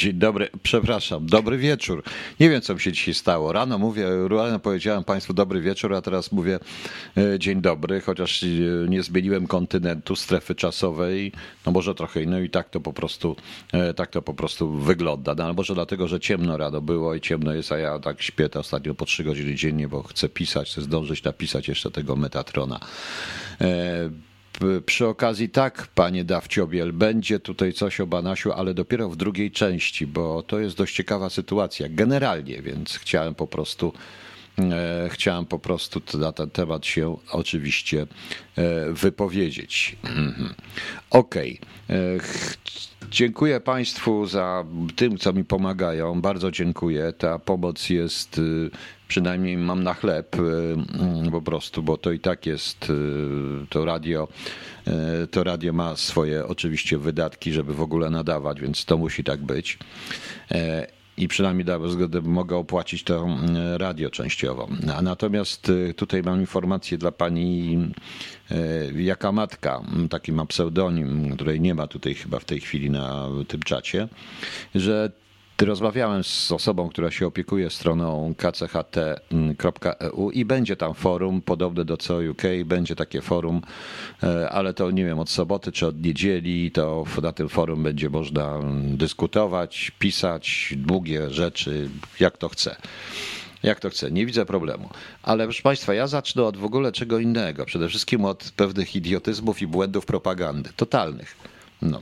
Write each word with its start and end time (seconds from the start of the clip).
Dzień 0.00 0.12
dobry, 0.12 0.48
przepraszam, 0.62 1.26
dobry 1.26 1.58
wieczór. 1.58 2.02
Nie 2.40 2.50
wiem, 2.50 2.60
co 2.60 2.74
mi 2.74 2.80
się 2.80 2.92
dzisiaj 2.92 3.14
stało. 3.14 3.52
Rano 3.52 3.78
mówię, 3.78 4.06
rano 4.28 4.58
powiedziałem 4.58 5.04
Państwu 5.04 5.34
dobry 5.34 5.60
wieczór, 5.60 5.94
a 5.94 6.02
teraz 6.02 6.32
mówię 6.32 6.58
e, 7.16 7.38
dzień 7.38 7.60
dobry, 7.60 8.00
chociaż 8.00 8.42
e, 8.42 8.46
nie 8.88 9.02
zmieniłem 9.02 9.46
kontynentu, 9.46 10.16
strefy 10.16 10.54
czasowej, 10.54 11.32
no 11.66 11.72
może 11.72 11.94
trochę 11.94 12.22
innej 12.22 12.44
i 12.44 12.50
tak 12.50 12.70
to 12.70 12.80
po 12.80 12.92
prostu, 12.92 13.36
e, 13.72 13.94
tak 13.94 14.10
to 14.10 14.22
po 14.22 14.34
prostu 14.34 14.72
wygląda. 14.72 15.34
No, 15.34 15.52
może 15.52 15.74
dlatego, 15.74 16.08
że 16.08 16.20
ciemno 16.20 16.56
rano 16.56 16.80
było 16.80 17.14
i 17.14 17.20
ciemno 17.20 17.54
jest, 17.54 17.72
a 17.72 17.78
ja 17.78 17.98
tak 17.98 18.22
śpię 18.22 18.48
ostatnio 18.54 18.94
po 18.94 19.04
trzy 19.04 19.24
godziny 19.24 19.54
dziennie, 19.54 19.88
bo 19.88 20.02
chcę 20.02 20.28
pisać, 20.28 20.70
chcę 20.70 20.82
zdążyć 20.82 21.22
napisać 21.22 21.68
jeszcze 21.68 21.90
tego 21.90 22.16
Metatrona. 22.16 22.80
Przy 24.86 25.06
okazji 25.06 25.48
tak, 25.48 25.88
panie 25.94 26.24
Dawciobiel, 26.24 26.92
będzie 26.92 27.40
tutaj 27.40 27.72
coś 27.72 28.00
o 28.00 28.06
Banasiu, 28.06 28.52
ale 28.52 28.74
dopiero 28.74 29.08
w 29.08 29.16
drugiej 29.16 29.50
części, 29.50 30.06
bo 30.06 30.42
to 30.42 30.58
jest 30.58 30.76
dość 30.76 30.94
ciekawa 30.94 31.30
sytuacja 31.30 31.86
generalnie, 31.90 32.62
więc 32.62 32.98
chciałem 32.98 33.34
po 33.34 33.46
prostu 33.46 33.92
e, 34.58 35.08
chciałem 35.12 35.46
po 35.46 35.58
prostu 35.58 36.02
na 36.14 36.32
ten 36.32 36.50
temat 36.50 36.86
się 36.86 37.16
oczywiście 37.32 38.06
e, 38.56 38.92
wypowiedzieć. 38.92 39.96
Mhm. 40.04 40.54
Okej. 41.10 41.60
Okay. 41.88 42.20
Dziękuję 43.10 43.60
Państwu 43.60 44.26
za 44.26 44.64
tym, 44.96 45.18
co 45.18 45.32
mi 45.32 45.44
pomagają. 45.44 46.20
Bardzo 46.20 46.50
dziękuję. 46.50 47.12
Ta 47.18 47.38
pomoc 47.38 47.90
jest 47.90 48.38
y, 48.38 48.70
przynajmniej 49.08 49.56
mam 49.56 49.82
na 49.82 49.94
chleb 49.94 50.36
y, 50.36 50.38
mm, 50.38 51.30
po 51.30 51.42
prostu, 51.42 51.82
bo 51.82 51.96
to 51.96 52.12
i 52.12 52.18
tak 52.18 52.46
jest 52.46 52.90
y, 52.90 53.66
to 53.68 53.84
radio. 53.84 54.28
To 55.30 55.44
radio 55.44 55.72
ma 55.72 55.96
swoje 55.96 56.46
oczywiście 56.46 56.98
wydatki, 56.98 57.52
żeby 57.52 57.74
w 57.74 57.80
ogóle 57.80 58.10
nadawać, 58.10 58.60
więc 58.60 58.84
to 58.84 58.98
musi 58.98 59.24
tak 59.24 59.40
być. 59.40 59.78
I 61.16 61.28
przynajmniej 61.28 61.64
da 61.64 61.88
zgodę, 61.88 62.20
mogę 62.22 62.56
opłacić 62.56 63.04
to 63.04 63.26
radio 63.76 64.10
częściowo. 64.10 64.68
Natomiast 65.02 65.72
tutaj 65.96 66.22
mam 66.22 66.40
informację 66.40 66.98
dla 66.98 67.12
pani 67.12 67.78
Jaka 68.96 69.32
Matka, 69.32 69.82
taki 70.10 70.32
ma 70.32 70.46
pseudonim, 70.46 71.34
której 71.34 71.60
nie 71.60 71.74
ma 71.74 71.86
tutaj 71.86 72.14
chyba 72.14 72.38
w 72.38 72.44
tej 72.44 72.60
chwili 72.60 72.90
na 72.90 73.28
tym 73.48 73.62
czacie, 73.62 74.08
że 74.74 75.10
Rozmawiałem 75.66 76.24
z 76.24 76.52
osobą, 76.52 76.88
która 76.88 77.10
się 77.10 77.26
opiekuje 77.26 77.70
stroną 77.70 78.34
kcht.eu 78.36 80.30
i 80.30 80.44
będzie 80.44 80.76
tam 80.76 80.94
forum 80.94 81.42
podobne 81.42 81.84
do 81.84 81.96
co 81.96 82.18
UK, 82.30 82.42
będzie 82.64 82.96
takie 82.96 83.20
forum, 83.20 83.60
e, 84.22 84.50
ale 84.50 84.74
to 84.74 84.90
nie 84.90 85.04
wiem, 85.04 85.18
od 85.18 85.30
soboty 85.30 85.72
czy 85.72 85.86
od 85.86 86.02
niedzieli, 86.02 86.70
to 86.70 87.04
na 87.22 87.32
tym 87.32 87.48
forum 87.48 87.82
będzie 87.82 88.10
można 88.10 88.58
dyskutować, 88.84 89.92
pisać 89.98 90.74
długie 90.76 91.30
rzeczy, 91.30 91.88
jak 92.20 92.38
to 92.38 92.48
chce 92.48 92.76
jak 93.62 93.80
to 93.80 93.90
chce. 93.90 94.10
Nie 94.10 94.26
widzę 94.26 94.46
problemu. 94.46 94.90
Ale 95.22 95.44
proszę 95.44 95.62
Państwa, 95.62 95.94
ja 95.94 96.06
zacznę 96.06 96.42
od 96.42 96.56
w 96.56 96.64
ogóle 96.64 96.92
czego 96.92 97.18
innego. 97.18 97.66
Przede 97.66 97.88
wszystkim 97.88 98.24
od 98.24 98.52
pewnych 98.56 98.96
idiotyzmów 98.96 99.62
i 99.62 99.66
błędów 99.66 100.06
propagandy. 100.06 100.70
Totalnych. 100.76 101.36
No. 101.82 102.00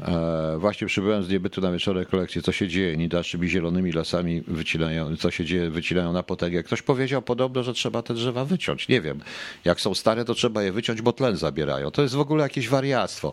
E, 0.00 0.56
właśnie 0.58 0.86
przybyłem 0.86 1.24
z 1.24 1.28
niebytu 1.28 1.60
na 1.60 1.72
wieczorek 1.72 2.08
kolekcję, 2.08 2.42
co 2.42 2.52
się 2.52 2.68
dzieje, 2.68 2.96
nidaszymi 2.96 3.48
zielonymi 3.48 3.92
lasami 3.92 4.40
wycinają, 4.40 5.16
co 5.16 5.30
się 5.30 5.44
dzieje, 5.44 5.70
wycinają 5.70 6.12
na 6.12 6.22
potęgę. 6.22 6.62
Ktoś 6.62 6.82
powiedział 6.82 7.22
podobno, 7.22 7.62
że 7.62 7.74
trzeba 7.74 8.02
te 8.02 8.14
drzewa 8.14 8.44
wyciąć. 8.44 8.88
Nie 8.88 9.00
wiem, 9.00 9.20
jak 9.64 9.80
są 9.80 9.94
stare, 9.94 10.24
to 10.24 10.34
trzeba 10.34 10.62
je 10.62 10.72
wyciąć, 10.72 11.02
bo 11.02 11.12
tlen 11.12 11.36
zabierają. 11.36 11.90
To 11.90 12.02
jest 12.02 12.14
w 12.14 12.20
ogóle 12.20 12.42
jakieś 12.42 12.68
wariactwo. 12.68 13.32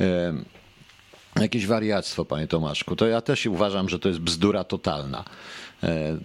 E, 0.00 0.34
jakieś 1.40 1.66
wariactwo, 1.66 2.24
panie 2.24 2.46
Tomaszku. 2.46 2.96
To 2.96 3.06
ja 3.06 3.20
też 3.20 3.46
uważam, 3.46 3.88
że 3.88 3.98
to 3.98 4.08
jest 4.08 4.20
bzdura 4.20 4.64
totalna. 4.64 5.24
E, 5.84 6.18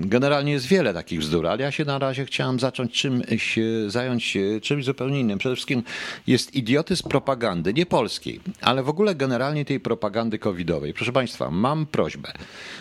generalnie 0.00 0.52
jest 0.52 0.66
wiele 0.66 0.94
takich 0.94 1.20
bzdur, 1.20 1.46
ale 1.46 1.62
ja 1.62 1.70
się 1.70 1.84
na 1.84 1.98
razie 1.98 2.24
chciałem 2.24 2.60
zacząć 2.60 2.92
czymś, 2.92 3.58
zająć 3.86 4.38
czymś 4.62 4.84
zupełnie 4.84 5.20
innym. 5.20 5.38
Przede 5.38 5.54
wszystkim 5.54 5.82
jest 6.26 6.54
idiotyzm 6.54 7.08
propagandy, 7.08 7.74
nie 7.74 7.86
polskiej, 7.86 8.40
ale 8.60 8.82
w 8.82 8.88
ogóle 8.88 9.14
generalnie 9.14 9.64
tej 9.64 9.80
propagandy 9.80 10.38
covidowej. 10.38 10.94
Proszę 10.94 11.12
Państwa, 11.12 11.50
mam 11.50 11.86
prośbę. 11.86 12.32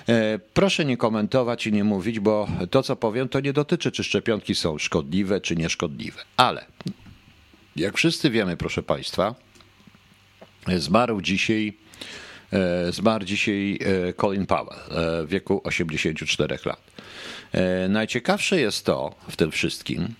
E, 0.10 0.40
proszę 0.54 0.86
nie 0.86 0.98
komentować 0.98 1.68
i 1.68 1.72
nie 1.72 1.84
mówić, 1.84 2.20
bo 2.20 2.48
to, 2.72 2.84
co 2.84 2.96
powiem, 2.96 3.30
to 3.30 3.40
nie 3.40 3.54
dotyczy, 3.54 3.92
czy 3.92 4.04
szczepionki 4.04 4.56
są 4.56 4.78
szkodliwe, 4.78 5.42
czy 5.42 5.56
nieszkodliwe. 5.56 6.22
Ale 6.38 6.66
jak 7.76 7.98
wszyscy 7.98 8.30
wiemy, 8.30 8.58
proszę 8.58 8.84
Państwa, 8.84 9.36
zmarł 10.78 11.22
dzisiaj 11.22 11.78
zmarł 12.90 13.26
dzisiaj 13.26 13.80
e, 14.10 14.14
Colin 14.14 14.46
Powell 14.46 14.80
e, 14.80 15.26
w 15.26 15.30
wieku 15.30 15.62
84 15.64 16.58
lat. 16.66 16.80
Najciekawsze 17.90 18.60
jest 18.60 18.86
to 18.86 19.16
w 19.30 19.36
tym 19.36 19.52
wszystkim, 19.52 20.14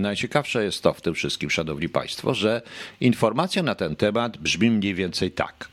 najciekawsze 0.00 0.64
jest 0.64 0.82
to 0.82 0.92
w 0.92 1.00
tym 1.00 1.14
wszystkim, 1.14 1.50
szanowni 1.50 1.88
państwo, 1.88 2.34
że 2.34 2.62
informacja 3.00 3.62
na 3.62 3.74
ten 3.74 3.96
temat 3.96 4.36
brzmi 4.36 4.70
mniej 4.70 4.94
więcej 4.94 5.30
tak. 5.30 5.68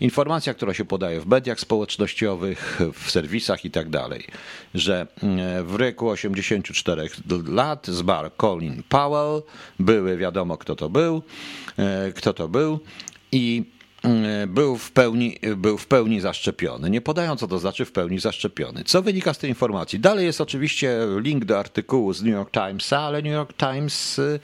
Informacja, 0.00 0.54
która 0.54 0.74
się 0.74 0.84
podaje 0.84 1.20
w 1.20 1.26
mediach 1.26 1.60
społecznościowych, 1.60 2.80
w 2.94 3.10
serwisach 3.10 3.64
i 3.64 3.70
tak 3.70 3.90
dalej, 3.90 4.26
że 4.74 5.06
w 5.64 5.76
wieku 5.78 6.08
84 6.08 7.08
lat 7.46 7.86
zmarł 7.86 8.30
Colin 8.40 8.82
Powell, 8.88 9.42
były 9.78 10.16
wiadomo 10.16 10.56
kto 10.56 10.76
to 10.76 10.88
był, 10.88 11.22
kto 12.14 12.32
to 12.32 12.48
był 12.48 12.80
i 13.32 13.64
E, 13.79 13.79
był 14.46 14.76
w, 14.76 14.92
pełni, 14.92 15.38
był 15.56 15.78
w 15.78 15.86
pełni 15.86 16.20
zaszczepiony. 16.20 16.90
Nie 16.90 17.00
podają, 17.00 17.36
co 17.36 17.48
to 17.48 17.58
znaczy 17.58 17.84
w 17.84 17.92
pełni 17.92 18.18
zaszczepiony. 18.18 18.84
Co 18.84 19.02
wynika 19.02 19.34
z 19.34 19.38
tej 19.38 19.50
informacji? 19.50 20.00
Dalej 20.00 20.26
jest 20.26 20.40
oczywiście 20.40 20.98
link 21.16 21.44
do 21.44 21.58
artykułu 21.58 22.12
z 22.12 22.22
New 22.22 22.32
York 22.32 22.50
Timesa, 22.50 22.98
ale 22.98 23.22
New 23.22 23.32
York 23.32 23.52
Times 23.56 24.18
e, 24.18 24.38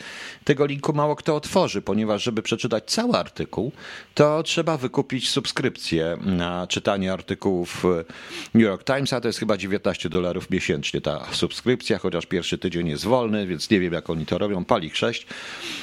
tego 0.44 0.66
linku 0.66 0.92
mało 0.92 1.16
kto 1.16 1.36
otworzy, 1.36 1.82
ponieważ 1.82 2.22
żeby 2.22 2.42
przeczytać 2.42 2.84
cały 2.86 3.14
artykuł, 3.14 3.72
to 4.14 4.42
trzeba 4.42 4.76
wykupić 4.76 5.30
subskrypcję 5.30 6.16
na 6.22 6.66
czytanie 6.66 7.12
artykułów 7.12 7.84
New 8.54 8.64
York 8.64 8.84
Timesa. 8.84 9.20
To 9.20 9.28
jest 9.28 9.38
chyba 9.38 9.56
19 9.56 10.08
dolarów 10.08 10.50
miesięcznie 10.50 11.00
ta 11.00 11.26
subskrypcja, 11.32 11.98
chociaż 11.98 12.26
pierwszy 12.26 12.58
tydzień 12.58 12.88
jest 12.88 13.04
wolny, 13.04 13.46
więc 13.46 13.70
nie 13.70 13.80
wiem, 13.80 13.92
jak 13.92 14.10
oni 14.10 14.26
to 14.26 14.38
robią. 14.38 14.64
Pali 14.64 14.90
6, 14.94 15.26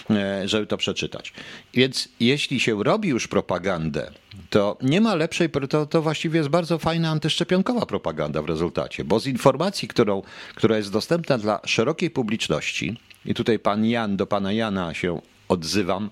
e, 0.10 0.48
żeby 0.48 0.68
to 0.68 0.78
przeczytać. 0.78 1.34
Więc 1.74 2.10
jeśli 2.20 2.60
się 2.60 2.84
robi 2.84 3.10
już 3.10 3.28
propagandę, 3.28 3.63
propagandę, 3.64 4.12
to 4.50 4.78
nie 4.82 5.02
ma 5.02 5.16
lepszej, 5.16 5.50
to, 5.70 5.86
to 5.86 6.02
właściwie 6.02 6.38
jest 6.38 6.50
bardzo 6.50 6.80
fajna 6.80 7.10
antyszczepionkowa 7.10 7.86
propaganda 7.86 8.42
w 8.42 8.46
rezultacie, 8.46 9.04
bo 9.04 9.20
z 9.20 9.28
informacji, 9.28 9.88
którą, 9.88 10.22
która 10.56 10.78
jest 10.78 10.92
dostępna 10.92 11.38
dla 11.38 11.60
szerokiej 11.66 12.10
publiczności, 12.10 12.98
i 13.26 13.34
tutaj 13.34 13.60
pan 13.60 13.86
Jan, 13.86 14.18
do 14.18 14.28
pana 14.28 14.52
Jana 14.52 14.94
się 14.94 15.22
odzywam, 15.48 16.10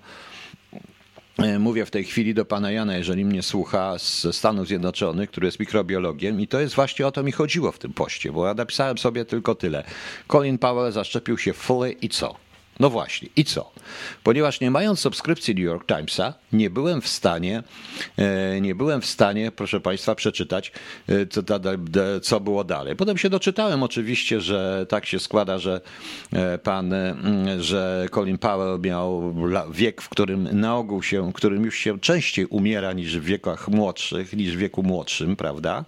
e, 1.38 1.58
Mówię 1.58 1.86
w 1.86 1.90
tej 1.90 2.04
chwili 2.04 2.34
do 2.34 2.44
pana 2.44 2.70
Jana, 2.70 2.96
jeżeli 2.96 3.24
mnie 3.24 3.42
słucha, 3.42 3.96
ze 3.98 4.32
Stanów 4.32 4.66
Zjednoczonych, 4.68 5.30
który 5.30 5.46
jest 5.46 5.60
mikrobiologiem, 5.60 6.40
i 6.40 6.48
to 6.48 6.60
jest 6.60 6.74
właśnie 6.74 7.06
o 7.06 7.12
to 7.12 7.22
mi 7.22 7.32
chodziło 7.32 7.72
w 7.72 7.78
tym 7.78 7.92
poście, 7.92 8.32
bo 8.32 8.46
ja 8.46 8.54
napisałem 8.54 8.98
sobie 8.98 9.24
tylko 9.24 9.54
tyle. 9.54 9.84
Colin 10.28 10.58
Powell 10.58 10.92
zaszczepił 10.92 11.38
się 11.38 11.52
fully 11.52 11.92
i 11.92 12.08
co? 12.08 12.41
No 12.80 12.90
właśnie, 12.90 13.28
i 13.36 13.44
co? 13.44 13.70
Ponieważ 14.22 14.60
nie 14.60 14.70
mając 14.70 15.00
subskrypcji 15.00 15.54
New 15.54 15.64
York 15.64 15.86
Timesa, 15.86 16.34
nie 16.52 16.70
byłem 16.70 17.00
w 17.00 17.08
stanie, 17.08 17.62
e, 18.16 18.60
nie 18.60 18.74
byłem 18.74 19.00
w 19.00 19.06
stanie, 19.06 19.52
proszę 19.52 19.80
Państwa, 19.80 20.14
przeczytać, 20.14 20.72
e, 21.08 21.26
co, 21.26 21.42
co 22.22 22.40
było 22.40 22.64
dalej. 22.64 22.96
Potem 22.96 23.18
się 23.18 23.30
doczytałem 23.30 23.82
oczywiście, 23.82 24.40
że 24.40 24.86
tak 24.88 25.06
się 25.06 25.18
składa, 25.18 25.58
że 25.58 25.80
e, 26.32 26.58
pan, 26.58 26.94
że 27.58 28.06
Colin 28.10 28.38
Powell 28.38 28.80
miał 28.80 29.34
wiek, 29.72 30.02
w 30.02 30.08
którym 30.08 30.60
na 30.60 30.76
ogół 30.76 31.02
się, 31.02 31.30
w 31.30 31.32
którym 31.32 31.64
już 31.64 31.76
się 31.76 32.00
częściej 32.00 32.46
umiera 32.46 32.92
niż 32.92 33.18
w 33.18 33.24
wiekach 33.24 33.68
młodszych, 33.68 34.32
niż 34.32 34.56
w 34.56 34.58
wieku 34.58 34.82
młodszym, 34.82 35.36
prawda? 35.36 35.84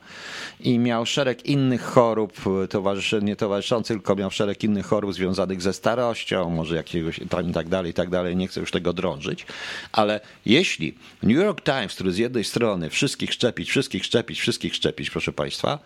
I 0.61 0.79
miał 0.79 1.07
szereg 1.07 1.47
innych 1.47 1.83
chorób 1.83 2.33
towarzyszy, 2.71 3.21
nie 3.23 3.37
towarzyszących, 3.37 3.97
tylko 3.97 4.17
miał 4.17 4.31
szereg 4.31 4.65
innych 4.65 4.87
chorób 4.87 5.15
związanych 5.15 5.63
ze 5.63 5.73
starością, 5.73 6.51
może 6.51 6.74
jakiegoś 6.77 7.19
i 7.19 7.53
tak 7.55 7.69
dalej, 7.69 7.91
i 7.91 7.95
tak 7.95 8.11
dalej. 8.11 8.37
Nie 8.37 8.49
chcę 8.49 8.61
już 8.61 8.71
tego 8.71 8.93
drążyć, 8.93 9.47
ale 9.93 10.21
jeśli 10.47 10.95
New 11.23 11.37
York 11.37 11.65
Times, 11.65 11.95
który 11.95 12.13
z 12.13 12.19
jednej 12.19 12.45
strony 12.45 12.91
wszystkich 12.91 13.33
szczepić, 13.33 13.71
wszystkich 13.71 14.05
szczepić, 14.05 14.41
wszystkich 14.41 14.75
szczepić, 14.75 15.11
proszę 15.11 15.33
Państwa, 15.33 15.79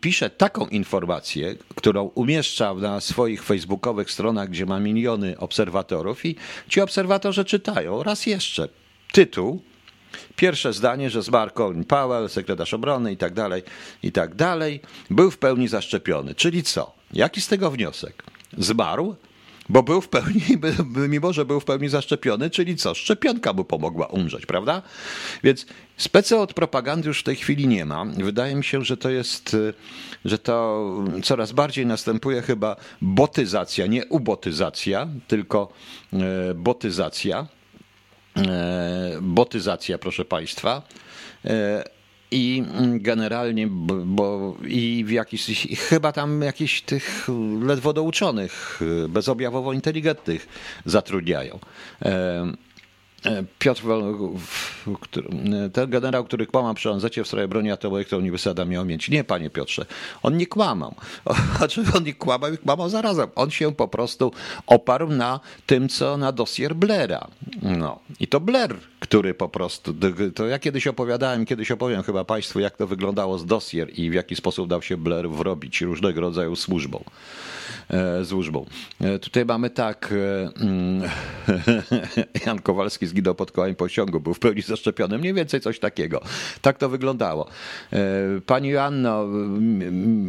pisze 0.00 0.30
taką 0.30 0.66
informację, 0.66 1.56
którą 1.74 2.02
umieszcza 2.04 2.74
na 2.74 3.00
swoich 3.00 3.42
facebookowych 3.42 4.10
stronach, 4.10 4.50
gdzie 4.50 4.66
ma 4.66 4.80
miliony 4.80 5.38
obserwatorów 5.38 6.26
i 6.26 6.36
ci 6.68 6.80
obserwatorzy 6.80 7.44
czytają 7.44 8.02
raz 8.02 8.26
jeszcze 8.26 8.68
tytuł, 9.12 9.62
Pierwsze 10.36 10.72
zdanie, 10.72 11.10
że 11.10 11.22
zmarł 11.22 11.50
Colin 11.50 11.84
Powell, 11.84 12.28
sekretarz 12.28 12.74
obrony 12.74 13.12
i 13.12 13.16
tak 13.16 13.34
dalej, 13.34 13.62
i 14.02 14.12
tak 14.12 14.34
dalej, 14.34 14.80
był 15.10 15.30
w 15.30 15.38
pełni 15.38 15.68
zaszczepiony. 15.68 16.34
Czyli 16.34 16.62
co? 16.62 16.94
Jaki 17.12 17.40
z 17.40 17.48
tego 17.48 17.70
wniosek? 17.70 18.22
Zmarł, 18.58 19.16
bo 19.68 19.82
był 19.82 20.00
w 20.00 20.08
pełni, 20.08 20.42
mimo 21.14 21.32
że 21.32 21.44
był 21.44 21.60
w 21.60 21.64
pełni 21.64 21.88
zaszczepiony, 21.88 22.50
czyli 22.50 22.76
co? 22.76 22.94
Szczepionka 22.94 23.52
mu 23.52 23.64
pomogła 23.64 24.06
umrzeć, 24.06 24.46
prawda? 24.46 24.82
Więc 25.44 25.66
specy 25.96 26.36
od 26.36 26.54
propagandy 26.54 27.08
już 27.08 27.20
w 27.20 27.22
tej 27.22 27.36
chwili 27.36 27.68
nie 27.68 27.84
ma. 27.84 28.04
Wydaje 28.04 28.54
mi 28.54 28.64
się, 28.64 28.84
że 28.84 28.96
to 28.96 29.10
jest, 29.10 29.56
że 30.24 30.38
to 30.38 30.84
coraz 31.22 31.52
bardziej 31.52 31.86
następuje 31.86 32.42
chyba 32.42 32.76
botyzacja, 33.02 33.86
nie 33.86 34.06
ubotyzacja, 34.06 35.08
tylko 35.28 35.72
e, 36.12 36.54
botyzacja. 36.54 37.46
E, 38.36 39.18
botyzacja, 39.20 39.98
proszę 39.98 40.24
Państwa. 40.24 40.82
I 42.30 42.62
generalnie, 42.94 43.66
bo 44.04 44.56
i 44.66 45.04
w 45.06 45.10
jakiś, 45.10 45.68
chyba 45.88 46.12
tam 46.12 46.42
jakichś 46.42 46.80
tych 46.80 47.28
ledwo 47.62 47.92
douczonych, 47.92 48.80
bezobjawowo 49.08 49.72
inteligentnych 49.72 50.48
zatrudniają. 50.84 51.58
E, 53.24 53.44
Piotr, 53.58 53.82
ten 55.72 55.90
generał, 55.90 56.24
który 56.24 56.46
kłamał 56.46 56.74
przy 56.74 56.90
ONZ 56.90 57.04
w 57.24 57.26
sprawie 57.26 57.48
broni 57.48 57.70
atomowej, 57.70 58.04
którą 58.04 58.20
niby 58.22 58.38
Saddam 58.38 58.68
miał 58.68 58.84
mieć. 58.84 59.08
Nie, 59.08 59.24
panie 59.24 59.50
Piotrze, 59.50 59.86
on 60.22 60.36
nie 60.36 60.46
kłamał. 60.46 60.94
Znaczy 61.56 61.84
on 61.96 62.04
nie 62.04 62.14
kłamał 62.14 62.52
i 62.52 62.58
kłamał 62.58 62.88
zarazem. 62.88 63.28
On 63.34 63.50
się 63.50 63.74
po 63.74 63.88
prostu 63.88 64.32
oparł 64.66 65.08
na 65.08 65.40
tym, 65.66 65.88
co 65.88 66.16
na 66.16 66.32
dosier 66.32 66.74
Blaira. 66.74 67.28
No. 67.62 67.98
I 68.20 68.26
to 68.26 68.40
Blair, 68.40 68.76
który 69.00 69.34
po 69.34 69.48
prostu, 69.48 69.94
to 70.34 70.46
ja 70.46 70.58
kiedyś 70.58 70.86
opowiadałem, 70.86 71.44
kiedyś 71.44 71.70
opowiem 71.70 72.02
chyba 72.02 72.24
państwu, 72.24 72.60
jak 72.60 72.76
to 72.76 72.86
wyglądało 72.86 73.38
z 73.38 73.46
dosier 73.46 73.98
i 73.98 74.10
w 74.10 74.14
jaki 74.14 74.36
sposób 74.36 74.68
dał 74.68 74.82
się 74.82 74.96
Blair 74.96 75.30
wrobić 75.30 75.80
różnego 75.80 76.20
rodzaju 76.20 76.56
służbą. 76.56 77.04
E, 77.90 78.24
służbą. 78.24 78.66
E, 79.00 79.18
tutaj 79.18 79.44
mamy 79.44 79.70
tak, 79.70 80.12
e, 80.12 80.50
mm, 80.62 81.10
Jan 82.46 82.58
Kowalski 82.58 83.06
zginął 83.14 83.34
pod 83.34 83.52
kołem 83.52 83.74
pociągu, 83.74 84.20
był 84.20 84.34
w 84.34 84.38
pełni 84.38 84.62
zaszczepiony, 84.62 85.18
mniej 85.18 85.34
więcej 85.34 85.60
coś 85.60 85.78
takiego. 85.78 86.20
Tak 86.62 86.78
to 86.78 86.88
wyglądało. 86.88 87.48
Pani 88.46 88.68
Joanno 88.68 89.26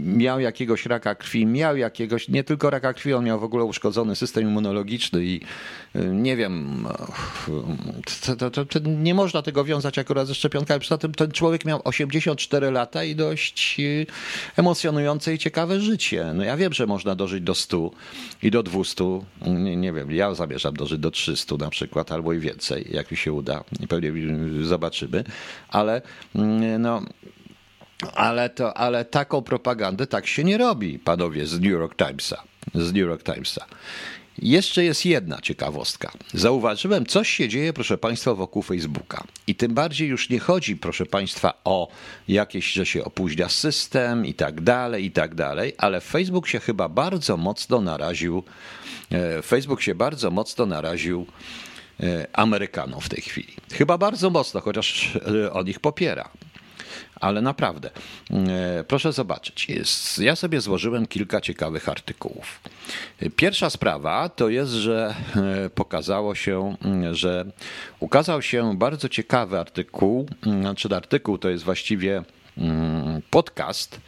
miał 0.04 0.40
jakiegoś 0.40 0.86
raka 0.86 1.16
krwi, 1.16 1.46
miał 1.46 1.78
jakiegoś, 1.78 2.28
nie 2.30 2.44
tylko 2.44 2.70
raka 2.70 2.94
krwi, 2.94 3.14
on 3.14 3.26
miał 3.26 3.40
w 3.40 3.44
ogóle 3.44 3.64
uszkodzony 3.64 4.16
system 4.16 4.44
immunologiczny 4.44 5.26
i 5.26 5.42
nie 6.12 6.36
wiem, 6.36 6.86
to, 8.26 8.50
to, 8.50 8.66
to, 8.66 8.80
nie 8.80 9.14
można 9.14 9.42
tego 9.42 9.64
wiązać 9.64 10.00
akurat 10.00 10.28
ze 10.28 10.36
szczepionkami. 10.36 10.80
Poza 10.80 10.98
tym 10.98 11.14
ten 11.14 11.32
człowiek 11.32 11.66
miał 11.66 11.82
84 11.84 12.72
lata 12.72 13.04
i 13.04 13.16
dość 13.16 13.82
emocjonujące 14.56 15.34
i 15.34 15.38
ciekawe 15.38 15.80
życie. 15.80 16.32
No 16.34 16.44
ja 16.44 16.58
wiem, 16.58 16.74
że 16.74 16.88
można 16.88 17.16
dożyć 17.16 17.44
do 17.44 17.56
100 17.56 17.92
i 18.44 18.52
do 18.52 18.64
200. 18.64 19.04
Nie, 19.48 19.76
nie 19.76 19.94
wiem, 19.94 20.12
ja 20.12 20.36
zamierzam 20.36 20.74
dożyć 20.74 21.00
do 21.00 21.12
300 21.12 21.56
na 21.56 21.70
przykład, 21.70 22.12
albo 22.12 22.34
i 22.34 22.40
więcej, 22.40 22.75
jak 22.82 23.12
mi 23.12 23.18
się 23.18 23.34
uda. 23.34 23.64
Pewnie 23.90 24.12
zobaczymy. 24.64 25.24
Ale 25.70 26.02
mm, 26.36 26.82
no, 26.82 27.02
ale, 28.14 28.50
to, 28.50 28.78
ale 28.78 29.06
taką 29.06 29.42
propagandę 29.42 30.08
tak 30.08 30.28
się 30.28 30.44
nie 30.44 30.58
robi, 30.58 31.00
panowie 31.00 31.46
z 31.46 31.60
New 31.60 31.72
York 31.72 31.96
Timesa. 31.96 32.44
Z 32.74 32.94
New 32.94 33.02
York 33.02 33.24
Timesa. 33.24 33.66
Jeszcze 34.42 34.84
jest 34.84 35.06
jedna 35.06 35.42
ciekawostka. 35.42 36.12
Zauważyłem, 36.34 37.06
coś 37.06 37.30
się 37.30 37.50
dzieje, 37.50 37.74
proszę 37.74 37.98
Państwa, 37.98 38.34
wokół 38.34 38.62
Facebooka. 38.62 39.24
I 39.48 39.56
tym 39.56 39.74
bardziej 39.74 40.08
już 40.08 40.30
nie 40.30 40.40
chodzi, 40.40 40.76
proszę 40.76 41.06
Państwa, 41.06 41.54
o 41.64 41.88
jakieś, 42.28 42.72
że 42.72 42.86
się 42.86 43.04
opóźnia 43.04 43.50
system 43.50 44.26
i 44.26 44.34
tak 44.34 44.62
dalej, 44.62 45.06
i 45.06 45.12
tak 45.12 45.36
dalej, 45.36 45.74
ale 45.78 46.02
Facebook 46.02 46.48
się 46.48 46.60
chyba 46.60 46.90
bardzo 46.90 47.38
mocno 47.38 47.82
naraził, 47.82 48.44
e, 49.12 49.42
Facebook 49.42 49.82
się 49.82 49.96
bardzo 49.96 50.32
mocno 50.32 50.66
naraził 50.66 51.26
Amerykanom 52.34 53.02
w 53.02 53.10
tej 53.10 53.22
chwili. 53.22 53.54
Chyba 53.74 53.98
bardzo 53.98 54.30
mocno, 54.30 54.62
chociaż 54.62 55.16
e, 55.16 55.54
on 55.54 55.68
ich 55.68 55.80
popiera 55.80 56.30
ale 57.16 57.42
naprawdę, 57.42 57.90
e, 58.32 58.84
proszę 58.88 59.14
zobaczyć, 59.14 59.68
ja 60.18 60.36
sobie 60.36 60.62
złożyłem 60.62 61.06
kilka 61.08 61.42
ciekawych 61.42 61.90
artykułów. 61.90 62.60
Pierwsza 63.36 63.70
sprawa 63.70 64.30
to 64.30 64.50
jest, 64.50 64.72
że 64.72 65.16
e, 65.36 65.70
pokazało 65.70 66.36
się, 66.36 66.76
że 67.12 67.46
ukazał 68.00 68.42
się 68.42 68.78
bardzo 68.78 69.10
ciekawy 69.10 69.60
artykuł, 69.60 70.30
znaczy 70.44 70.96
artykuł 70.96 71.38
to 71.38 71.50
jest 71.50 71.64
właściwie 71.64 72.24
podcast. 73.30 74.00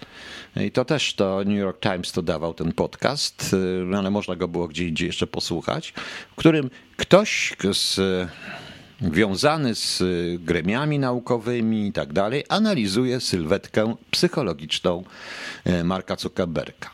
I 0.65 0.71
to 0.71 0.85
też 0.85 1.13
to 1.13 1.43
New 1.45 1.57
York 1.57 1.79
Times 1.79 2.11
to 2.11 2.21
dawał 2.21 2.53
ten 2.53 2.73
podcast, 2.73 3.55
e, 3.93 3.97
ale 3.97 4.11
można 4.11 4.35
go 4.35 4.47
było 4.47 4.67
gdzie 4.67 4.87
indziej 4.87 5.07
jeszcze 5.07 5.27
posłuchać, 5.27 5.93
w 6.31 6.35
którym 6.35 6.69
ktoś 6.97 7.55
z 7.71 7.99
wiązany 9.01 9.75
z 9.75 10.01
y, 10.01 10.39
gremiami 10.41 10.99
naukowymi 10.99 11.87
i 11.87 11.91
tak 11.91 12.13
dalej, 12.13 12.43
analizuje 12.49 13.19
sylwetkę 13.19 13.95
psychologiczną 14.11 15.03
y, 15.67 15.83
Marka 15.83 16.15
Zuckerberga. 16.15 16.91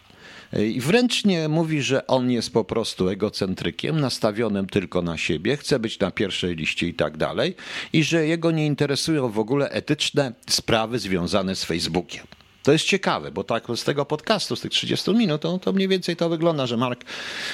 Y, 0.54 0.68
I 0.68 0.82
wręcz 0.82 1.26
nie 1.26 1.48
mówi, 1.48 1.82
że 1.82 2.08
on 2.08 2.32
jest 2.32 2.54
po 2.54 2.64
prostu 2.64 3.10
egocentrykiem, 3.10 4.00
nastawionym 4.00 4.68
tylko 4.68 5.02
na 5.02 5.18
siebie, 5.18 5.58
chce 5.58 5.80
być 5.80 6.00
na 6.00 6.12
pierwszej 6.12 6.56
liście 6.56 6.88
i 6.88 6.94
tak 6.94 7.18
dalej, 7.18 7.56
i 7.94 8.04
że 8.04 8.28
jego 8.28 8.52
nie 8.52 8.66
interesują 8.66 9.30
w 9.30 9.40
ogóle 9.40 9.70
etyczne 9.70 10.34
sprawy 10.50 11.00
związane 11.00 11.56
z 11.56 11.64
Facebookiem. 11.64 12.28
To 12.64 12.72
jest 12.72 12.86
ciekawe, 12.86 13.32
bo 13.32 13.44
tak 13.44 13.64
z 13.76 13.84
tego 13.84 14.06
podcastu, 14.06 14.56
z 14.56 14.62
tych 14.62 14.72
30 14.72 15.12
minut, 15.12 15.42
to, 15.42 15.58
to 15.58 15.74
mniej 15.74 15.88
więcej 15.88 16.16
to 16.16 16.30
wygląda, 16.30 16.68
że 16.68 16.78
Mark 16.78 17.06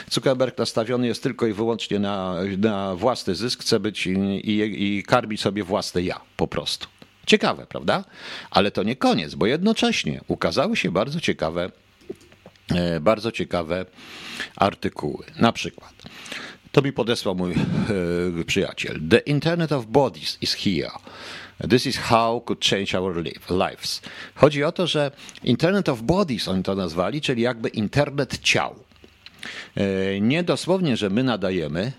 Zuckerberg 0.09 0.57
nastawiony 0.57 1.07
jest 1.07 1.23
tylko 1.23 1.47
i 1.47 1.53
wyłącznie 1.53 1.99
na, 1.99 2.35
na 2.57 2.95
własny 2.95 3.35
zysk, 3.35 3.61
chce 3.61 3.79
być 3.79 4.07
i, 4.07 4.11
i, 4.11 4.97
i 4.97 5.03
karmić 5.03 5.41
sobie 5.41 5.63
własne 5.63 6.01
ja 6.01 6.21
po 6.37 6.47
prostu. 6.47 6.87
Ciekawe, 7.25 7.65
prawda? 7.65 8.03
Ale 8.51 8.71
to 8.71 8.83
nie 8.83 8.95
koniec, 8.95 9.35
bo 9.35 9.45
jednocześnie 9.45 10.21
ukazały 10.27 10.77
się 10.77 10.91
bardzo 10.91 11.19
ciekawe, 11.19 11.71
e, 12.75 12.99
bardzo 12.99 13.31
ciekawe 13.31 13.85
artykuły. 14.55 15.25
Na 15.39 15.51
przykład, 15.51 15.93
to 16.71 16.81
mi 16.81 16.93
podesłał 16.93 17.35
mój 17.35 17.53
e, 17.53 18.43
przyjaciel. 18.45 18.99
The 19.09 19.17
Internet 19.17 19.71
of 19.71 19.85
Bodies 19.85 20.37
is 20.41 20.53
here. 20.53 20.91
This 21.69 21.85
is 21.85 21.97
how 21.97 22.41
could 22.45 22.65
change 22.65 22.97
our 22.97 23.23
lives. 23.49 24.01
Chodzi 24.35 24.63
o 24.63 24.71
to, 24.71 24.87
że 24.87 25.11
Internet 25.43 25.89
of 25.89 26.01
Bodies 26.01 26.47
oni 26.47 26.63
to 26.63 26.75
nazwali, 26.75 27.21
czyli 27.21 27.41
jakby 27.41 27.69
internet 27.69 28.39
ciał. 28.39 28.75
E, 29.75 30.21
nie 30.21 30.43
dosłownie, 30.43 30.97
że 30.97 31.09
my 31.09 31.23
nadajemy, 31.23 31.91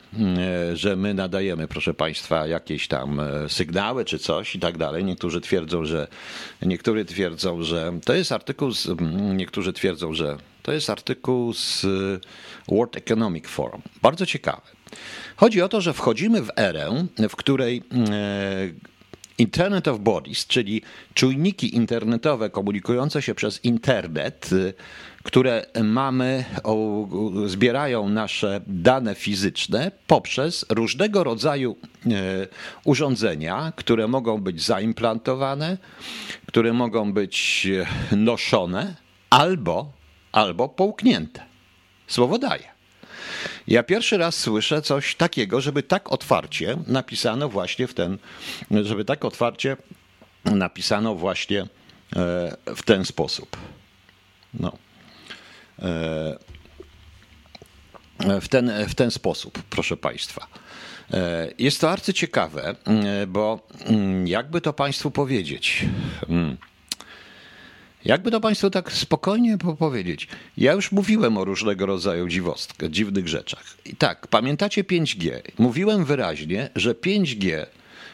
e, 0.73 0.77
że 0.77 0.97
my 0.97 1.15
nadajemy, 1.15 1.69
proszę 1.69 1.95
Państwa, 1.95 2.47
jakieś 2.47 2.89
tam 2.89 3.21
e, 3.21 3.49
sygnały 3.49 4.05
czy 4.05 4.19
coś 4.19 4.55
i 4.55 4.61
tak 4.61 4.79
dalej. 4.79 5.05
Niektórzy 5.05 5.41
twierdzą, 5.41 5.85
że 5.85 6.09
niektórzy 6.62 7.05
twierdzą, 7.05 7.62
że 7.62 7.93
to 8.05 8.15
jest 8.15 8.33
artykuł, 8.33 8.73
z, 8.73 8.88
niektórzy 9.37 9.73
twierdzą, 9.73 10.14
że 10.14 10.37
to 10.62 10.73
jest 10.73 10.90
artykuł 10.90 11.52
z 11.52 11.87
World 12.69 12.97
Economic 12.97 13.47
Forum. 13.47 13.83
Bardzo 14.02 14.26
ciekawy. 14.26 14.62
Chodzi 15.37 15.62
o 15.62 15.69
to, 15.69 15.81
że 15.81 15.93
wchodzimy 15.93 16.43
w 16.43 16.50
erę, 16.57 17.07
w 17.29 17.37
której 17.37 17.83
Internet 19.40 19.88
of 19.88 19.99
Bodies, 19.99 20.47
czyli 20.47 20.82
czujniki 21.14 21.76
internetowe 21.76 22.50
komunikujące 22.50 23.23
się 23.23 23.35
przez 23.35 23.64
internet, 23.64 24.52
y, 24.52 24.75
które 25.23 25.66
mamy, 25.82 26.44
zbierają 27.47 28.09
nasze 28.09 28.61
dane 28.66 29.14
fizyczne 29.14 29.90
poprzez 30.06 30.66
różnego 30.68 31.25
rodzaju 31.25 31.76
y, 32.06 32.11
urządzenia, 32.85 33.73
które 33.76 34.09
mogą 34.09 34.40
być 34.40 34.62
zaimplantowane, 34.62 35.78
które 36.47 36.73
mogą 36.73 37.12
być 37.12 37.66
y, 38.12 38.16
noszone 38.16 38.97
albo, 39.30 39.92
albo 40.32 40.68
połknięte. 40.68 41.42
Słowo 42.06 42.38
daje. 42.38 42.70
Ja 43.66 43.82
pierwszy 43.82 44.18
raz 44.18 44.34
słyszę 44.34 44.82
coś 44.82 45.14
takiego, 45.14 45.60
żeby 45.60 45.82
tak 45.82 46.12
otwarcie 46.12 46.76
napisano 46.87 47.49
właśnie 47.49 47.87
w 47.87 47.94
ten, 47.94 48.18
żeby 48.70 49.04
tak 49.04 49.25
otwarcie 49.25 49.76
napisano 50.44 51.14
właśnie 51.14 51.60
e, 51.60 51.66
w 52.76 52.82
ten 52.84 53.04
sposób. 53.04 53.56
No. 54.54 54.72
E, 55.78 56.38
w 58.40 58.49
ten, 58.49 58.72
w 58.88 58.94
ten 58.94 59.10
sposób, 59.10 59.62
proszę 59.70 59.96
Państwa. 59.96 60.46
E, 61.12 61.49
jest 61.58 61.80
to 61.80 61.90
arcyciekawe, 61.90 62.75
bo 63.28 63.66
mm, 63.87 64.26
jakby 64.26 64.60
to 64.60 64.72
Państwu 64.72 65.10
powiedzieć. 65.10 65.84
Hmm, 66.20 66.56
jakby 68.04 68.30
to 68.30 68.40
Państwu 68.40 68.71
tak 68.71 68.92
spokojnie 68.92 69.59
powiedzieć, 69.78 70.28
ja 70.57 70.73
już 70.73 70.92
mówiłem 70.92 71.38
o 71.38 71.45
różnego 71.45 71.87
rodzaju 71.87 72.28
dziwostkach, 72.28 72.90
dziwnych 72.90 73.28
rzeczach. 73.28 73.64
I 73.87 73.97
tak, 73.97 74.26
pamiętacie 74.26 74.85
5G? 74.85 75.40
Mówiłem 75.59 76.04
wyraźnie, 76.04 76.71
że 76.76 76.95
5G 76.95 77.66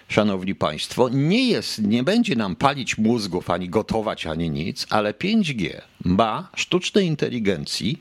szanowni 0.08 0.54
państwo, 0.54 1.08
nie 1.08 1.48
jest, 1.48 1.82
nie 1.82 2.02
będzie 2.02 2.36
nam 2.36 2.56
palić 2.56 2.98
mózgów, 2.98 3.50
ani 3.50 3.68
gotować, 3.68 4.26
ani 4.26 4.50
nic, 4.50 4.86
ale 4.90 5.12
5G 5.12 5.80
ma 6.04 6.48
sztucznej 6.56 7.06
inteligencji 7.06 7.98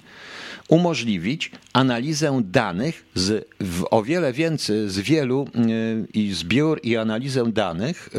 umożliwić 0.68 1.52
analizę 1.74 2.42
danych 2.44 3.06
z 3.14 3.48
o 3.92 4.04
wiele 4.04 4.34
więcej, 4.34 4.90
z 4.90 5.00
wielu 5.00 5.48
y, 5.56 6.08
i 6.14 6.34
zbiór 6.34 6.80
i 6.84 6.98
analizę 6.98 7.52
danych 7.52 8.08
y, 8.08 8.12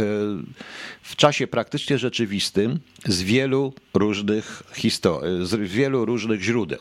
w 1.02 1.16
czasie 1.16 1.46
praktycznie 1.46 1.98
rzeczywistym 1.98 2.78
z 3.04 3.22
wielu 3.22 3.72
różnych 3.94 4.62
historii, 4.74 5.46
z 5.46 5.70
wielu 5.70 6.04
różnych 6.04 6.42
źródeł. 6.42 6.80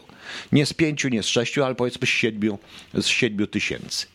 Nie 0.51 0.65
z 0.65 0.73
pięciu, 0.73 1.09
nie 1.09 1.23
z 1.23 1.27
sześciu, 1.27 1.63
ale 1.63 1.75
powiedzmy 1.75 2.07
z 2.07 2.09
siedmiu, 2.09 2.59
z 2.93 3.07
siedmiu 3.07 3.47
tysięcy. 3.47 4.14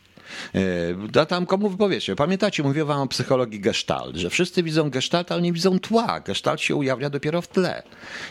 Da 1.08 1.26
tam 1.26 1.46
komu 1.46 1.68
wypowiecie. 1.68 2.16
Pamiętacie, 2.16 2.62
mówię 2.62 2.84
wam 2.84 3.00
o 3.00 3.06
psychologii 3.06 3.60
gestalt, 3.60 4.16
że 4.16 4.30
wszyscy 4.30 4.62
widzą 4.62 4.90
gestalt, 4.90 5.32
ale 5.32 5.42
nie 5.42 5.52
widzą 5.52 5.78
tła. 5.78 6.20
Gestalt 6.20 6.60
się 6.60 6.74
ujawnia 6.74 7.10
dopiero 7.10 7.42
w 7.42 7.48
tle. 7.48 7.82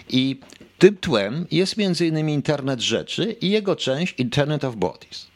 I 0.09 0.39
tym 0.79 0.97
tłem 0.97 1.45
jest 1.51 1.77
między 1.77 2.07
innymi 2.07 2.33
internet 2.33 2.79
rzeczy 2.79 3.35
i 3.41 3.49
jego 3.49 3.75
część 3.75 4.15
Internet 4.17 4.63
of 4.63 4.75
Bodies. 4.75 5.27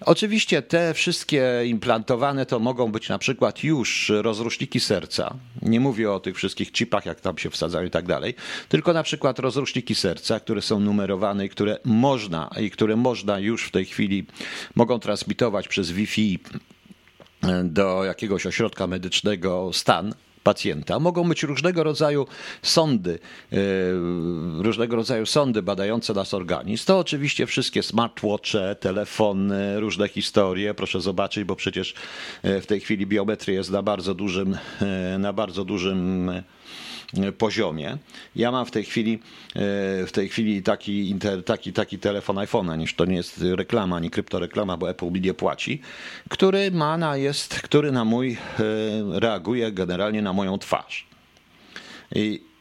Oczywiście 0.00 0.62
te 0.62 0.94
wszystkie 0.94 1.62
implantowane 1.66 2.46
to 2.46 2.58
mogą 2.58 2.92
być 2.92 3.08
na 3.08 3.18
przykład 3.18 3.64
już 3.64 4.12
rozruszniki 4.14 4.80
serca. 4.80 5.34
Nie 5.62 5.80
mówię 5.80 6.12
o 6.12 6.20
tych 6.20 6.36
wszystkich 6.36 6.72
chipach, 6.72 7.06
jak 7.06 7.20
tam 7.20 7.38
się 7.38 7.50
wsadzają 7.50 7.86
i 7.86 7.90
tak 7.90 8.06
dalej, 8.06 8.34
tylko 8.68 8.92
na 8.92 9.02
przykład 9.02 9.38
rozruszniki 9.38 9.94
serca, 9.94 10.40
które 10.40 10.62
są 10.62 10.80
numerowane 10.80 11.46
i 11.46 11.48
które 11.48 11.78
można, 11.84 12.50
i 12.60 12.70
które 12.70 12.96
można 12.96 13.38
już 13.38 13.64
w 13.64 13.70
tej 13.70 13.84
chwili 13.84 14.26
mogą 14.74 14.98
transmitować 14.98 15.68
przez 15.68 15.90
Wi-Fi 15.90 16.38
do 17.64 18.04
jakiegoś 18.04 18.46
ośrodka 18.46 18.86
medycznego 18.86 19.70
stan 19.72 20.14
pacjenta. 20.44 20.98
Mogą 20.98 21.28
być 21.28 21.42
różnego 21.42 21.84
rodzaju 21.84 22.26
sądy, 22.62 23.18
e, 23.52 23.56
różnego 24.62 24.96
rodzaju 24.96 25.26
sądy 25.26 25.62
badające 25.62 26.14
nas 26.14 26.34
organizm. 26.34 26.86
To 26.86 26.98
oczywiście 26.98 27.46
wszystkie 27.46 27.82
smartwatche, 27.82 28.76
telefony, 28.80 29.80
różne 29.80 30.08
historie. 30.08 30.74
Proszę 30.74 31.00
zobaczyć, 31.00 31.44
bo 31.44 31.56
przecież 31.56 31.94
e, 32.42 32.60
w 32.60 32.66
tej 32.66 32.80
chwili 32.80 33.06
biometria 33.06 33.54
jest 33.54 33.70
na 33.70 33.82
bardzo 33.82 34.14
dużym, 34.14 34.58
e, 34.80 35.18
na 35.18 35.32
bardzo 35.32 35.64
dużym 35.64 36.30
poziomie. 37.38 37.98
Ja 38.36 38.52
mam 38.52 38.66
w 38.66 38.70
tej 38.70 38.84
chwili, 38.84 39.18
w 40.06 40.10
tej 40.12 40.28
chwili 40.28 40.62
taki, 40.62 41.10
inter, 41.10 41.44
taki, 41.44 41.72
taki 41.72 41.98
telefon 41.98 42.36
iPhone'a, 42.36 42.78
niż 42.78 42.94
to 42.94 43.04
nie 43.04 43.16
jest 43.16 43.44
reklama, 43.56 43.96
ani 43.96 44.10
kryptoreklama, 44.10 44.76
bo 44.76 44.90
Apple 44.90 45.10
mi 45.10 45.20
nie 45.20 45.34
płaci, 45.34 45.80
który 46.28 46.70
ma 46.70 46.96
na 46.96 47.16
jest, 47.16 47.54
który 47.54 47.92
na 47.92 48.04
mój 48.04 48.36
reaguje 49.12 49.72
generalnie 49.72 50.22
na 50.22 50.32
moją 50.32 50.58
twarz. 50.58 51.06
I 52.14 52.53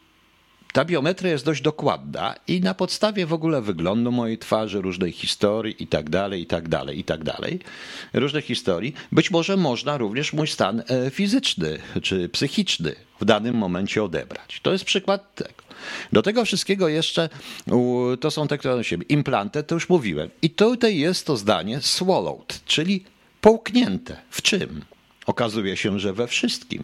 ta 0.73 0.85
biometria 0.85 1.31
jest 1.31 1.45
dość 1.45 1.61
dokładna 1.61 2.35
i 2.47 2.61
na 2.61 2.73
podstawie 2.73 3.25
w 3.25 3.33
ogóle 3.33 3.61
wyglądu 3.61 4.11
mojej 4.11 4.37
twarzy, 4.37 4.81
różnej 4.81 5.11
historii 5.11 5.83
i 5.83 5.87
tak 5.87 6.09
dalej, 6.09 6.41
i 6.41 6.45
tak 6.45 6.69
dalej, 6.69 6.99
i 6.99 7.03
tak 7.03 7.23
dalej, 7.23 7.59
różnych 8.13 8.45
historii, 8.45 8.93
być 9.11 9.31
może 9.31 9.57
można 9.57 9.97
również 9.97 10.33
mój 10.33 10.47
stan 10.47 10.83
e, 10.87 11.09
fizyczny 11.09 11.79
czy 12.01 12.29
psychiczny 12.29 12.95
w 13.21 13.25
danym 13.25 13.55
momencie 13.55 14.03
odebrać. 14.03 14.59
To 14.63 14.71
jest 14.71 14.85
przykład 14.85 15.35
tego. 15.35 15.63
Do 16.13 16.21
tego 16.21 16.45
wszystkiego 16.45 16.87
jeszcze 16.87 17.29
to 18.19 18.31
są 18.31 18.47
te, 18.47 18.57
które 18.57 18.83
siebie. 18.83 19.05
Implanty, 19.09 19.63
to 19.63 19.75
już 19.75 19.89
mówiłem. 19.89 20.29
I 20.41 20.49
tutaj 20.49 20.97
jest 20.97 21.25
to 21.25 21.37
zdanie 21.37 21.81
swallowed, 21.81 22.65
czyli 22.65 23.05
połknięte. 23.41 24.17
W 24.29 24.41
czym? 24.41 24.85
Okazuje 25.25 25.77
się, 25.77 25.99
że 25.99 26.13
we 26.13 26.27
wszystkim. 26.27 26.83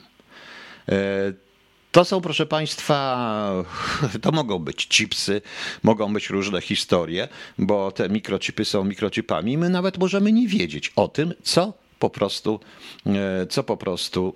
E, 1.89 1.91
to 1.91 2.05
są, 2.05 2.21
proszę 2.21 2.45
Państwa, 2.45 3.63
to 4.21 4.31
mogą 4.31 4.59
być 4.59 4.87
chipsy, 4.87 5.41
mogą 5.83 6.13
być 6.13 6.29
różne 6.29 6.61
historie, 6.61 7.27
bo 7.57 7.91
te 7.91 8.09
mikrochipy 8.09 8.65
są 8.65 8.83
mikrochipami. 8.83 9.57
My 9.57 9.69
nawet 9.69 9.97
możemy 9.97 10.31
nie 10.31 10.47
wiedzieć 10.47 10.91
o 10.95 11.07
tym, 11.07 11.33
co 11.43 11.73
po 11.99 12.09
prostu, 12.09 12.59
e, 13.05 13.47
co 13.49 13.63
po 13.63 13.77
prostu 13.77 14.33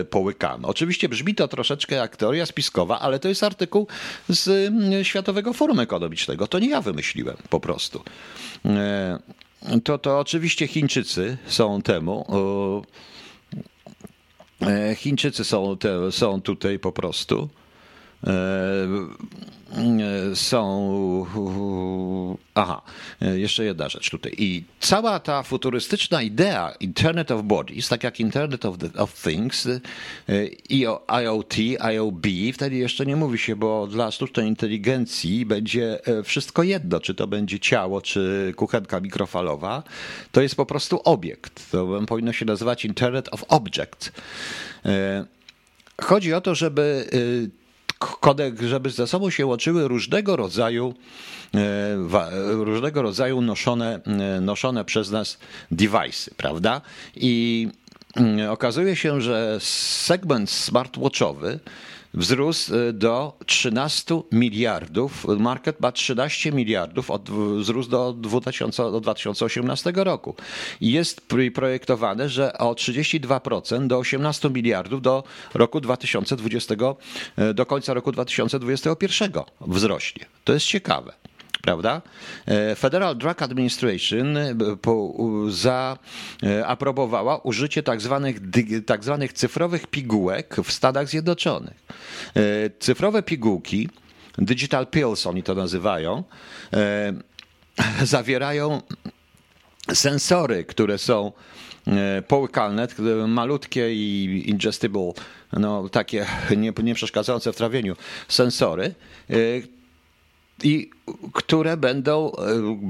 e, 0.00 0.04
połykamy. 0.04 0.66
Oczywiście 0.66 1.08
brzmi 1.08 1.34
to 1.34 1.48
troszeczkę 1.48 1.94
jak 1.94 2.16
teoria 2.16 2.46
spiskowa, 2.46 3.00
ale 3.00 3.18
to 3.18 3.28
jest 3.28 3.42
artykuł 3.42 3.86
z 4.28 4.48
e, 4.48 5.04
Światowego 5.04 5.52
Forum 5.52 5.80
Ekonomicznego. 5.80 6.46
To 6.46 6.58
nie 6.58 6.68
ja 6.68 6.80
wymyśliłem 6.80 7.36
po 7.50 7.60
prostu. 7.60 8.02
To, 9.84 9.98
to 9.98 10.18
oczywiście 10.18 10.66
Chińczycy 10.66 11.36
są 11.46 11.82
temu 11.82 12.26
E, 12.28 12.82
Chińczycy 14.96 15.44
są, 15.44 15.76
te, 15.76 16.12
są 16.12 16.42
tutaj 16.42 16.78
po 16.78 16.92
prostu. 16.92 17.48
E, 18.26 19.24
są. 20.34 21.26
Aha, 22.54 22.82
jeszcze 23.20 23.64
jedna 23.64 23.88
rzecz 23.88 24.10
tutaj. 24.10 24.34
I 24.38 24.64
cała 24.80 25.20
ta 25.20 25.42
futurystyczna 25.42 26.22
idea 26.22 26.74
Internet 26.80 27.30
of 27.30 27.42
Bodies, 27.42 27.88
tak 27.88 28.04
jak 28.04 28.20
Internet 28.20 28.64
of, 28.64 28.78
the, 28.78 29.00
of 29.00 29.22
Things, 29.22 29.68
IoT, 31.08 31.54
IOB, 31.80 32.26
wtedy 32.54 32.76
jeszcze 32.76 33.06
nie 33.06 33.16
mówi 33.16 33.38
się, 33.38 33.56
bo 33.56 33.86
dla 33.86 34.10
sztucznej 34.10 34.46
inteligencji 34.46 35.46
będzie 35.46 36.06
e, 36.06 36.22
wszystko 36.22 36.62
jedno, 36.62 37.00
czy 37.00 37.14
to 37.14 37.26
będzie 37.26 37.60
ciało, 37.60 38.00
czy 38.00 38.52
kuchenka 38.56 39.00
mikrofalowa. 39.00 39.82
To 40.32 40.40
jest 40.40 40.54
po 40.54 40.66
prostu 40.66 41.00
obiekt. 41.04 41.70
To 41.70 42.00
powinno 42.06 42.32
się 42.32 42.44
nazywać 42.44 42.84
Internet 42.84 43.28
of 43.32 43.44
Objects. 43.48 44.12
E, 44.86 45.24
chodzi 46.00 46.34
o 46.34 46.40
to, 46.40 46.54
żeby 46.54 47.08
kodek, 47.98 48.62
żeby 48.62 48.90
ze 48.90 49.06
sobą 49.06 49.30
się 49.30 49.46
łączyły 49.46 49.88
różnego 49.88 50.36
rodzaju 50.36 50.94
e, 51.54 51.60
różnego 52.64 53.02
rodzaju 53.02 53.40
noszone, 53.40 54.00
e, 54.06 54.40
noszone 54.40 54.84
przez 54.84 55.10
nas 55.10 55.38
device'y, 55.72 56.30
prawda? 56.36 56.80
I 57.16 57.68
mm, 58.16 58.50
okazuje 58.50 58.96
się, 58.96 59.20
że 59.20 59.58
segment 59.60 60.50
smartwatchowy 60.50 61.58
wzrósł 62.14 62.74
y, 62.74 62.92
do 62.92 63.38
13 63.46 64.22
miliardów. 64.32 65.26
Market 65.38 65.80
ma 65.80 65.92
13 65.92 66.52
miliardów, 66.52 67.10
od, 67.10 67.30
wzrósł 67.30 67.90
do, 67.90 68.12
2000, 68.12 68.82
do 68.82 69.00
2018 69.00 69.92
roku. 69.96 70.34
Jest 70.80 71.20
projektowane, 71.54 72.28
że 72.28 72.58
o 72.58 72.72
32% 72.72 73.86
do 73.86 73.98
18 73.98 74.50
miliardów 74.50 75.02
do 75.02 75.24
roku 75.54 75.80
2020, 75.80 76.74
y, 77.38 77.54
do 77.54 77.66
końca 77.66 77.94
roku 77.94 78.12
2021 78.12 79.32
wzrośnie. 79.60 80.26
To 80.44 80.52
jest 80.52 80.66
ciekawe 80.66 81.12
prawda? 81.64 82.02
E, 82.46 82.74
Federal 82.74 83.16
Drug 83.16 83.42
Administration 83.42 84.36
e, 84.36 84.54
zaaprobowała 85.48 87.38
użycie 87.38 87.82
tak 87.82 88.00
zwanych, 88.00 88.36
tak 88.86 89.04
cyfrowych 89.32 89.86
pigułek 89.86 90.56
w 90.64 90.72
Stanach 90.72 91.08
Zjednoczonych. 91.08 91.82
E, 92.36 92.40
cyfrowe 92.78 93.22
pigułki, 93.22 93.88
digital 94.38 94.86
pills 94.86 95.26
oni 95.26 95.42
to 95.42 95.54
nazywają, 95.54 96.24
zawierają 98.14 98.82
sensory, 99.94 100.64
które 100.64 100.98
są 100.98 101.32
połykalne, 102.28 102.88
malutkie 103.28 103.94
i 103.94 104.42
ingestible, 104.50 105.12
no 105.52 105.88
takie 105.88 106.26
nie, 106.56 106.72
nie 106.82 106.94
przeszkadzające 106.94 107.52
w 107.52 107.56
trawieniu 107.56 107.96
sensory, 108.28 108.94
i 110.62 110.90
które 111.32 111.76
będą 111.76 112.32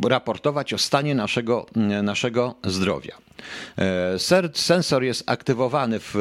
e, 0.04 0.08
raportować 0.08 0.74
o 0.74 0.78
stanie 0.78 1.14
naszego, 1.14 1.66
naszego 2.02 2.54
zdrowia. 2.64 3.16
E, 3.78 4.18
sensor 4.54 5.02
jest 5.02 5.30
aktywowany 5.30 6.00
w, 6.00 6.14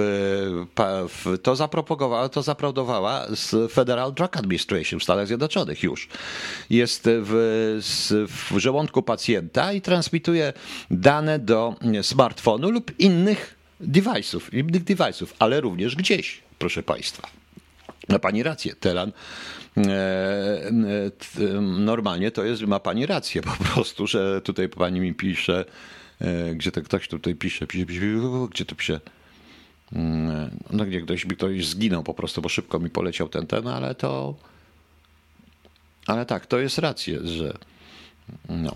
w 1.09 1.38
to, 1.43 1.55
zapropagowała, 1.55 2.29
to 2.29 2.41
zaprodowała 2.41 3.25
Federal 3.71 4.13
Drug 4.13 4.38
Administration 4.38 5.00
w 5.00 5.03
Stanach 5.03 5.27
Zjednoczonych 5.27 5.83
już. 5.83 6.07
Jest 6.69 7.03
w, 7.05 7.79
w 8.51 8.57
żołądku 8.57 9.03
pacjenta 9.03 9.73
i 9.73 9.81
transmituje 9.81 10.53
dane 10.91 11.39
do 11.39 11.75
smartfonu 12.01 12.71
lub 12.71 13.00
innych 13.00 13.55
device'ów, 13.81 14.53
innych 14.53 14.83
device'ów, 14.83 15.27
ale 15.39 15.62
również 15.62 15.95
gdzieś, 15.95 16.41
proszę 16.59 16.83
Państwa. 16.83 17.42
Ma 18.10 18.19
Pani 18.19 18.43
rację, 18.43 18.75
Telan 18.75 19.12
E, 19.77 20.72
e, 21.39 21.62
normalnie 21.62 22.31
to 22.31 22.43
jest, 22.43 22.62
ma 22.62 22.79
pani 22.79 23.05
rację 23.05 23.41
po 23.41 23.63
prostu, 23.63 24.07
że 24.07 24.41
tutaj 24.41 24.69
pani 24.69 25.00
mi 25.00 25.13
pisze, 25.13 25.65
e, 26.22 26.55
gdzie 26.55 26.72
to 26.72 26.81
ktoś 26.81 27.07
tutaj 27.07 27.36
pisze, 27.36 27.67
pisze, 27.67 27.86
pisze 27.86 28.05
gdzie 28.51 28.65
to 28.65 28.75
pisze, 28.75 29.00
mm, 29.93 30.50
no 30.72 30.86
gdzie 30.86 31.01
ktoś, 31.01 31.25
ktoś 31.25 31.65
zginął 31.65 32.03
po 32.03 32.13
prostu, 32.13 32.41
bo 32.41 32.50
szybko 32.50 32.79
mi 32.79 32.89
poleciał 32.89 33.29
ten 33.29 33.48
ten, 33.48 33.67
ale 33.67 33.95
to, 33.95 34.36
ale 36.07 36.25
tak, 36.25 36.45
to 36.45 36.60
jest 36.60 36.77
rację, 36.77 37.19
że 37.27 37.57
no. 38.50 38.75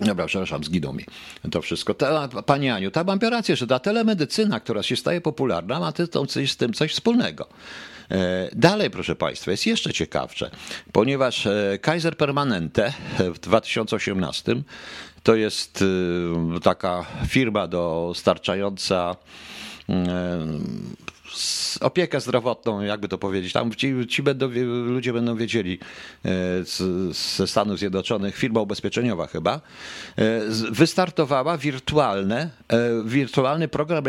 Dobra, 0.00 0.26
przepraszam, 0.26 0.64
zginął 0.64 0.92
mi 0.92 1.04
to 1.50 1.62
wszystko. 1.62 1.94
Ta, 1.94 2.28
Pani 2.28 2.70
Aniu, 2.70 2.90
ta 2.90 3.04
mam 3.04 3.18
rację, 3.18 3.56
że 3.56 3.66
ta 3.66 3.78
telemedycyna, 3.78 4.60
która 4.60 4.82
się 4.82 4.96
staje 4.96 5.20
popularna, 5.20 5.80
ma 5.80 5.92
z 6.46 6.56
tym 6.56 6.72
coś 6.72 6.92
wspólnego. 6.92 7.46
E, 8.10 8.48
dalej, 8.52 8.90
proszę 8.90 9.16
Państwa, 9.16 9.50
jest 9.50 9.66
jeszcze 9.66 9.92
ciekawsze, 9.92 10.50
ponieważ 10.92 11.46
e, 11.46 11.78
Kaiser 11.82 12.16
Permanente 12.16 12.92
w 13.18 13.38
2018 13.38 14.56
to 15.22 15.34
jest 15.34 15.84
e, 16.56 16.60
taka 16.60 17.04
firma 17.28 17.66
dostarczająca 17.66 19.16
opiekę 21.80 22.20
zdrowotną, 22.20 22.80
jakby 22.80 23.08
to 23.08 23.18
powiedzieć. 23.18 23.52
Tam 23.52 23.74
ci, 23.74 24.06
ci 24.08 24.22
będą, 24.22 24.48
ludzie 24.86 25.12
będą 25.12 25.36
wiedzieli 25.36 25.78
ze 27.36 27.46
Stanów 27.46 27.78
Zjednoczonych, 27.78 28.36
firma 28.36 28.60
ubezpieczeniowa 28.60 29.26
chyba, 29.26 29.60
wystartowała 30.70 31.58
wirtualne, 31.58 32.50
wirtualny 33.04 33.68
program 33.68 34.04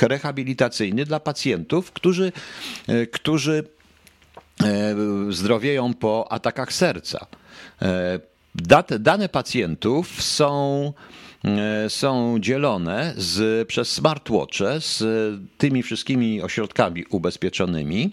rehabilitacyjny 0.00 1.04
dla 1.04 1.20
pacjentów, 1.20 1.92
którzy, 1.92 2.32
którzy 3.12 3.64
zdrowieją 5.30 5.94
po 5.94 6.32
atakach 6.32 6.72
serca. 6.72 7.26
Dane 8.98 9.28
pacjentów 9.28 10.22
są 10.22 10.92
E, 10.92 11.27
są 11.88 12.36
dzielone 12.40 13.14
z, 13.16 13.68
przez 13.68 13.92
smartwatche 13.92 14.80
z 14.80 15.04
tymi 15.58 15.82
wszystkimi 15.82 16.42
ośrodkami 16.42 17.04
ubezpieczonymi, 17.10 18.12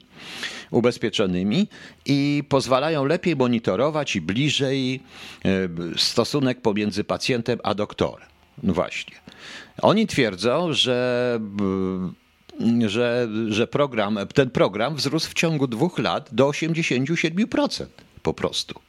ubezpieczonymi 0.71 1.67
i 2.05 2.43
pozwalają 2.49 3.05
lepiej 3.05 3.35
monitorować 3.35 4.15
i 4.15 4.21
bliżej 4.21 4.99
e, 5.45 5.49
stosunek 5.97 6.61
pomiędzy 6.61 7.03
pacjentem 7.03 7.59
a 7.63 7.73
doktorem. 7.73 8.27
No 8.63 8.73
właśnie. 8.73 9.15
Oni 9.81 10.07
twierdzą, 10.07 10.73
że 10.73 11.39
że, 12.85 13.27
że 13.49 13.67
program, 13.67 14.19
ten 14.33 14.49
program 14.49 14.95
wzrósł 14.95 15.29
w 15.29 15.33
ciągu 15.33 15.67
dwóch 15.67 15.99
lat 15.99 16.29
do 16.31 16.49
87% 16.49 17.85
po 18.23 18.33
prostu. 18.33 18.79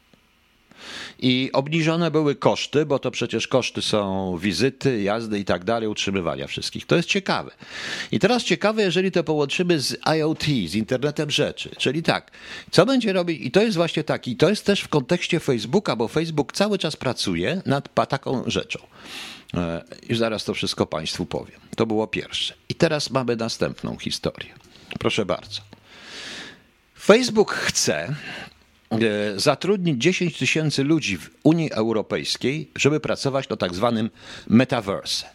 I 1.18 1.50
obniżone 1.52 2.10
były 2.10 2.34
koszty, 2.34 2.86
bo 2.86 2.98
to 2.98 3.10
przecież 3.10 3.48
koszty 3.48 3.82
są 3.82 4.36
wizyty, 4.38 5.02
jazdy 5.02 5.38
i 5.38 5.44
tak 5.44 5.64
dalej, 5.64 5.88
utrzymywania 5.88 6.46
wszystkich. 6.46 6.86
To 6.86 6.96
jest 6.96 7.08
ciekawe. 7.08 7.50
I 8.12 8.18
teraz 8.18 8.44
ciekawe, 8.44 8.82
jeżeli 8.82 9.12
to 9.12 9.24
połączymy 9.24 9.80
z 9.80 9.96
IoT, 10.18 10.44
z 10.44 10.74
internetem 10.74 11.30
rzeczy. 11.30 11.70
Czyli 11.78 12.02
tak, 12.02 12.30
co 12.70 12.86
będzie 12.86 13.12
robić, 13.12 13.46
i 13.46 13.50
to 13.50 13.62
jest 13.62 13.76
właśnie 13.76 14.04
tak, 14.04 14.28
i 14.28 14.36
to 14.36 14.48
jest 14.48 14.66
też 14.66 14.80
w 14.80 14.88
kontekście 14.88 15.40
Facebooka, 15.40 15.96
bo 15.96 16.08
Facebook 16.08 16.52
cały 16.52 16.78
czas 16.78 16.96
pracuje 16.96 17.62
nad 17.66 17.94
taką 18.08 18.42
rzeczą. 18.46 18.78
E, 19.54 19.82
I 20.08 20.14
zaraz 20.14 20.44
to 20.44 20.54
wszystko 20.54 20.86
Państwu 20.86 21.26
powiem. 21.26 21.60
To 21.76 21.86
było 21.86 22.06
pierwsze. 22.06 22.54
I 22.68 22.74
teraz 22.74 23.10
mamy 23.10 23.36
następną 23.36 23.96
historię. 23.96 24.54
Proszę 24.98 25.26
bardzo. 25.26 25.60
Facebook 26.98 27.52
chce, 27.52 28.14
zatrudnić 29.36 30.02
10 30.02 30.38
tysięcy 30.38 30.84
ludzi 30.84 31.18
w 31.18 31.30
Unii 31.42 31.72
Europejskiej, 31.72 32.70
żeby 32.76 33.00
pracować 33.00 33.48
na 33.48 33.56
tak 33.56 33.74
zwanym 33.74 34.10
metaverse. 34.48 35.26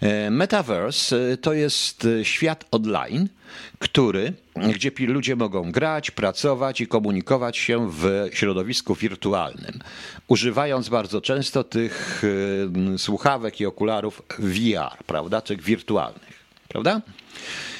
E, 0.00 0.30
metaverse 0.30 1.32
e, 1.32 1.36
to 1.36 1.52
jest 1.52 2.08
świat 2.22 2.64
online, 2.70 3.28
który, 3.78 4.32
gdzie 4.74 4.90
ludzie 5.06 5.36
mogą 5.36 5.72
grać, 5.72 6.10
pracować 6.10 6.80
i 6.80 6.86
komunikować 6.86 7.56
się 7.56 7.90
w 7.90 8.28
środowisku 8.32 8.94
wirtualnym, 8.94 9.78
używając 10.28 10.88
bardzo 10.88 11.20
często 11.20 11.64
tych 11.64 12.22
słuchawek 12.98 13.60
i 13.60 13.66
okularów 13.66 14.22
VR, 14.38 15.04
prawda, 15.06 15.40
tych 15.40 15.62
wirtualnych, 15.62 16.44
prawda? 16.68 17.00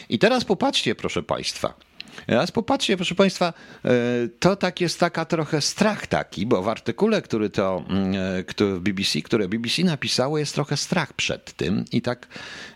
I 0.08 0.18
teraz 0.18 0.44
popatrzcie, 0.44 0.94
proszę 0.94 1.22
Państwa. 1.22 1.85
Teraz 2.26 2.52
popatrzcie, 2.52 2.96
proszę 2.96 3.14
Państwa, 3.14 3.52
e, 3.84 3.90
to 4.38 4.56
tak 4.56 4.80
jest 4.80 5.00
taka 5.00 5.24
trochę 5.24 5.60
strach 5.60 6.06
taki, 6.06 6.46
bo 6.46 6.62
w 6.62 6.68
artykule, 6.68 7.22
który 7.22 7.50
to 7.50 7.84
mm, 7.88 8.14
e, 8.38 8.44
który 8.44 8.74
w 8.74 8.80
BBC, 8.80 9.22
które 9.22 9.48
BBC 9.48 9.82
napisało, 9.82 10.38
jest 10.38 10.54
trochę 10.54 10.76
strach 10.76 11.12
przed 11.12 11.52
tym 11.52 11.84
i 11.92 12.02
tak 12.02 12.26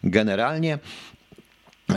generalnie, 0.04 0.78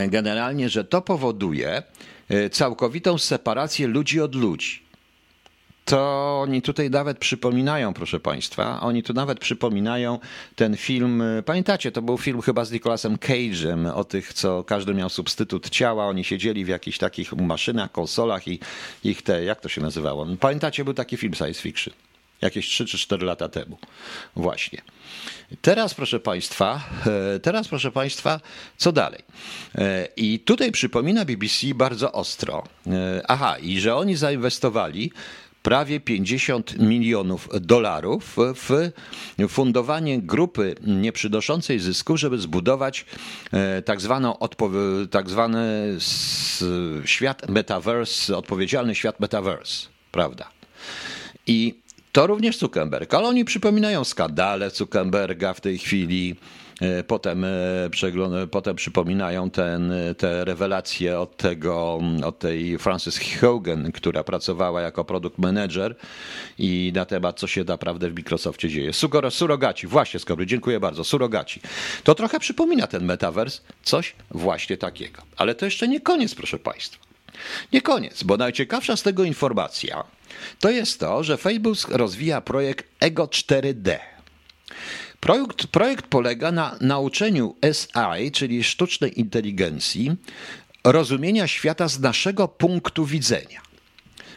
generalnie, 0.07 0.69
że 0.69 0.83
to 0.83 1.01
powoduje 1.01 1.83
e, 2.29 2.49
całkowitą 2.49 3.17
separację 3.17 3.87
ludzi 3.87 4.21
od 4.21 4.35
ludzi 4.35 4.82
to 5.85 5.99
oni 6.41 6.61
tutaj 6.61 6.89
nawet 6.89 7.17
przypominają, 7.17 7.93
proszę 7.93 8.19
Państwa, 8.19 8.81
oni 8.81 9.03
tu 9.03 9.13
nawet 9.13 9.39
przypominają 9.39 10.19
ten 10.55 10.77
film, 10.77 11.23
pamiętacie, 11.45 11.91
to 11.91 12.01
był 12.01 12.17
film 12.17 12.41
chyba 12.41 12.65
z 12.65 12.71
Nicolasem 12.71 13.17
Cage'em 13.17 13.91
o 13.95 14.03
tych, 14.03 14.33
co 14.33 14.63
każdy 14.63 14.93
miał 14.93 15.09
substytut 15.09 15.69
ciała, 15.69 16.05
oni 16.05 16.23
siedzieli 16.23 16.65
w 16.65 16.67
jakichś 16.67 16.97
takich 16.97 17.33
maszynach, 17.33 17.91
konsolach 17.91 18.47
i 18.47 18.59
ich 19.03 19.21
te, 19.21 19.43
jak 19.43 19.61
to 19.61 19.69
się 19.69 19.81
nazywało? 19.81 20.27
Pamiętacie, 20.39 20.83
był 20.83 20.93
taki 20.93 21.17
film 21.17 21.33
science 21.33 21.61
fiction, 21.61 21.93
jakieś 22.41 22.67
3 22.67 22.85
czy 22.85 22.97
4 22.97 23.25
lata 23.25 23.49
temu, 23.49 23.77
właśnie. 24.35 24.81
Teraz, 25.61 25.93
proszę 25.93 26.19
Państwa, 26.19 26.89
e, 27.35 27.39
teraz, 27.39 27.67
proszę 27.67 27.91
Państwa, 27.91 28.39
co 28.77 28.91
dalej? 28.91 29.19
E, 29.75 30.07
I 30.17 30.39
tutaj 30.39 30.71
przypomina 30.71 31.25
BBC 31.25 31.67
bardzo 31.75 32.11
ostro. 32.11 32.63
E, 32.87 33.21
aha, 33.27 33.57
i 33.57 33.79
że 33.79 33.95
oni 33.95 34.15
zainwestowali 34.15 35.11
prawie 35.63 35.99
50 35.99 36.79
milionów 36.79 37.49
dolarów 37.61 38.37
w 38.37 38.91
fundowanie 39.49 40.21
grupy 40.21 40.75
nieprzynoszącej 40.81 41.79
zysku, 41.79 42.17
żeby 42.17 42.37
zbudować 42.37 43.05
e, 43.51 43.81
tak, 43.81 43.99
tak 45.11 45.29
zwany 45.29 45.93
świat 47.05 47.49
metaverse, 47.49 48.37
odpowiedzialny 48.37 48.95
świat 48.95 49.19
metaverse, 49.19 49.87
prawda? 50.11 50.49
I 51.47 51.75
to 52.11 52.27
również 52.27 52.57
Zuckerberg, 52.57 53.13
ale 53.13 53.27
oni 53.27 53.45
przypominają 53.45 54.03
skandale 54.03 54.69
Zuckerberga 54.69 55.53
w 55.53 55.61
tej 55.61 55.77
chwili, 55.77 56.35
potem, 57.07 57.45
e, 57.45 58.47
potem 58.51 58.75
przypominają 58.75 59.49
ten, 59.49 59.93
te 60.17 60.45
rewelacje 60.45 61.19
od, 61.19 61.37
tego, 61.37 62.01
od 62.25 62.39
tej 62.39 62.77
Frances 62.77 63.19
Hogan, 63.41 63.91
która 63.91 64.23
pracowała 64.23 64.81
jako 64.81 65.05
produkt 65.05 65.37
manager 65.37 65.95
i 66.57 66.91
na 66.95 67.05
temat, 67.05 67.39
co 67.39 67.47
się 67.47 67.63
naprawdę 67.63 68.09
w 68.09 68.15
Microsoftie 68.15 68.69
dzieje. 68.69 68.93
Sugoro, 68.93 69.31
surogaci, 69.31 69.87
właśnie 69.87 70.19
Skobry, 70.19 70.45
dziękuję 70.45 70.79
bardzo, 70.79 71.03
surogaci. 71.03 71.61
To 72.03 72.15
trochę 72.15 72.39
przypomina 72.39 72.87
ten 72.87 73.05
metavers, 73.05 73.61
coś 73.83 74.15
właśnie 74.31 74.77
takiego. 74.77 75.21
Ale 75.37 75.55
to 75.55 75.65
jeszcze 75.65 75.87
nie 75.87 76.01
koniec, 76.01 76.35
proszę 76.35 76.59
Państwa. 76.59 77.03
Nie 77.73 77.81
koniec, 77.81 78.23
bo 78.23 78.37
najciekawsza 78.37 78.97
z 78.97 79.03
tego 79.03 79.23
informacja 79.23 80.03
to 80.59 80.69
jest 80.69 80.99
to, 80.99 81.23
że 81.23 81.37
Facebook 81.37 81.91
rozwija 81.91 82.41
projekt 82.41 82.85
Ego 82.99 83.25
4D. 83.25 83.99
Projekt, 85.23 85.67
projekt 85.67 86.07
polega 86.07 86.51
na 86.51 86.75
nauczeniu 86.81 87.55
SI, 87.73 88.31
czyli 88.31 88.63
sztucznej 88.63 89.19
inteligencji, 89.19 90.11
rozumienia 90.83 91.47
świata 91.47 91.87
z 91.87 91.99
naszego 91.99 92.47
punktu 92.47 93.05
widzenia. 93.05 93.61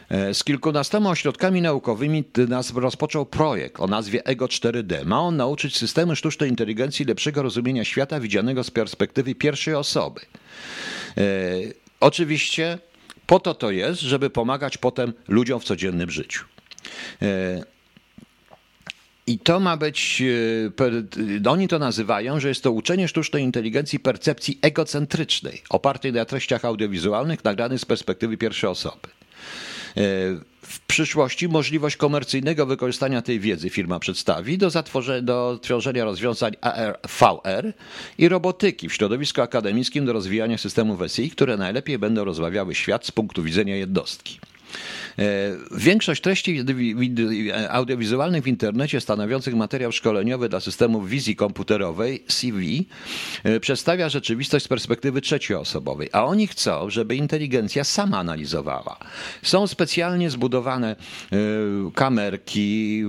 E, 0.09 0.33
z 0.33 0.43
kilkunastoma 0.43 1.09
ośrodkami 1.09 1.61
naukowymi 1.61 2.23
nas 2.47 2.73
rozpoczął 2.75 3.25
projekt 3.25 3.79
o 3.79 3.87
nazwie 3.87 4.25
EGO 4.25 4.45
4D. 4.45 5.05
Ma 5.05 5.19
on 5.19 5.35
nauczyć 5.35 5.77
systemy 5.77 6.15
sztucznej 6.15 6.49
inteligencji 6.49 7.05
lepszego 7.05 7.41
rozumienia 7.41 7.85
świata 7.85 8.19
widzianego 8.19 8.63
z 8.63 8.71
perspektywy 8.71 9.35
pierwszej 9.35 9.73
osoby. 9.75 10.21
E, 11.17 11.23
oczywiście 11.99 12.77
po 13.25 13.39
to 13.39 13.53
to 13.53 13.71
jest, 13.71 14.01
żeby 14.01 14.29
pomagać 14.29 14.77
potem 14.77 15.13
ludziom 15.27 15.59
w 15.59 15.63
codziennym 15.63 16.11
życiu. 16.11 16.45
E, 17.21 17.76
i 19.27 19.39
to 19.39 19.59
ma 19.59 19.77
być, 19.77 20.23
e, 21.45 21.49
oni 21.49 21.67
to 21.67 21.79
nazywają, 21.79 22.39
że 22.39 22.47
jest 22.49 22.63
to 22.63 22.71
uczenie 22.71 23.07
sztucznej 23.07 23.43
inteligencji 23.43 23.99
percepcji 23.99 24.59
egocentrycznej, 24.61 25.61
opartej 25.69 26.13
na 26.13 26.25
treściach 26.25 26.65
audiowizualnych 26.65 27.43
nagranych 27.43 27.79
z 27.79 27.85
perspektywy 27.85 28.37
pierwszej 28.37 28.69
osoby. 28.69 29.07
E, 29.97 30.01
w 30.61 30.79
przyszłości 30.79 31.47
możliwość 31.47 31.97
komercyjnego 31.97 32.65
wykorzystania 32.65 33.21
tej 33.21 33.39
wiedzy 33.39 33.69
firma 33.69 33.99
przedstawi 33.99 34.57
do, 34.57 34.69
do 35.21 35.59
tworzenia 35.61 36.03
rozwiązań 36.03 36.53
AR, 36.61 36.99
VR 37.19 37.73
i 38.17 38.29
robotyki 38.29 38.89
w 38.89 38.93
środowisku 38.93 39.41
akademickim 39.41 40.05
do 40.05 40.13
rozwijania 40.13 40.57
systemów 40.57 40.99
SI, 41.07 41.31
które 41.31 41.57
najlepiej 41.57 41.99
będą 41.99 42.23
rozmawiały 42.25 42.75
świat 42.75 43.05
z 43.05 43.11
punktu 43.11 43.43
widzenia 43.43 43.75
jednostki. 43.75 44.39
Większość 45.77 46.21
treści 46.21 46.63
audiowizualnych 47.69 48.43
w 48.43 48.47
internecie 48.47 49.01
stanowiących 49.01 49.55
materiał 49.55 49.91
szkoleniowy 49.91 50.49
dla 50.49 50.59
systemów 50.59 51.09
wizji 51.09 51.35
komputerowej 51.35 52.23
CV 52.27 52.85
przedstawia 53.61 54.09
rzeczywistość 54.09 54.65
z 54.65 54.67
perspektywy 54.67 55.21
trzecioosobowej, 55.21 56.09
a 56.11 56.25
oni 56.25 56.47
chcą, 56.47 56.89
żeby 56.89 57.15
inteligencja 57.15 57.83
sama 57.83 58.17
analizowała. 58.17 58.97
Są 59.43 59.67
specjalnie 59.67 60.29
zbudowane 60.29 60.95
kamerki 61.93 63.03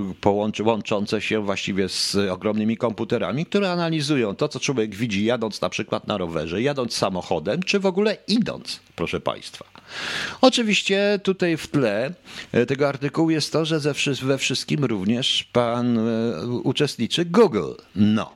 łączące 0.65 1.21
się 1.21 1.41
właściwie 1.45 1.89
z 1.89 2.17
ogromnymi 2.31 2.77
komputerami, 2.77 3.47
które 3.47 3.71
analizują 3.71 4.35
to, 4.35 4.49
co 4.49 4.61
człowiek 4.61 4.95
widzi 4.95 5.25
jadąc 5.25 5.61
na 5.61 5.69
przykład 5.69 6.07
na 6.07 6.19
rowerze, 6.19 6.63
jadąc 6.63 6.95
samochodem, 6.95 7.63
czy 7.63 7.81
w 7.81 7.87
ogóle 7.87 8.17
idąc, 8.29 8.81
proszę 8.97 9.21
Państwa. 9.21 9.78
Oczywiście 10.41 11.21
tutaj 11.23 11.57
w 11.57 11.67
tle 11.67 12.13
e, 12.53 12.67
tego 12.67 12.89
artykułu 12.89 13.31
jest 13.31 13.53
to, 13.53 13.65
że 13.65 13.81
we 14.23 14.39
wszystkim 14.39 14.85
również 14.85 15.45
pan 15.53 15.99
e, 15.99 16.47
uczestniczy 16.47 17.25
Google. 17.25 17.73
No. 17.97 18.33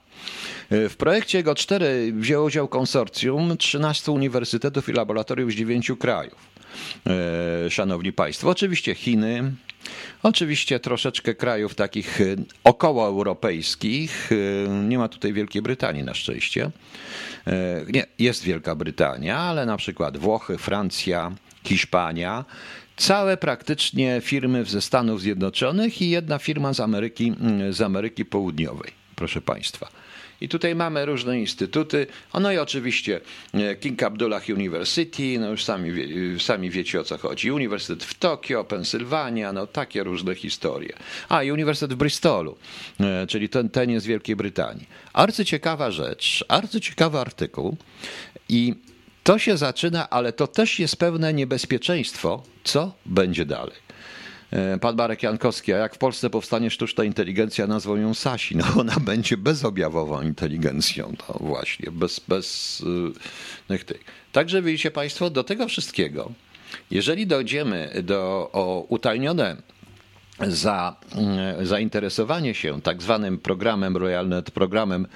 E, 0.71 0.89
w 0.89 0.97
projekcie 0.97 1.45
GO4 1.45 1.85
wzięło 2.13 2.47
udział 2.47 2.69
konsorcjum 2.69 3.57
13 3.57 4.13
uniwersytetów 4.13 4.89
i 4.89 4.93
laboratoriów 4.93 5.53
z 5.53 5.55
9 5.55 5.93
krajów. 6.01 6.53
Szanowni 7.71 8.13
Państwo, 8.13 8.49
oczywiście 8.49 8.95
Chiny, 8.95 9.53
Oczywiście 10.23 10.81
troszeczkę 10.81 11.35
krajów 11.35 11.75
takich 11.75 12.19
okołoeuropejskich. 12.65 14.31
Nie 14.83 14.99
ma 14.99 15.09
tutaj 15.09 15.33
Wielkiej 15.33 15.63
Brytanii 15.63 16.03
na 16.03 16.15
szczęście. 16.15 16.71
Nie, 17.93 18.07
jest 18.19 18.45
Wielka 18.45 18.75
Brytania, 18.75 19.39
ale 19.39 19.67
na 19.67 19.77
przykład 19.77 20.17
Włochy, 20.17 20.59
Francja, 20.59 21.33
Hiszpania, 21.65 22.45
całe 22.97 23.37
praktycznie 23.37 24.21
firmy 24.25 24.65
ze 24.65 24.83
Stanów 24.83 25.21
Zjednoczonych 25.21 26.03
i 26.03 26.11
jedna 26.11 26.39
firma 26.39 26.73
z 26.73 26.81
Ameryki, 26.81 27.33
z 27.71 27.81
Ameryki 27.81 28.25
Południowej, 28.25 28.91
proszę 29.17 29.41
Państwa. 29.41 30.02
I 30.43 30.49
tutaj 30.49 30.75
mamy 30.75 31.07
różne 31.07 31.41
instytuty. 31.41 32.07
No 32.41 32.53
i 32.53 32.59
oczywiście 32.59 33.21
e, 33.55 33.77
King 33.77 34.03
Abdullah 34.03 34.49
University, 34.49 35.39
no 35.41 35.51
już 35.51 35.65
sami, 35.65 35.91
sami 36.39 36.71
wiecie 36.71 37.01
o 37.01 37.05
co 37.05 37.19
chodzi. 37.19 37.53
Uniwersytet 37.53 38.05
w 38.05 38.15
Tokio, 38.15 38.65
Pensylwania, 38.65 39.53
no 39.53 39.67
takie 39.67 40.05
różne 40.05 40.35
historie. 40.35 40.93
A 41.29 41.43
i 41.43 41.53
Uniwersytet 41.53 41.95
w 41.95 41.97
Bristolu, 41.97 42.57
e, 43.01 43.27
czyli 43.27 43.49
ten, 43.49 43.69
ten 43.69 43.91
jest 43.91 44.05
z 44.05 44.09
Wielkiej 44.09 44.37
Brytanii. 44.37 44.87
Arcyciekawa 45.13 45.91
rzecz, 45.91 46.45
arcyciekawy 46.49 47.19
artykuł 47.19 47.77
i 48.49 48.75
to 49.23 49.39
się 49.39 49.57
zaczyna, 49.57 50.11
ale 50.11 50.33
to 50.33 50.47
też 50.47 50.79
jest 50.79 50.97
pewne 50.97 51.35
niebezpieczeństwo, 51.35 52.43
co 52.65 52.93
będzie 53.07 53.45
dalej. 53.45 53.92
E, 54.53 54.79
pan 54.79 54.97
Marek 54.97 55.23
Jankowski, 55.23 55.73
a 55.73 55.77
jak 55.77 55.95
w 55.95 55.99
Polsce 55.99 56.31
powstanie 56.31 56.71
sztuczna 56.71 57.05
inteligencja, 57.05 57.67
nazwą 57.67 57.97
ją 57.97 58.15
Sasi. 58.15 58.57
No 58.57 58.65
ona 58.81 58.97
będzie 59.01 59.37
bezobjawową 59.37 60.23
inteligencją, 60.23 61.15
to 61.27 61.39
właśnie, 61.41 61.91
bez, 61.91 62.21
bez 62.29 62.83
yy, 63.69 63.79
tych. 63.79 64.05
Także 64.33 64.63
widzicie 64.63 64.91
Państwo, 64.91 65.31
do 65.31 65.45
tego 65.45 65.69
wszystkiego, 65.69 66.33
jeżeli 66.91 67.27
dojdziemy 67.27 68.03
do 68.03 68.51
o 68.53 68.87
utajnione 68.89 69.57
za 70.49 70.97
mm, 71.15 71.67
zainteresowanie 71.67 72.55
się 72.55 72.83
tak 72.83 73.03
zwanym 73.03 73.39
programem 73.39 73.97
RoyalNet, 73.97 74.51
programem, 74.51 75.07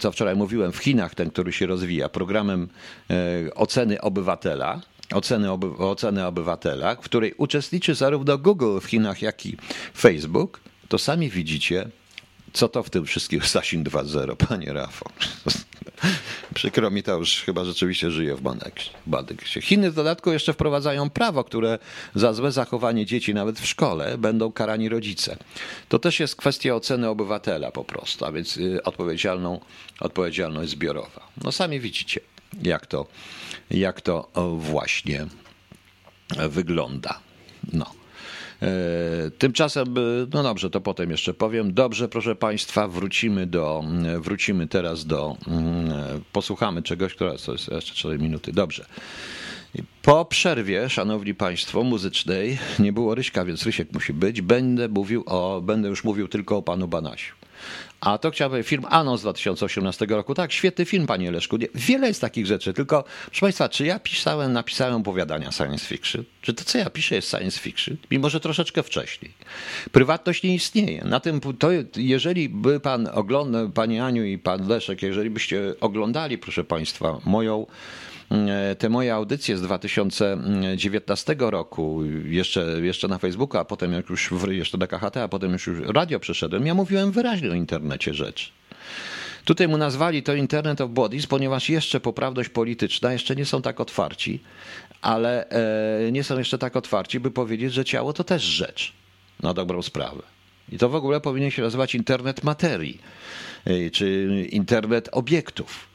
co 0.00 0.12
wczoraj 0.12 0.36
mówiłem, 0.36 0.72
w 0.72 0.76
Chinach, 0.78 1.14
ten, 1.14 1.30
który 1.30 1.52
się 1.52 1.66
rozwija, 1.66 2.08
programem 2.08 2.68
e, 3.10 3.54
oceny 3.54 4.00
obywatela, 4.00 4.80
oceny, 5.12 5.50
oby, 5.50 5.66
oceny 5.78 6.26
obywatela, 6.26 6.94
w 6.94 7.00
której 7.00 7.34
uczestniczy 7.36 7.94
zarówno 7.94 8.38
Google 8.38 8.78
w 8.80 8.84
Chinach, 8.84 9.22
jak 9.22 9.46
i 9.46 9.56
Facebook, 9.96 10.60
to 10.88 10.98
sami 10.98 11.30
widzicie, 11.30 11.88
co 12.52 12.68
to 12.68 12.82
w 12.82 12.90
tym 12.90 13.04
wszystkim 13.04 13.40
Sasin 13.52 13.84
2.0, 13.84 14.36
panie 14.36 14.72
Rafał? 14.72 15.12
Przykro 16.54 16.90
mi 16.90 17.02
to 17.02 17.18
już 17.18 17.42
chyba 17.42 17.64
rzeczywiście 17.64 18.10
żyje 18.10 18.36
w 18.36 18.40
Bandeksie. 19.06 19.60
Chiny 19.60 19.90
w 19.90 19.94
dodatku 19.94 20.32
jeszcze 20.32 20.52
wprowadzają 20.52 21.10
prawo, 21.10 21.44
które 21.44 21.78
za 22.14 22.32
złe 22.32 22.52
zachowanie 22.52 23.06
dzieci 23.06 23.34
nawet 23.34 23.60
w 23.60 23.66
szkole 23.66 24.18
będą 24.18 24.52
karani 24.52 24.88
rodzice. 24.88 25.36
To 25.88 25.98
też 25.98 26.20
jest 26.20 26.36
kwestia 26.36 26.74
oceny 26.74 27.08
obywatela 27.08 27.70
po 27.70 27.84
prostu, 27.84 28.24
a 28.24 28.32
więc 28.32 28.56
y, 28.56 28.82
odpowiedzialną, 28.82 29.60
odpowiedzialność 30.00 30.70
zbiorowa. 30.70 31.28
No 31.44 31.52
sami 31.52 31.80
widzicie, 31.80 32.20
jak 32.62 32.86
to, 32.86 33.06
jak 33.70 34.00
to 34.00 34.30
właśnie 34.58 35.26
wygląda. 36.48 37.20
No. 37.72 37.86
E, 38.62 39.30
tymczasem, 39.30 39.98
e, 39.98 40.00
no 40.32 40.42
dobrze, 40.42 40.70
to 40.70 40.80
potem 40.80 41.10
jeszcze 41.10 41.34
powiem. 41.34 41.74
Dobrze, 41.74 42.08
proszę 42.08 42.34
Państwa, 42.34 42.88
wrócimy 42.88 43.46
do, 43.46 43.84
e, 44.06 44.20
wrócimy 44.20 44.66
teraz 44.66 45.06
do, 45.06 45.36
posłuchamy 46.32 46.82
czegoś, 46.82 47.14
która 47.14 47.34
to 47.46 47.52
jest 47.52 47.68
jeszcze 47.70 47.94
4 47.94 48.18
minuty. 48.18 48.52
Dobrze. 48.52 48.86
Po 50.02 50.24
przerwie, 50.24 50.90
szanowni 50.90 51.34
państwo, 51.34 51.82
muzycznej, 51.82 52.58
nie 52.78 52.92
było 52.92 53.14
Ryśka, 53.14 53.44
więc 53.44 53.62
Rysiek 53.66 53.92
musi 53.92 54.12
być. 54.12 54.40
Będę 54.40 54.88
mówił 54.88 55.24
o, 55.26 55.60
będę 55.60 55.88
już 55.88 56.04
mówił 56.04 56.28
tylko 56.28 56.56
o 56.56 56.62
panu 56.62 56.88
Banasiu. 56.88 57.34
A 58.00 58.18
to 58.18 58.30
chciałbym 58.30 58.62
film 58.62 58.84
Anon 58.90 59.18
z 59.18 59.20
2018 59.20 60.06
roku. 60.06 60.34
Tak, 60.34 60.52
świetny 60.52 60.84
film, 60.84 61.06
panie 61.06 61.30
Leszku. 61.30 61.58
Wiele 61.74 62.08
jest 62.08 62.20
takich 62.20 62.46
rzeczy, 62.46 62.72
tylko 62.72 63.04
proszę 63.26 63.40
państwa, 63.40 63.68
czy 63.68 63.86
ja 63.86 63.98
pisałem, 63.98 64.52
napisałem 64.52 64.94
opowiadania 64.94 65.52
science 65.52 65.86
fiction? 65.86 66.24
Czy 66.42 66.54
to, 66.54 66.64
co 66.64 66.78
ja 66.78 66.90
piszę, 66.90 67.14
jest 67.14 67.30
science 67.30 67.60
fiction? 67.60 67.96
Mimo, 68.10 68.30
że 68.30 68.40
troszeczkę 68.40 68.82
wcześniej. 68.82 69.32
Prywatność 69.92 70.42
nie 70.42 70.54
istnieje. 70.54 71.04
Na 71.04 71.20
tym, 71.20 71.40
to, 71.58 71.68
jeżeli 71.96 72.48
by 72.48 72.80
pan 72.80 73.08
oglądał, 73.12 73.70
panie 73.70 74.04
Aniu 74.04 74.24
i 74.24 74.38
pan 74.38 74.68
Leszek, 74.68 75.02
jeżeli 75.02 75.30
byście 75.30 75.74
oglądali, 75.80 76.38
proszę 76.38 76.64
państwa, 76.64 77.18
moją 77.24 77.66
te 78.78 78.88
moje 78.88 79.14
audycje 79.14 79.56
z 79.56 79.62
2019 79.62 81.36
roku, 81.38 82.04
jeszcze, 82.24 82.80
jeszcze 82.82 83.08
na 83.08 83.18
Facebooku, 83.18 83.60
a 83.60 83.64
potem 83.64 83.92
jak 83.92 84.10
już 84.10 84.30
jeszcze 84.48 84.78
na 84.78 84.86
KHT, 84.86 85.16
a 85.16 85.28
potem 85.28 85.52
już, 85.52 85.66
już 85.66 85.78
radio 85.88 86.20
przeszedłem, 86.20 86.66
ja 86.66 86.74
mówiłem 86.74 87.12
wyraźnie 87.12 87.50
o 87.50 87.54
internecie 87.54 88.14
rzeczy. 88.14 88.50
Tutaj 89.44 89.68
mu 89.68 89.76
nazwali 89.76 90.22
to 90.22 90.34
Internet 90.34 90.80
of 90.80 90.90
Bodies, 90.90 91.26
ponieważ 91.26 91.68
jeszcze 91.68 92.00
poprawność 92.00 92.48
polityczna 92.48 93.12
jeszcze 93.12 93.36
nie 93.36 93.44
są 93.44 93.62
tak 93.62 93.80
otwarci, 93.80 94.40
ale 95.02 95.48
e, 95.48 96.12
nie 96.12 96.24
są 96.24 96.38
jeszcze 96.38 96.58
tak 96.58 96.76
otwarci, 96.76 97.20
by 97.20 97.30
powiedzieć, 97.30 97.72
że 97.72 97.84
ciało 97.84 98.12
to 98.12 98.24
też 98.24 98.42
rzecz 98.42 98.92
na 99.42 99.54
dobrą 99.54 99.82
sprawę. 99.82 100.22
I 100.72 100.78
to 100.78 100.88
w 100.88 100.94
ogóle 100.94 101.20
powinien 101.20 101.50
się 101.50 101.62
nazywać 101.62 101.94
internet 101.94 102.44
materii, 102.44 103.00
e, 103.64 103.90
czy 103.90 104.28
internet 104.50 105.08
obiektów. 105.12 105.93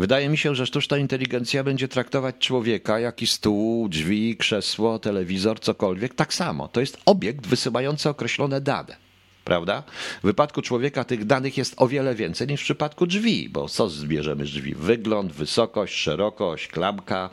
Wydaje 0.00 0.28
mi 0.28 0.38
się, 0.38 0.54
że 0.54 0.66
sztuczna 0.66 0.98
inteligencja 0.98 1.64
będzie 1.64 1.88
traktować 1.88 2.34
człowieka, 2.38 3.00
jak 3.00 3.22
i 3.22 3.26
stół, 3.26 3.88
drzwi, 3.88 4.36
krzesło, 4.36 4.98
telewizor, 4.98 5.60
cokolwiek, 5.60 6.14
tak 6.14 6.34
samo. 6.34 6.68
To 6.68 6.80
jest 6.80 6.98
obiekt 7.06 7.46
wysyłający 7.46 8.08
określone 8.08 8.60
dane. 8.60 8.96
Prawda? 9.44 9.82
W 10.22 10.26
wypadku 10.26 10.62
człowieka 10.62 11.04
tych 11.04 11.24
danych 11.24 11.56
jest 11.56 11.74
o 11.76 11.88
wiele 11.88 12.14
więcej 12.14 12.46
niż 12.46 12.60
w 12.60 12.64
przypadku 12.64 13.06
drzwi, 13.06 13.48
bo 13.48 13.68
co 13.68 13.88
zbierzemy 13.88 14.46
z 14.46 14.50
drzwi? 14.50 14.74
Wygląd, 14.74 15.32
wysokość, 15.32 15.94
szerokość, 15.94 16.68
klamka, 16.68 17.30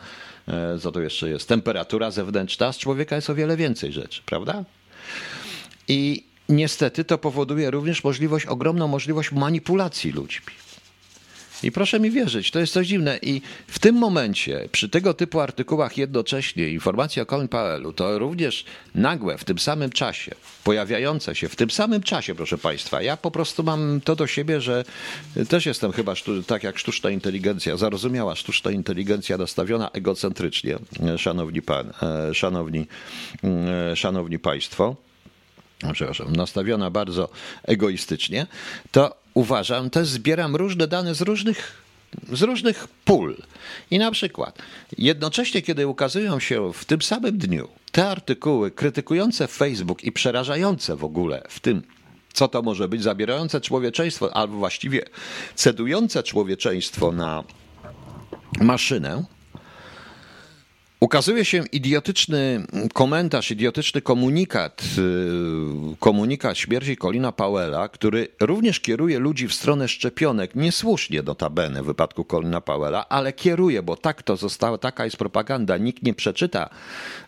e, 0.48 0.80
co 0.80 0.92
to 0.92 1.02
jeszcze 1.02 1.30
jest? 1.30 1.48
Temperatura 1.48 2.12
zewnętrzna. 2.12 2.74
Z 2.74 2.78
człowieka 2.78 3.16
jest 3.16 3.30
o 3.30 3.36
wiele 3.36 3.58
więcej 3.58 3.94
rzeczy, 3.94 4.22
prawda? 4.26 4.64
I 5.88 6.24
niestety 6.50 7.04
to 7.04 7.18
powoduje 7.18 7.72
również 7.72 8.04
możliwość, 8.04 8.46
ogromną 8.46 8.88
możliwość 8.88 9.32
manipulacji 9.32 10.12
ludźmi. 10.12 10.67
I 11.64 11.72
proszę 11.72 12.00
mi 12.00 12.12
wierzyć, 12.12 12.52
to 12.52 12.60
jest 12.60 12.74
coś 12.74 12.88
dziwne. 12.88 13.20
I 13.22 13.42
w 13.68 13.80
tym 13.80 13.96
momencie, 13.96 14.70
przy 14.72 14.90
tego 14.90 15.14
typu 15.14 15.40
artykułach 15.40 15.98
jednocześnie, 15.98 16.70
informacje 16.70 17.24
o 17.24 17.26
Coin.pl, 17.26 17.94
to 17.96 18.20
również 18.20 18.66
nagłe, 18.96 19.38
w 19.38 19.44
tym 19.44 19.60
samym 19.60 19.90
czasie, 19.90 20.36
pojawiające 20.64 21.36
się 21.36 21.50
w 21.50 21.56
tym 21.56 21.70
samym 21.70 22.04
czasie, 22.04 22.36
proszę 22.36 22.58
Państwa. 22.58 23.02
Ja 23.02 23.18
po 23.18 23.32
prostu 23.32 23.64
mam 23.64 24.02
to 24.04 24.16
do 24.16 24.28
siebie, 24.28 24.62
że 24.62 24.84
też 25.50 25.66
jestem 25.66 25.92
chyba 25.92 26.14
tak 26.48 26.64
jak 26.64 26.78
sztuczna 26.78 27.10
inteligencja, 27.10 27.78
zarozumiała 27.78 28.36
sztuczna 28.36 28.72
inteligencja 28.72 29.38
nastawiona 29.38 29.92
egocentrycznie, 29.92 30.78
szanowni 31.18 31.62
pan, 31.62 31.94
e, 32.30 32.34
szanowni, 32.34 32.88
e, 33.44 33.96
szanowni 33.96 34.40
Państwo 34.40 35.07
przepraszam, 35.94 36.36
nastawiona 36.36 36.90
bardzo 36.90 37.30
egoistycznie, 37.64 38.48
to 38.92 39.16
uważam, 39.34 39.90
też 39.90 40.08
zbieram 40.08 40.56
różne 40.56 40.88
dane 40.88 41.16
z 41.16 41.22
różnych 41.22 41.88
z 42.32 42.42
różnych 42.42 42.88
pól. 43.06 43.38
I 43.92 44.00
na 44.00 44.12
przykład, 44.12 44.58
jednocześnie, 44.98 45.62
kiedy 45.62 45.88
ukazują 45.88 46.40
się 46.40 46.74
w 46.74 46.86
tym 46.86 47.02
samym 47.02 47.38
dniu 47.38 47.68
te 47.92 48.10
artykuły 48.10 48.72
krytykujące 48.72 49.48
Facebook 49.48 50.04
i 50.04 50.12
przerażające 50.12 50.96
w 50.96 51.04
ogóle 51.04 51.44
w 51.50 51.60
tym, 51.60 51.84
co 52.34 52.48
to 52.48 52.62
może 52.62 52.88
być, 52.88 53.04
zabierające 53.04 53.62
człowieczeństwo, 53.62 54.36
albo 54.36 54.58
właściwie 54.58 55.06
cedujące 55.56 56.24
człowieczeństwo 56.24 57.12
na 57.12 57.44
maszynę, 58.60 59.24
Ukazuje 61.00 61.46
się 61.46 61.64
idiotyczny 61.72 62.66
komentarz, 62.94 63.52
idiotyczny 63.52 64.02
komunikat, 64.02 64.84
y, 65.94 65.98
komunikat 66.00 66.58
śmierci 66.58 66.98
Colina 66.98 67.32
Powella, 67.32 67.90
który 67.90 68.28
również 68.40 68.80
kieruje 68.80 69.20
ludzi 69.20 69.48
w 69.48 69.54
stronę 69.54 69.88
szczepionek, 69.88 70.56
niesłusznie 70.56 71.22
notabene 71.22 71.84
w 71.84 71.86
wypadku 71.86 72.26
Colina 72.26 72.62
Powella, 72.62 73.10
ale 73.10 73.34
kieruje, 73.34 73.84
bo 73.84 73.96
tak 73.96 74.24
to 74.24 74.38
zostało, 74.38 74.78
taka 74.78 75.06
jest 75.06 75.18
propaganda. 75.18 75.78
Nikt 75.78 76.04
nie 76.04 76.14
przeczyta, 76.14 76.70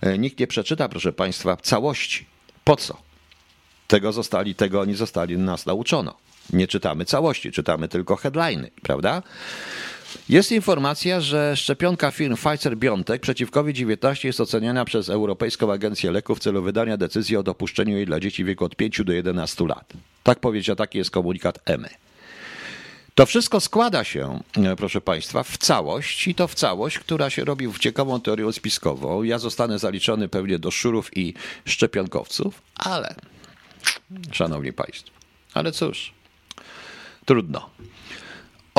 y, 0.05 0.17
nikt 0.17 0.39
nie 0.39 0.47
przeczyta, 0.47 0.89
proszę 0.89 1.13
Państwa, 1.13 1.57
całości. 1.57 2.25
Po 2.63 2.75
co? 2.75 2.97
Tego 3.87 4.11
zostali, 4.11 4.55
tego 4.55 4.81
oni 4.81 4.95
zostali, 4.95 5.37
nas 5.37 5.65
nauczono. 5.65 6.15
Nie 6.53 6.67
czytamy 6.67 7.05
całości, 7.05 7.51
czytamy 7.51 7.87
tylko 7.87 8.15
headliny, 8.15 8.71
prawda? 8.83 9.23
Jest 10.29 10.51
informacja, 10.51 11.21
że 11.21 11.57
szczepionka 11.57 12.11
firm 12.11 12.35
Pfizer-BioNTech 12.35 13.19
przeciw 13.19 13.51
COVID-19 13.51 14.25
jest 14.25 14.41
oceniana 14.41 14.85
przez 14.85 15.09
Europejską 15.09 15.71
Agencję 15.71 16.11
Leków 16.11 16.37
w 16.39 16.41
celu 16.41 16.61
wydania 16.61 16.97
decyzji 16.97 17.37
o 17.37 17.43
dopuszczeniu 17.43 17.95
jej 17.95 18.05
dla 18.05 18.19
dzieci 18.19 18.43
w 18.43 18.47
wieku 18.47 18.65
od 18.65 18.75
5 18.75 19.01
do 19.03 19.13
11 19.13 19.65
lat. 19.65 19.93
Tak 20.23 20.39
powiedział, 20.39 20.75
taki 20.75 20.97
jest 20.97 21.11
komunikat 21.11 21.59
EMY. 21.65 21.89
To 23.15 23.25
wszystko 23.25 23.59
składa 23.59 24.03
się, 24.03 24.39
e, 24.57 24.75
proszę 24.75 25.01
Państwa, 25.01 25.43
w 25.43 25.57
całość 25.57 26.27
i 26.27 26.35
to 26.35 26.47
w 26.47 26.55
całość, 26.55 26.99
która 26.99 27.29
się 27.29 27.45
robi 27.45 27.67
w 27.67 27.79
ciekawą 27.79 28.21
teorią 28.21 28.51
spiskową. 28.51 29.23
Ja 29.23 29.39
zostanę 29.39 29.79
zaliczony 29.79 30.29
pewnie 30.29 30.59
do 30.59 30.71
szurów 30.71 31.17
i 31.17 31.33
szczepionkowców, 31.65 32.61
ale, 32.75 33.15
szanowni 34.31 34.73
Państwo, 34.73 35.11
ale 35.53 35.71
cóż, 35.71 36.13
trudno. 37.25 37.69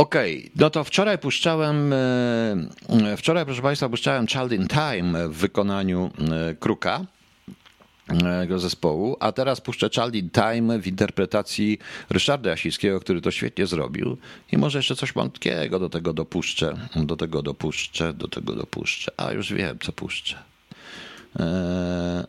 Okej, 0.00 0.38
okay, 0.38 0.50
no 0.56 0.70
to 0.70 0.84
wczoraj 0.84 1.18
puszczałem, 1.18 1.92
e, 1.92 3.16
wczoraj 3.16 3.44
proszę 3.44 3.62
Państwa 3.62 3.88
puszczałem 3.88 4.26
Child 4.26 4.52
in 4.52 4.68
Time 4.68 5.28
w 5.28 5.32
wykonaniu 5.32 6.10
e, 6.50 6.54
Kruka 6.54 7.04
jego 8.40 8.58
zespołu, 8.58 9.16
a 9.20 9.32
teraz 9.32 9.60
puszczę 9.60 9.90
Child 9.90 10.14
in 10.14 10.30
Time 10.30 10.78
w 10.78 10.86
interpretacji 10.86 11.78
Ryszarda 12.10 12.50
Jasińskiego, 12.50 13.00
który 13.00 13.20
to 13.20 13.30
świetnie 13.30 13.66
zrobił 13.66 14.16
i 14.52 14.58
może 14.58 14.78
jeszcze 14.78 14.96
coś 14.96 15.14
mątkiego 15.14 15.78
do 15.78 15.88
tego 15.88 16.12
dopuszczę, 16.12 16.76
do 16.96 17.16
tego 17.16 17.42
dopuszczę, 17.42 18.12
do 18.12 18.28
tego 18.28 18.54
dopuszczę, 18.54 19.12
a 19.16 19.32
już 19.32 19.52
wiem 19.52 19.78
co 19.78 19.92
puszczę. 19.92 20.38
Eee, 21.38 22.24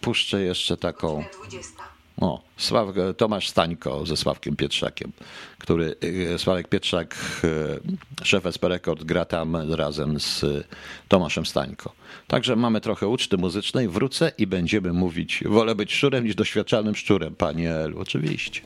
puszczę 0.00 0.42
jeszcze 0.42 0.76
taką... 0.76 1.24
20. 1.46 1.97
O, 2.20 2.42
Sław, 2.56 2.88
Tomasz 3.16 3.48
Stańko 3.48 4.06
ze 4.06 4.16
Sławkiem 4.16 4.56
Pietrzakiem, 4.56 5.12
który 5.58 5.96
e, 6.34 6.38
Sławek 6.38 6.68
Pietrzak, 6.68 7.16
e, 8.20 8.24
szef 8.24 8.46
SP 8.54 8.62
Record, 8.68 9.04
gra 9.04 9.24
tam 9.24 9.56
razem 9.72 10.20
z 10.20 10.44
Tomaszem 11.08 11.46
Stańko. 11.46 11.92
Także 12.26 12.56
mamy 12.56 12.80
trochę 12.80 13.08
uczty 13.08 13.36
muzycznej, 13.36 13.88
wrócę 13.88 14.32
i 14.38 14.46
będziemy 14.46 14.92
mówić, 14.92 15.44
wolę 15.46 15.74
być 15.74 15.92
szczurem 15.92 16.24
niż 16.24 16.34
doświadczalnym 16.34 16.94
szczurem, 16.94 17.34
panie 17.34 17.74
Elu, 17.74 18.00
oczywiście. 18.00 18.60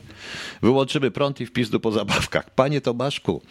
Wyłączymy 0.61 1.11
prąd 1.11 1.41
i 1.41 1.45
wpis 1.45 1.69
po 1.81 1.91
zabawkach. 1.91 2.49
Panie 2.49 2.81
Tomaszku, 2.81 3.41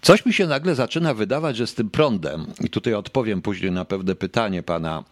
coś 0.00 0.26
mi 0.26 0.32
się 0.32 0.46
nagle 0.46 0.74
zaczyna 0.74 1.14
wydawać, 1.14 1.56
że 1.56 1.66
z 1.66 1.74
tym 1.74 1.90
prądem, 1.90 2.46
i 2.64 2.70
tutaj 2.70 2.94
odpowiem 2.94 3.42
później 3.42 3.72
na 3.72 3.84
pewne 3.84 4.14
pytanie 4.14 4.62
pana, 4.62 5.04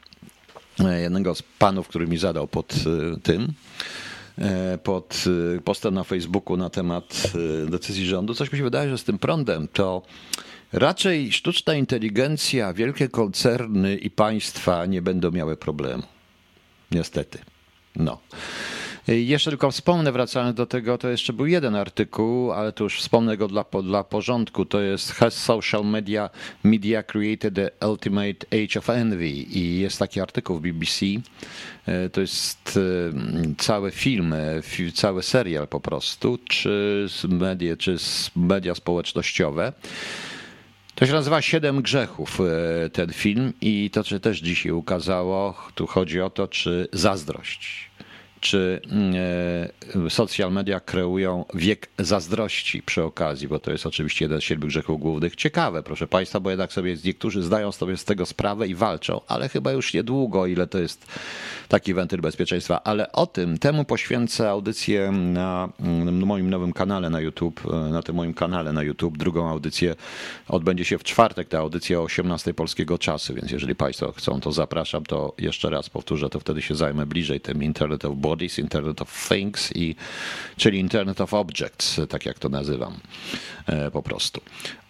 jednego 0.78 1.34
z 1.34 1.42
panów, 1.42 1.88
który 1.88 2.06
mi 2.06 2.18
zadał 2.18 2.48
pod 2.48 2.74
tym, 3.22 3.54
E, 4.40 4.78
pod 4.78 5.24
e, 5.56 5.60
postem 5.60 5.94
na 5.94 6.04
Facebooku 6.04 6.56
na 6.56 6.70
temat 6.70 7.22
e, 7.66 7.70
decyzji 7.70 8.06
rządu. 8.06 8.34
Coś 8.34 8.52
mi 8.52 8.58
się 8.58 8.64
wydaje, 8.64 8.90
że 8.90 8.98
z 8.98 9.04
tym 9.04 9.18
prądem 9.18 9.68
to 9.68 10.02
raczej 10.72 11.32
sztuczna 11.32 11.74
inteligencja, 11.74 12.72
wielkie 12.72 13.08
koncerny 13.08 13.96
i 13.96 14.10
państwa 14.10 14.86
nie 14.86 15.02
będą 15.02 15.30
miały 15.30 15.56
problemu. 15.56 16.02
Niestety. 16.90 17.38
No. 17.96 18.18
Jeszcze 19.08 19.50
tylko 19.50 19.70
wspomnę, 19.70 20.12
wracając 20.12 20.56
do 20.56 20.66
tego, 20.66 20.98
to 20.98 21.08
jeszcze 21.08 21.32
był 21.32 21.46
jeden 21.46 21.74
artykuł, 21.74 22.52
ale 22.52 22.72
to 22.72 22.84
już 22.84 23.00
wspomnę 23.00 23.36
go 23.36 23.48
dla, 23.48 23.64
dla 23.82 24.04
porządku. 24.04 24.64
To 24.64 24.80
jest 24.80 25.12
Has 25.12 25.34
Social 25.34 25.84
Media 25.84 26.30
Media 26.64 27.02
Created 27.02 27.54
the 27.54 27.70
Ultimate 27.88 28.46
Age 28.52 28.78
of 28.78 28.90
Envy 28.90 29.28
i 29.28 29.80
jest 29.80 29.98
taki 29.98 30.20
artykuł 30.20 30.58
w 30.58 30.62
BBC. 30.62 31.06
E, 31.86 32.10
to 32.10 32.20
jest 32.20 32.76
e, 32.76 33.54
cały 33.58 33.90
film, 33.90 34.32
e, 34.32 34.92
cały 34.94 35.22
serial 35.22 35.68
po 35.68 35.80
prostu, 35.80 36.38
czy 36.48 37.06
media, 37.28 37.76
czy 37.76 37.96
media 38.36 38.74
społecznościowe. 38.74 39.72
To 40.94 41.06
się 41.06 41.12
nazywa 41.12 41.42
Siedem 41.42 41.82
Grzechów, 41.82 42.38
ten 42.92 43.12
film, 43.12 43.52
i 43.60 43.90
to 43.90 44.04
się 44.04 44.20
też 44.20 44.38
dzisiaj 44.38 44.72
ukazało. 44.72 45.54
Tu 45.74 45.86
chodzi 45.86 46.20
o 46.20 46.30
to, 46.30 46.48
czy 46.48 46.88
zazdrość 46.92 47.88
czy 48.40 48.80
mm, 48.90 49.14
e, 50.06 50.10
social 50.10 50.52
media 50.52 50.80
kreują 50.80 51.44
wiek 51.54 51.88
zazdrości 51.98 52.82
przy 52.82 53.02
okazji, 53.02 53.48
bo 53.48 53.58
to 53.58 53.72
jest 53.72 53.86
oczywiście 53.86 54.24
jeden 54.24 54.40
z 54.40 54.44
siedmiu 54.44 54.66
grzechów 54.66 55.00
głównych. 55.00 55.36
Ciekawe, 55.36 55.82
proszę 55.82 56.06
Państwa, 56.06 56.40
bo 56.40 56.50
jednak 56.50 56.72
sobie 56.72 56.96
niektórzy 57.04 57.42
zdają 57.42 57.72
sobie 57.72 57.96
z 57.96 58.04
tego 58.04 58.26
sprawę 58.26 58.68
i 58.68 58.74
walczą, 58.74 59.20
ale 59.28 59.48
chyba 59.48 59.72
już 59.72 59.94
niedługo, 59.94 60.46
ile 60.46 60.66
to 60.66 60.78
jest 60.78 61.06
taki 61.68 61.94
wentyl 61.94 62.20
bezpieczeństwa. 62.20 62.82
Ale 62.84 63.12
o 63.12 63.26
tym, 63.26 63.58
temu 63.58 63.84
poświęcę 63.84 64.50
audycję 64.50 65.10
na 65.12 65.68
mm, 65.80 66.26
moim 66.26 66.50
nowym 66.50 66.72
kanale 66.72 67.10
na 67.10 67.20
YouTube, 67.20 67.60
e, 67.72 67.76
na 67.76 68.02
tym 68.02 68.16
moim 68.16 68.34
kanale 68.34 68.72
na 68.72 68.82
YouTube. 68.82 69.18
Drugą 69.18 69.48
audycję 69.48 69.94
odbędzie 70.48 70.84
się 70.84 70.98
w 70.98 71.04
czwartek, 71.04 71.48
ta 71.48 71.58
audycja 71.58 72.00
o 72.00 72.02
18 72.02 72.54
polskiego 72.54 72.98
czasu, 72.98 73.34
więc 73.34 73.50
jeżeli 73.50 73.74
Państwo 73.74 74.12
chcą, 74.12 74.40
to 74.40 74.52
zapraszam, 74.52 75.04
to 75.04 75.34
jeszcze 75.38 75.70
raz 75.70 75.90
powtórzę, 75.90 76.30
to 76.30 76.40
wtedy 76.40 76.62
się 76.62 76.74
zajmę 76.74 77.06
bliżej 77.06 77.40
tym 77.40 77.62
Internet 77.62 78.04
Bodies, 78.28 78.58
Internet 78.58 79.02
of 79.02 79.28
Things, 79.28 79.76
i, 79.76 79.94
czyli 80.56 80.78
Internet 80.78 81.20
of 81.20 81.34
Objects, 81.34 82.00
tak 82.08 82.26
jak 82.26 82.38
to 82.38 82.48
nazywam 82.48 83.00
e, 83.66 83.90
po 83.90 84.02
prostu. 84.02 84.40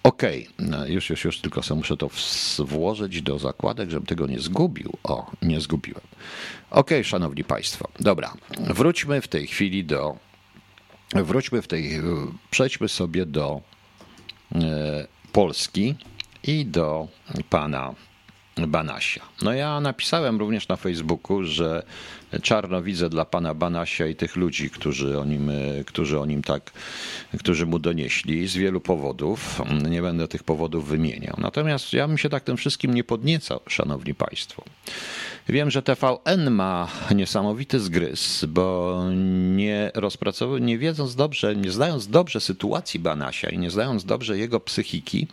Okej, 0.03 0.49
okay. 0.49 0.69
No, 0.69 0.87
już, 0.87 1.11
już, 1.11 1.25
już 1.25 1.41
tylko 1.41 1.63
sobie 1.63 1.79
muszę 1.79 1.97
to 1.97 2.11
włożyć 2.59 3.23
do 3.23 3.39
zakładek, 3.39 3.91
żebym 3.91 4.07
tego 4.07 4.27
nie 4.27 4.41
zgubił. 4.41 4.93
O, 5.05 5.31
nie 5.43 5.61
zgubiłem. 5.61 6.05
Okej, 6.71 6.99
okay, 6.99 7.05
szanowni 7.05 7.45
państwo. 7.45 7.89
Dobra, 8.01 8.35
wróćmy 8.61 9.21
w 9.21 9.29
tej 9.29 9.47
chwili 9.47 9.85
do. 9.85 10.17
Wróćmy 11.15 11.63
w 11.63 11.69
tej. 11.69 12.01
Przejdźmy 12.51 12.89
sobie 12.89 13.27
do 13.27 13.61
e, 14.55 15.07
Polski 15.33 15.95
i 16.43 16.67
do 16.67 17.09
pana 17.51 17.95
Banasia. 18.67 19.23
No 19.43 19.53
ja 19.53 19.81
napisałem 19.81 20.39
również 20.39 20.69
na 20.69 20.77
Facebooku, 20.77 21.45
że 21.45 21.83
czarno 22.43 22.83
widzę 22.83 23.09
dla 23.09 23.25
pana 23.25 23.55
Banasia 23.55 24.07
i 24.07 24.15
tych 24.15 24.37
ludzi, 24.37 24.71
którzy 24.71 25.21
o 25.21 25.25
nim, 25.25 25.51
którzy 25.87 26.21
o 26.21 26.27
nim 26.27 26.43
tak, 26.43 26.73
którzy 27.39 27.67
mu 27.67 27.79
donieśli 27.79 28.49
z 28.49 28.57
wielu 28.57 28.81
powodów. 28.81 29.63
Nie 29.91 30.03
będę 30.03 30.29
tych 30.29 30.43
powodów 30.43 30.89
wymieniał. 30.89 31.35
Natomiast 31.39 31.93
ja 31.93 32.09
bym 32.09 32.19
się 32.19 32.29
tak 32.29 32.45
tym 32.45 32.57
wszystkim 32.57 32.95
nie 32.95 33.05
podniecał, 33.05 33.61
szanowni 33.69 34.15
państwo. 34.15 34.65
Wiem, 35.49 35.71
że 35.71 35.83
TVN 35.83 36.51
ma 36.51 36.89
niesamowity 37.15 37.81
zgryz, 37.81 38.45
bo 38.49 39.03
nie 39.57 39.91
rozpracował, 39.95 40.59
nie 40.59 40.79
wiedząc 40.79 41.15
dobrze, 41.15 41.57
nie 41.57 41.71
znając 41.71 42.09
dobrze 42.09 42.41
sytuacji 42.41 43.01
Banasia 43.01 43.49
i 43.49 43.59
nie 43.59 43.71
znając 43.71 44.05
dobrze 44.05 44.39
jego 44.39 44.61
psychiki, 44.61 45.27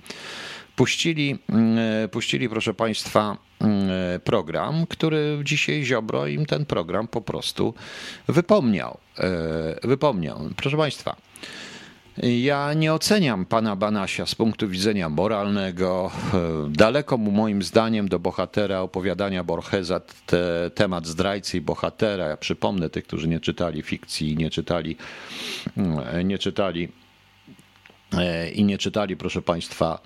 puścili, 0.75 1.38
mm, 1.49 1.77
e, 2.03 2.07
puścili, 2.07 2.49
proszę 2.49 2.73
Państwa, 2.73 3.38
mm, 3.59 3.89
e, 4.15 4.19
program, 4.19 4.85
który 4.89 5.39
dzisiaj 5.43 5.83
Ziobro 5.83 6.27
im 6.27 6.45
ten 6.45 6.65
program 6.65 7.07
po 7.07 7.21
prostu 7.21 7.73
wypomniał. 8.27 8.97
E, 9.19 9.88
wypomniał. 9.88 10.39
Proszę 10.55 10.77
Państwa, 10.77 11.15
ja 12.23 12.73
nie 12.73 12.93
oceniam 12.93 13.45
pana 13.45 13.75
Banasia 13.75 14.25
z 14.25 14.35
punktu 14.35 14.67
widzenia 14.69 15.09
moralnego. 15.09 16.11
Daleko 16.69 17.17
mu 17.17 17.31
moim 17.31 17.63
zdaniem 17.63 18.07
do 18.09 18.19
bohatera 18.19 18.81
opowiadania 18.81 19.43
Borgesa 19.43 19.99
te, 20.25 20.71
temat 20.75 21.07
zdrajcy 21.07 21.57
i 21.57 21.61
bohatera. 21.61 22.27
Ja 22.27 22.38
przypomnę 22.38 22.89
tych, 22.89 23.03
którzy 23.03 23.27
nie 23.27 23.39
czytali 23.39 23.81
fikcji, 23.81 24.38
nie 24.38 24.49
czytali, 24.49 24.97
mm, 25.77 26.27
nie 26.27 26.38
czytali 26.38 26.89
i 28.53 28.63
nie 28.63 28.77
czytali, 28.77 29.17
proszę 29.17 29.41
państwa, 29.41 29.99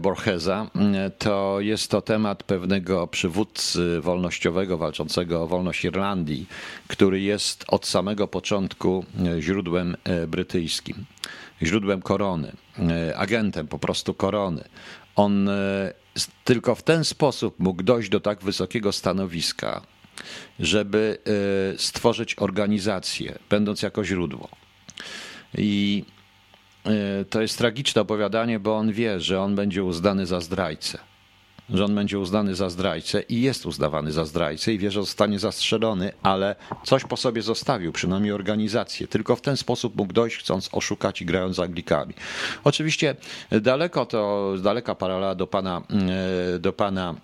Borgesa, 0.00 0.70
e, 0.94 1.10
to 1.10 1.56
jest 1.60 1.90
to 1.90 2.02
temat 2.02 2.42
pewnego 2.42 3.06
przywódcy 3.06 4.00
wolnościowego 4.00 4.78
walczącego 4.78 5.42
o 5.42 5.46
wolność 5.46 5.84
Irlandii, 5.84 6.46
który 6.88 7.20
jest 7.20 7.64
od 7.68 7.86
samego 7.86 8.28
początku 8.28 9.04
e, 9.26 9.42
źródłem 9.42 9.96
brytyjskim, 10.28 11.04
źródłem 11.62 12.02
korony, 12.02 12.52
agentem 13.16 13.68
po 13.68 13.78
prostu 13.78 14.14
korony. 14.14 14.64
On 15.16 15.48
tylko 16.44 16.74
w 16.74 16.82
ten 16.82 17.04
sposób 17.04 17.58
mógł 17.58 17.82
dojść 17.82 18.08
do 18.08 18.20
tak 18.20 18.42
wysokiego 18.42 18.92
stanowiska, 18.92 19.82
żeby 20.60 21.18
stworzyć 21.76 22.36
organizację, 22.38 23.38
będąc 23.50 23.82
jako 23.82 24.04
źródło. 24.04 24.48
I 25.58 26.04
E, 26.15 26.15
to 27.30 27.42
jest 27.42 27.58
tragiczne 27.58 28.02
opowiadanie, 28.02 28.58
bo 28.58 28.76
on 28.76 28.92
wie, 28.92 29.20
że 29.20 29.40
on 29.40 29.54
będzie 29.54 29.84
uznany 29.84 30.26
za 30.26 30.40
zdrajcę. 30.40 30.98
że 31.70 31.84
on 31.84 31.94
będzie 31.94 32.18
uznany 32.18 32.54
za 32.54 32.70
zdrajcę 32.70 33.22
i 33.22 33.40
jest 33.40 33.66
uznawany 33.66 34.12
za 34.12 34.24
zdrajcę 34.24 34.72
i 34.72 34.78
wie, 34.78 34.90
że 34.90 35.00
zostanie 35.00 35.38
zastrzelony, 35.38 36.12
ale 36.22 36.56
coś 36.84 37.04
po 37.04 37.16
sobie 37.16 37.42
zostawił, 37.42 37.92
przynajmniej 37.92 38.32
organizację. 38.32 39.08
Tylko 39.08 39.36
w 39.36 39.40
ten 39.40 39.56
sposób 39.56 39.96
mógł 39.96 40.12
dojść, 40.12 40.36
chcąc 40.36 40.68
oszukać 40.72 41.22
i 41.22 41.26
grając 41.26 41.56
z 41.56 41.60
Anglikami. 41.60 42.14
Oczywiście 42.64 43.16
daleko 43.50 44.06
to, 44.06 44.52
daleka 44.62 44.94
paralela 44.94 45.34
do 45.34 45.46
pana, 45.46 45.82
e, 46.54 46.58
do 46.58 46.72
pana 46.72 47.14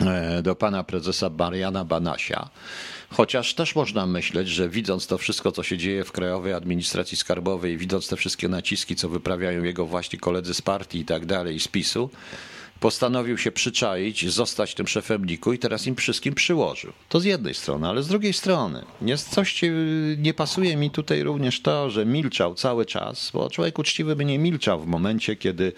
e, 0.00 0.42
do 0.42 0.54
pana 0.54 0.84
prezesa 0.84 1.30
Mariana 1.30 1.84
Banasia. 1.84 2.48
Chociaż 3.16 3.54
też 3.54 3.74
można 3.74 4.06
myśleć, 4.06 4.48
że 4.48 4.68
widząc 4.68 5.06
to 5.06 5.18
wszystko, 5.18 5.52
co 5.52 5.62
się 5.62 5.78
dzieje 5.78 6.04
w 6.04 6.12
Krajowej 6.12 6.52
Administracji 6.52 7.16
Skarbowej, 7.16 7.78
widząc 7.78 8.08
te 8.08 8.16
wszystkie 8.16 8.48
naciski, 8.48 8.96
co 8.96 9.08
wyprawiają 9.08 9.62
jego 9.62 9.86
właśnie 9.86 10.18
koledzy 10.18 10.54
z 10.54 10.62
partii 10.62 10.98
i 10.98 11.04
tak 11.04 11.26
dalej, 11.26 11.60
z 11.60 11.68
PiSu, 11.68 12.10
postanowił 12.80 13.38
się 13.38 13.52
przyczaić, 13.52 14.32
zostać 14.32 14.74
tym 14.74 14.88
szefem 14.88 15.24
NIK-u 15.24 15.52
i 15.52 15.58
teraz 15.58 15.86
im 15.86 15.96
wszystkim 15.96 16.34
przyłożył. 16.34 16.92
To 17.08 17.20
z 17.20 17.24
jednej 17.24 17.54
strony, 17.54 17.88
ale 17.88 18.02
z 18.02 18.08
drugiej 18.08 18.32
strony 18.32 18.84
jest 19.02 19.28
coś, 19.28 19.60
nie 20.18 20.34
pasuje 20.34 20.76
mi 20.76 20.90
tutaj 20.90 21.22
również 21.22 21.60
to, 21.60 21.90
że 21.90 22.06
milczał 22.06 22.54
cały 22.54 22.86
czas, 22.86 23.30
bo 23.34 23.50
człowiek 23.50 23.78
uczciwy 23.78 24.16
by 24.16 24.24
nie 24.24 24.38
milczał 24.38 24.80
w 24.80 24.86
momencie, 24.86 25.36
kiedy, 25.36 25.72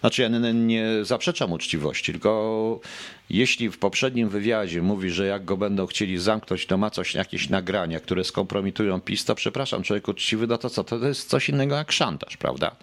znaczy 0.00 0.22
ja 0.22 0.28
nie, 0.28 0.52
nie 0.52 0.86
zaprzeczam 1.02 1.52
uczciwości, 1.52 2.12
tylko 2.12 2.80
jeśli 3.30 3.70
w 3.70 3.78
poprzednim 3.78 4.28
wywiadzie 4.28 4.82
mówi, 4.82 5.10
że 5.10 5.26
jak 5.26 5.44
go 5.44 5.56
będą 5.56 5.86
chcieli 5.86 6.18
zamknąć, 6.18 6.66
to 6.66 6.78
ma 6.78 6.90
coś, 6.90 7.14
jakieś 7.14 7.48
nagrania, 7.48 8.00
które 8.00 8.24
skompromitują 8.24 9.00
PiS, 9.00 9.24
to 9.24 9.34
przepraszam, 9.34 9.82
człowiek 9.82 10.08
uczciwy, 10.08 10.46
no 10.46 10.58
to 10.58 10.70
co? 10.70 10.84
To 10.84 11.08
jest 11.08 11.28
coś 11.28 11.48
innego 11.48 11.76
jak 11.76 11.92
szantaż, 11.92 12.36
prawda? 12.36 12.76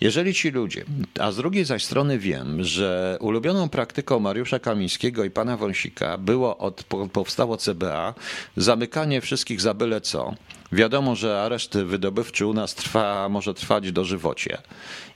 Jeżeli 0.00 0.34
ci 0.34 0.50
ludzie, 0.50 0.84
a 1.20 1.32
z 1.32 1.36
drugiej 1.36 1.64
zaś 1.64 1.84
strony 1.84 2.18
wiem, 2.18 2.64
że 2.64 3.18
ulubioną 3.20 3.68
praktyką 3.68 4.20
Mariusza 4.20 4.58
Kamińskiego 4.58 5.24
i 5.24 5.30
pana 5.30 5.56
Wąsika 5.56 6.18
było 6.18 6.58
od, 6.58 6.84
powstało 7.12 7.56
CBA 7.56 8.14
zamykanie 8.56 9.20
wszystkich 9.20 9.60
za 9.60 9.74
byle 9.74 10.00
co, 10.00 10.34
Wiadomo, 10.74 11.16
że 11.16 11.42
areszt 11.42 11.78
wydobywczy 11.78 12.46
u 12.46 12.54
nas 12.54 12.74
trwa, 12.74 13.28
może 13.28 13.54
trwać 13.54 13.92
dożywocie. 13.92 14.58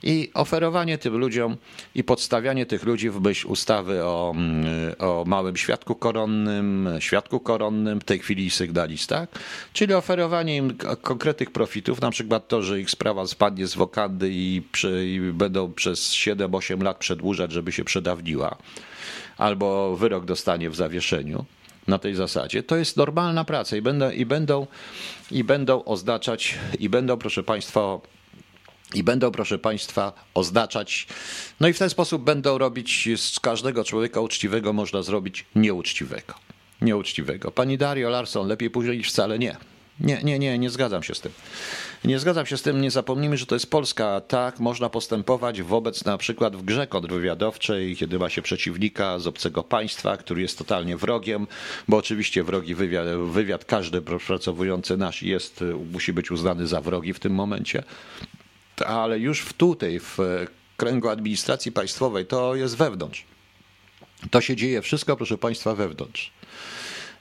I 0.03 0.31
oferowanie 0.33 0.97
tym 0.97 1.17
ludziom 1.17 1.57
i 1.95 2.03
podstawianie 2.03 2.65
tych 2.65 2.83
ludzi 2.83 3.09
w 3.09 3.21
myśl 3.21 3.47
ustawy 3.47 4.03
o, 4.03 4.33
mm, 4.35 4.65
o 4.99 5.23
małym 5.27 5.57
świadku 5.57 5.95
koronnym, 5.95 6.89
świadku 6.99 7.39
koronnym, 7.39 7.99
w 7.99 8.03
tej 8.03 8.19
chwili 8.19 8.49
sygnalistach, 8.49 9.29
czyli 9.73 9.93
oferowanie 9.93 10.57
im 10.57 10.77
konkretnych 11.01 11.51
profitów, 11.51 12.01
na 12.01 12.11
przykład 12.11 12.47
to, 12.47 12.61
że 12.61 12.79
ich 12.79 12.89
sprawa 12.89 13.27
spadnie 13.27 13.67
z 13.67 13.75
wokandy 13.75 14.29
i, 14.31 14.61
przy, 14.71 15.07
i 15.07 15.19
będą 15.19 15.73
przez 15.73 15.99
7-8 16.11 16.83
lat 16.83 16.97
przedłużać, 16.97 17.51
żeby 17.51 17.71
się 17.71 17.83
przedawniła, 17.83 18.57
albo 19.37 19.95
wyrok 19.95 20.25
dostanie 20.25 20.69
w 20.69 20.75
zawieszeniu 20.75 21.45
na 21.89 21.99
tej 21.99 22.15
zasadzie. 22.15 22.63
To 22.63 22.75
jest 22.75 22.97
normalna 22.97 23.45
praca 23.45 23.77
i 23.77 23.81
będą, 23.81 24.11
i 24.11 24.25
będą, 24.25 24.67
i 25.31 25.43
będą 25.43 25.83
oznaczać, 25.83 26.55
i 26.79 26.89
będą, 26.89 27.17
proszę 27.17 27.43
Państwa, 27.43 27.99
i 28.93 29.03
będą, 29.03 29.31
proszę 29.31 29.59
Państwa, 29.59 30.13
oznaczać, 30.33 31.07
no 31.59 31.67
i 31.67 31.73
w 31.73 31.79
ten 31.79 31.89
sposób 31.89 32.23
będą 32.23 32.57
robić 32.57 33.09
z 33.15 33.39
każdego 33.39 33.83
człowieka 33.83 34.21
uczciwego, 34.21 34.73
można 34.73 35.01
zrobić 35.01 35.45
nieuczciwego. 35.55 36.33
Nieuczciwego. 36.81 37.51
Pani 37.51 37.77
Dario 37.77 38.09
Larson, 38.09 38.47
lepiej 38.47 38.69
później 38.69 38.97
niż 38.97 39.09
wcale 39.09 39.39
nie. 39.39 39.55
Nie, 39.99 40.23
nie, 40.23 40.39
nie, 40.39 40.59
nie 40.59 40.69
zgadzam 40.69 41.03
się 41.03 41.15
z 41.15 41.21
tym. 41.21 41.31
Nie 42.05 42.19
zgadzam 42.19 42.45
się 42.45 42.57
z 42.57 42.61
tym, 42.61 42.81
nie 42.81 42.91
zapomnijmy, 42.91 43.37
że 43.37 43.45
to 43.45 43.55
jest 43.55 43.71
Polska. 43.71 44.21
Tak 44.21 44.59
można 44.59 44.89
postępować 44.89 45.61
wobec 45.61 46.05
na 46.05 46.17
przykład 46.17 46.55
w 46.55 46.61
grze 46.61 46.87
kontrwywiadowczej, 46.87 47.95
kiedy 47.95 48.19
ma 48.19 48.29
się 48.29 48.41
przeciwnika 48.41 49.19
z 49.19 49.27
obcego 49.27 49.63
państwa, 49.63 50.17
który 50.17 50.41
jest 50.41 50.57
totalnie 50.57 50.97
wrogiem, 50.97 51.47
bo 51.87 51.97
oczywiście 51.97 52.43
wrogi 52.43 52.75
wywiad, 52.75 53.07
wywiad 53.07 53.65
każdy 53.65 54.01
pracowujący 54.01 54.97
nasz 54.97 55.23
jest, 55.23 55.63
musi 55.91 56.13
być 56.13 56.31
uznany 56.31 56.67
za 56.67 56.81
wrogi 56.81 57.13
w 57.13 57.19
tym 57.19 57.33
momencie. 57.33 57.83
Ale 58.85 59.19
już 59.19 59.41
w 59.41 59.53
tutaj, 59.53 59.99
w 59.99 60.17
kręgu 60.77 61.09
administracji 61.09 61.71
państwowej, 61.71 62.25
to 62.25 62.55
jest 62.55 62.77
wewnątrz. 62.77 63.25
To 64.31 64.41
się 64.41 64.55
dzieje 64.55 64.81
wszystko, 64.81 65.17
proszę 65.17 65.37
Państwa, 65.37 65.75
wewnątrz. 65.75 66.31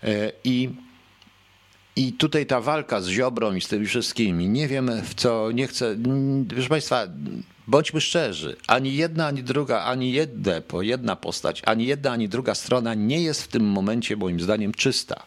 E, 0.02 0.32
I 0.44 0.68
i 1.98 2.12
tutaj 2.12 2.46
ta 2.46 2.60
walka 2.60 3.00
z 3.00 3.08
Ziobrą 3.08 3.54
i 3.54 3.60
z 3.60 3.68
tymi 3.68 3.86
wszystkimi, 3.86 4.48
nie 4.48 4.68
wiem 4.68 4.90
w 5.04 5.14
co, 5.14 5.52
nie 5.52 5.66
chcę, 5.66 5.96
proszę 6.48 6.68
Państwa, 6.68 7.06
bądźmy 7.66 8.00
szczerzy, 8.00 8.56
ani 8.66 8.96
jedna, 8.96 9.26
ani 9.26 9.42
druga, 9.42 9.80
ani 9.84 10.12
jedne, 10.12 10.60
po 10.60 10.82
jedna 10.82 11.16
postać, 11.16 11.62
ani 11.66 11.86
jedna, 11.86 12.10
ani 12.10 12.28
druga 12.28 12.54
strona 12.54 12.94
nie 12.94 13.22
jest 13.22 13.42
w 13.42 13.48
tym 13.48 13.64
momencie 13.64 14.16
moim 14.16 14.40
zdaniem 14.40 14.72
czysta. 14.72 15.22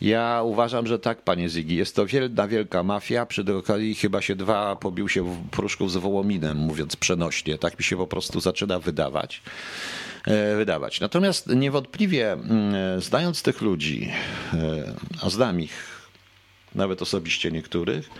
Ja 0.00 0.42
uważam, 0.44 0.86
że 0.86 0.98
tak, 0.98 1.22
panie 1.22 1.48
Zygi. 1.48 1.76
Jest 1.76 1.96
to 1.96 2.06
wielka, 2.06 2.48
wielka 2.48 2.82
mafia. 2.82 3.26
Przy 3.26 3.56
okazji 3.56 3.94
chyba 3.94 4.22
się 4.22 4.36
dwa 4.36 4.76
pobił 4.76 5.08
się 5.08 5.22
w 5.22 5.48
pruszków 5.50 5.92
z 5.92 5.96
wołominem, 5.96 6.56
mówiąc 6.56 6.96
przenośnie. 6.96 7.58
Tak 7.58 7.78
mi 7.78 7.84
się 7.84 7.96
po 7.96 8.06
prostu 8.06 8.40
zaczyna 8.40 8.78
wydawać. 8.78 9.42
E, 10.26 10.56
wydawać. 10.56 11.00
Natomiast 11.00 11.46
niewątpliwie, 11.46 12.32
mm, 12.32 13.00
znając 13.00 13.42
tych 13.42 13.60
ludzi, 13.60 14.12
e, 14.52 14.94
a 15.22 15.30
znam 15.30 15.60
ich 15.60 16.06
nawet 16.74 17.02
osobiście 17.02 17.52
niektórych, 17.52 18.10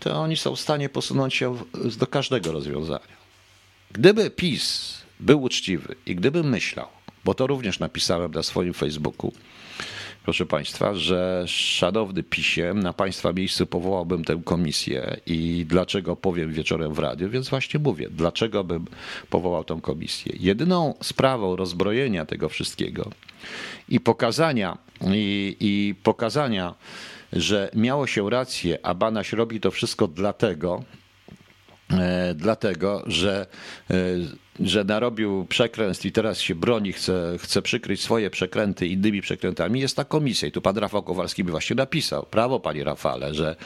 to 0.00 0.20
oni 0.20 0.36
są 0.36 0.56
w 0.56 0.60
stanie 0.60 0.88
posunąć 0.88 1.34
się 1.34 1.56
do 1.98 2.06
każdego 2.06 2.52
rozwiązania. 2.52 3.24
Gdyby 3.92 4.30
PiS 4.30 4.94
był 5.20 5.42
uczciwy 5.42 5.94
i 6.06 6.14
gdyby 6.14 6.42
myślał, 6.42 6.88
bo 7.24 7.34
to 7.34 7.46
również 7.46 7.78
napisałem 7.78 8.32
na 8.32 8.42
swoim 8.42 8.74
Facebooku, 8.74 9.32
proszę 10.24 10.46
Państwa, 10.46 10.94
że 10.94 11.44
szanowny 11.46 12.22
PiSie, 12.22 12.74
na 12.74 12.92
Państwa 12.92 13.32
miejscu 13.32 13.66
powołałbym 13.66 14.24
tę 14.24 14.40
komisję 14.44 15.16
i 15.26 15.66
dlaczego 15.68 16.16
powiem 16.16 16.52
wieczorem 16.52 16.94
w 16.94 16.98
radiu, 16.98 17.30
więc 17.30 17.48
właśnie 17.48 17.80
mówię, 17.80 18.08
dlaczego 18.10 18.64
bym 18.64 18.84
powołał 19.30 19.64
tę 19.64 19.78
komisję. 19.82 20.32
Jedyną 20.40 20.94
sprawą 21.02 21.56
rozbrojenia 21.56 22.26
tego 22.26 22.48
wszystkiego 22.48 23.10
i 23.88 24.00
pokazania, 24.00 24.78
i, 25.14 25.56
i 25.60 25.94
pokazania, 26.02 26.74
że 27.32 27.70
miało 27.74 28.06
się 28.06 28.30
rację, 28.30 28.78
a 28.82 28.94
Banaś 28.94 29.32
robi 29.32 29.60
to 29.60 29.70
wszystko 29.70 30.08
dlatego, 30.08 30.84
e, 31.90 32.34
dlatego, 32.34 33.02
że 33.06 33.46
e, 33.90 33.94
że 34.60 34.84
narobił 34.84 35.46
przekręt 35.48 36.04
i 36.04 36.12
teraz 36.12 36.40
się 36.40 36.54
broni, 36.54 36.92
chce, 36.92 37.36
chce 37.38 37.62
przykryć 37.62 38.02
swoje 38.02 38.30
przekręty 38.30 38.86
innymi 38.86 39.22
przekrętami, 39.22 39.80
jest 39.80 39.96
ta 39.96 40.04
komisja. 40.04 40.48
I 40.48 40.52
tu 40.52 40.62
pan 40.62 40.76
Rafał 40.76 41.02
Kowalski 41.02 41.44
by 41.44 41.50
właśnie 41.50 41.76
napisał, 41.76 42.26
prawo 42.26 42.60
panie 42.60 42.84
Rafale, 42.84 43.34
że 43.34 43.56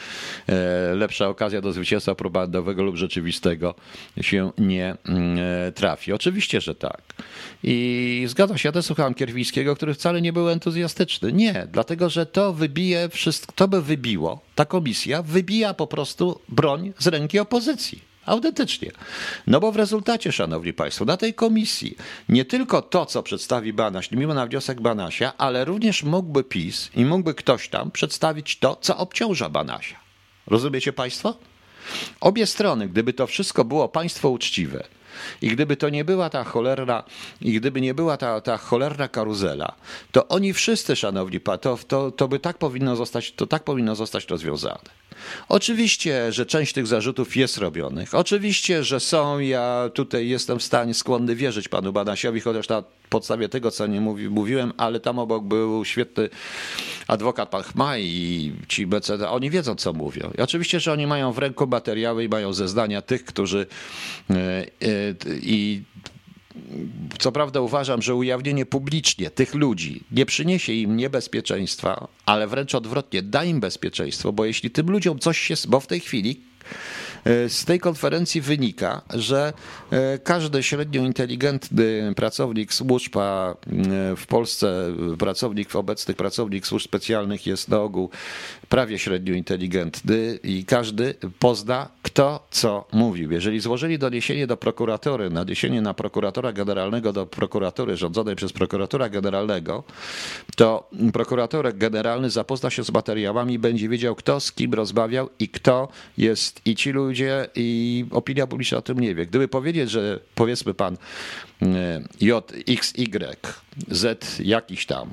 e, 0.47 0.95
lepsza 0.95 1.29
okazja 1.29 1.61
do 1.61 1.73
zwycięstwa 1.73 2.15
propagandowego 2.15 2.83
lub 2.83 2.97
rzeczywistego 2.97 3.75
się 4.21 4.53
nie 4.59 4.97
mm, 5.09 5.39
e, 5.69 5.73
trafi. 5.73 6.13
Oczywiście, 6.13 6.61
że 6.61 6.75
tak. 6.75 7.03
I 7.63 8.25
zgadzam 8.29 8.59
się, 8.59 8.69
ja 8.69 8.73
też 8.73 8.85
słuchałem 8.85 9.15
Kierwińskiego, 9.15 9.77
który 9.77 9.95
wcale 9.95 10.21
nie 10.21 10.33
był 10.33 10.49
entuzjastyczny. 10.49 11.33
Nie, 11.33 11.67
dlatego, 11.73 12.11
że 12.11 12.27
to 12.27 12.53
wybije 12.53 13.09
wszystko, 13.09 13.53
to 13.57 13.69
by 13.69 13.83
wybiło, 13.83 14.41
ta 14.55 14.65
komisja 14.65 15.23
wybija 15.23 15.75
po 15.75 15.87
prostu 15.87 16.41
broń 16.49 16.93
z 16.99 17.07
ręki 17.07 17.39
opozycji. 17.39 18.09
Autentycznie. 18.29 18.91
No 19.47 19.61
bo 19.61 19.73
w 19.73 19.77
rezultacie, 19.77 20.33
szanowni 20.33 20.73
państwo, 20.73 21.05
na 21.05 21.17
tej 21.17 21.35
komisji 21.35 21.97
nie 22.29 22.45
tylko 22.45 22.83
to, 22.83 23.07
co 23.07 23.23
przedstawi 23.23 23.73
Banaś, 23.73 24.11
mimo 24.11 24.35
na 24.35 24.47
wniosek 24.47 24.81
Banasia, 24.81 25.33
ale 25.39 25.65
również 25.65 26.03
mógłby 26.03 26.45
PiS 26.45 26.91
i 26.95 27.05
mógłby 27.05 27.35
ktoś 27.35 27.69
tam 27.69 27.91
przedstawić 27.91 28.59
to, 28.59 28.77
co 28.81 28.97
obciąża 28.97 29.49
Banasia. 29.49 29.97
Rozumiecie 30.47 30.93
państwo? 30.93 31.37
Obie 32.21 32.47
strony, 32.47 32.89
gdyby 32.89 33.13
to 33.13 33.27
wszystko 33.27 33.65
było 33.65 33.89
państwo 33.89 34.31
uczciwe, 34.31 34.85
i 35.43 35.49
gdyby 35.49 35.77
to 35.77 35.89
nie 35.89 36.05
była 36.05 36.31
ta 36.31 36.45
cholerna, 36.45 37.05
i 37.41 37.53
gdyby 37.53 37.81
nie 37.81 37.95
była 37.95 38.17
ta, 38.17 38.41
ta 38.41 38.57
cholerna 38.57 39.09
karuzela, 39.09 39.75
to 40.13 40.29
oni 40.29 40.53
wszyscy, 40.53 40.97
szanowni 40.97 41.41
państwo, 41.41 41.77
to, 41.77 41.85
to, 41.89 42.11
to 42.11 42.29
by 42.29 42.39
tak 42.39 42.59
powinno 42.59 42.97
zostać, 42.97 43.33
to 43.33 43.47
tak 43.47 43.65
powinno 43.65 43.95
zostać 43.95 44.27
rozwiązane. 44.29 45.08
Oczywiście, 45.49 46.33
że 46.33 46.47
część 46.47 46.73
tych 46.73 46.87
zarzutów 46.87 47.37
jest 47.37 47.59
robionych. 47.59 48.15
Oczywiście, 48.15 48.85
że 48.85 49.01
są. 49.01 49.39
Ja 49.39 49.91
tutaj 49.95 50.29
jestem 50.29 50.59
w 50.59 50.63
stanie 50.63 50.95
skłonny 50.95 51.37
wierzyć 51.37 51.69
panu 51.69 51.93
Banasiowi, 51.93 52.41
chociaż 52.41 52.69
na 52.69 52.83
podstawie 53.09 53.49
tego, 53.49 53.71
co 53.71 53.87
nie 53.87 54.01
mówi, 54.01 54.29
mówiłem, 54.29 54.73
ale 54.77 55.01
tam 55.01 55.19
obok 55.19 55.45
był 55.45 55.85
świetny 55.85 56.29
adwokat 57.09 57.49
pan 57.49 57.63
Chmaj 57.63 58.03
i 58.05 58.53
ci 58.69 58.87
BCD. 58.87 59.31
Oni 59.31 59.51
wiedzą, 59.51 59.75
co 59.75 59.93
mówią. 59.93 60.31
I 60.39 60.41
oczywiście, 60.41 60.81
że 60.81 60.93
oni 60.93 61.07
mają 61.07 61.33
w 61.33 61.39
ręku 61.39 61.67
materiały 61.67 62.25
i 62.25 62.29
mają 62.29 62.53
zeznania 62.53 63.03
tych, 63.03 63.25
którzy 63.25 63.67
e, 64.31 64.35
e, 64.35 64.67
i 65.43 65.83
co 67.19 67.33
prawda 67.33 67.61
uważam, 67.61 68.03
że 68.03 68.15
ujawnienie 68.15 68.67
publicznie 68.67 69.31
tych 69.31 69.55
ludzi 69.55 70.05
nie 70.11 70.27
przyniesie 70.27 70.73
im 70.73 70.97
niebezpieczeństwa, 70.97 72.09
ale 72.27 72.47
wręcz 72.47 72.75
odwrotnie, 72.75 73.23
da 73.23 73.45
im 73.45 73.61
bezpieczeństwo, 73.61 74.33
bo 74.33 74.45
jeśli 74.45 74.71
tym 74.71 74.91
ludziom 74.91 75.19
coś 75.19 75.39
się, 75.39 75.55
bo 75.69 75.81
w 75.81 75.87
tej 75.87 76.01
chwili 76.01 76.41
e, 77.25 77.49
z 77.49 77.65
tej 77.65 77.81
konferencji 77.81 78.41
wynika, 78.41 79.03
że 79.15 79.53
e, 79.91 80.19
każdy 80.19 80.63
średnio 80.63 81.03
inteligentny 81.03 82.13
pracownik 82.17 82.75
służb, 82.75 83.17
a 83.17 83.55
w 84.17 84.27
Polsce 84.29 84.93
pracownik, 85.19 85.77
obecnych 85.77 86.17
pracownik 86.17 86.67
służb 86.67 86.85
specjalnych 86.85 87.47
jest 87.47 87.69
na 87.69 87.81
ogół 87.81 88.11
prawie 88.69 88.99
średnio 88.99 89.35
inteligentny 89.35 90.39
i 90.43 90.65
każdy 90.65 91.15
pozna, 91.39 91.89
kto 92.03 92.47
co 92.51 92.85
mówił. 92.93 93.33
Jeżeli 93.33 93.61
złożyli 93.61 93.99
doniesienie 93.99 94.47
do 94.47 94.57
prokuratury, 94.57 95.31
doniesienie 95.31 95.83
na 95.83 95.95
prokuratora 95.95 96.53
generalnego 96.53 97.13
do 97.13 97.27
prokuratury 97.27 97.97
rządzonej 97.97 98.37
przez 98.37 98.53
prokuratora 98.53 99.09
generalnego, 99.09 99.85
to 100.57 100.91
prokurator 101.13 101.77
generalny 101.77 102.31
zapozna 102.31 102.71
się 102.71 102.85
z 102.85 102.93
materiałami 102.93 103.55
i 103.55 103.59
będzie 103.59 103.89
wiedział, 103.89 104.15
kto 104.15 104.41
z 104.41 104.53
kim 104.53 104.75
rozmawiał 104.75 105.29
i 105.39 105.49
kto 105.49 105.89
jest 106.19 106.61
i 106.65 106.77
ci 106.77 106.91
ludzie, 106.91 107.49
i 107.55 108.05
opinia 108.11 108.47
publiczna 108.47 108.79
o 108.79 108.83
tym 108.83 108.99
nie 109.01 109.15
wie. 109.15 109.27
Gdyby 109.27 109.49
powiedzieć, 109.49 109.91
że 109.91 110.21
powiedzmy 110.35 110.75
pan 110.75 110.97
J, 112.21 112.53
X, 112.69 112.93
Y, 112.97 113.55
Z 113.89 114.39
jakiś 114.39 114.87
tam, 114.87 115.11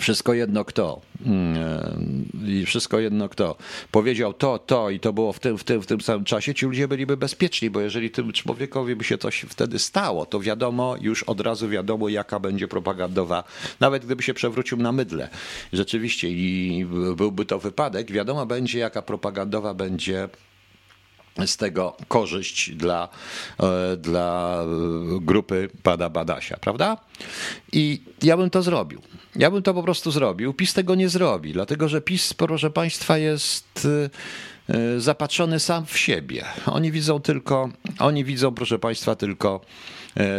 wszystko 0.00 0.34
jedno 0.34 0.64
kto. 0.64 1.00
Mm, 1.26 2.28
i 2.46 2.66
wszystko 2.66 3.00
jedno 3.00 3.28
kto. 3.28 3.56
Powiedział 3.90 4.32
to, 4.32 4.58
to 4.58 4.90
i 4.90 5.00
to 5.00 5.12
było 5.12 5.32
w 5.32 5.40
tym, 5.40 5.58
w, 5.58 5.64
tym, 5.64 5.82
w 5.82 5.86
tym 5.86 6.00
samym 6.00 6.24
czasie, 6.24 6.54
ci 6.54 6.66
ludzie 6.66 6.88
byliby 6.88 7.16
bezpieczni, 7.16 7.70
bo 7.70 7.80
jeżeli 7.80 8.10
tym 8.10 8.32
człowiekowi 8.32 8.96
by 8.96 9.04
się 9.04 9.18
coś 9.18 9.46
wtedy 9.48 9.78
stało, 9.78 10.26
to 10.26 10.40
wiadomo, 10.40 10.96
już 11.00 11.22
od 11.22 11.40
razu 11.40 11.68
wiadomo, 11.68 12.08
jaka 12.08 12.40
będzie 12.40 12.68
propagandowa, 12.68 13.44
nawet 13.80 14.04
gdyby 14.04 14.22
się 14.22 14.34
przewrócił 14.34 14.78
na 14.78 14.92
mydle. 14.92 15.28
Rzeczywiście 15.72 16.28
i 16.30 16.86
byłby 17.16 17.44
to 17.44 17.58
wypadek, 17.58 18.12
wiadomo 18.12 18.46
będzie, 18.46 18.78
jaka 18.78 19.02
propagandowa 19.02 19.74
będzie 19.74 20.28
z 21.46 21.56
tego 21.56 21.96
korzyść 22.08 22.70
dla, 22.70 23.08
e, 23.60 23.96
dla 23.96 24.58
grupy 25.20 25.68
Pada 25.82 26.10
Badasia, 26.10 26.56
prawda? 26.56 26.96
I 27.72 28.00
ja 28.22 28.36
bym 28.36 28.50
to 28.50 28.62
zrobił. 28.62 29.02
Ja 29.36 29.50
bym 29.50 29.62
to 29.62 29.74
po 29.74 29.82
prostu 29.82 30.10
zrobił. 30.10 30.54
PiS 30.54 30.74
tego 30.74 30.94
nie 30.94 31.08
zrobi, 31.08 31.52
dlatego 31.52 31.88
że 31.88 32.00
PiS, 32.00 32.34
proszę 32.34 32.70
Państwa, 32.70 33.18
jest 33.18 33.88
e, 34.68 34.74
e, 34.74 35.00
zapatrzony 35.00 35.60
sam 35.60 35.86
w 35.86 35.98
siebie. 35.98 36.44
Oni 36.66 36.92
widzą 36.92 37.20
tylko, 37.20 37.68
oni 37.98 38.24
widzą, 38.24 38.54
proszę 38.54 38.78
Państwa, 38.78 39.16
tylko, 39.16 39.60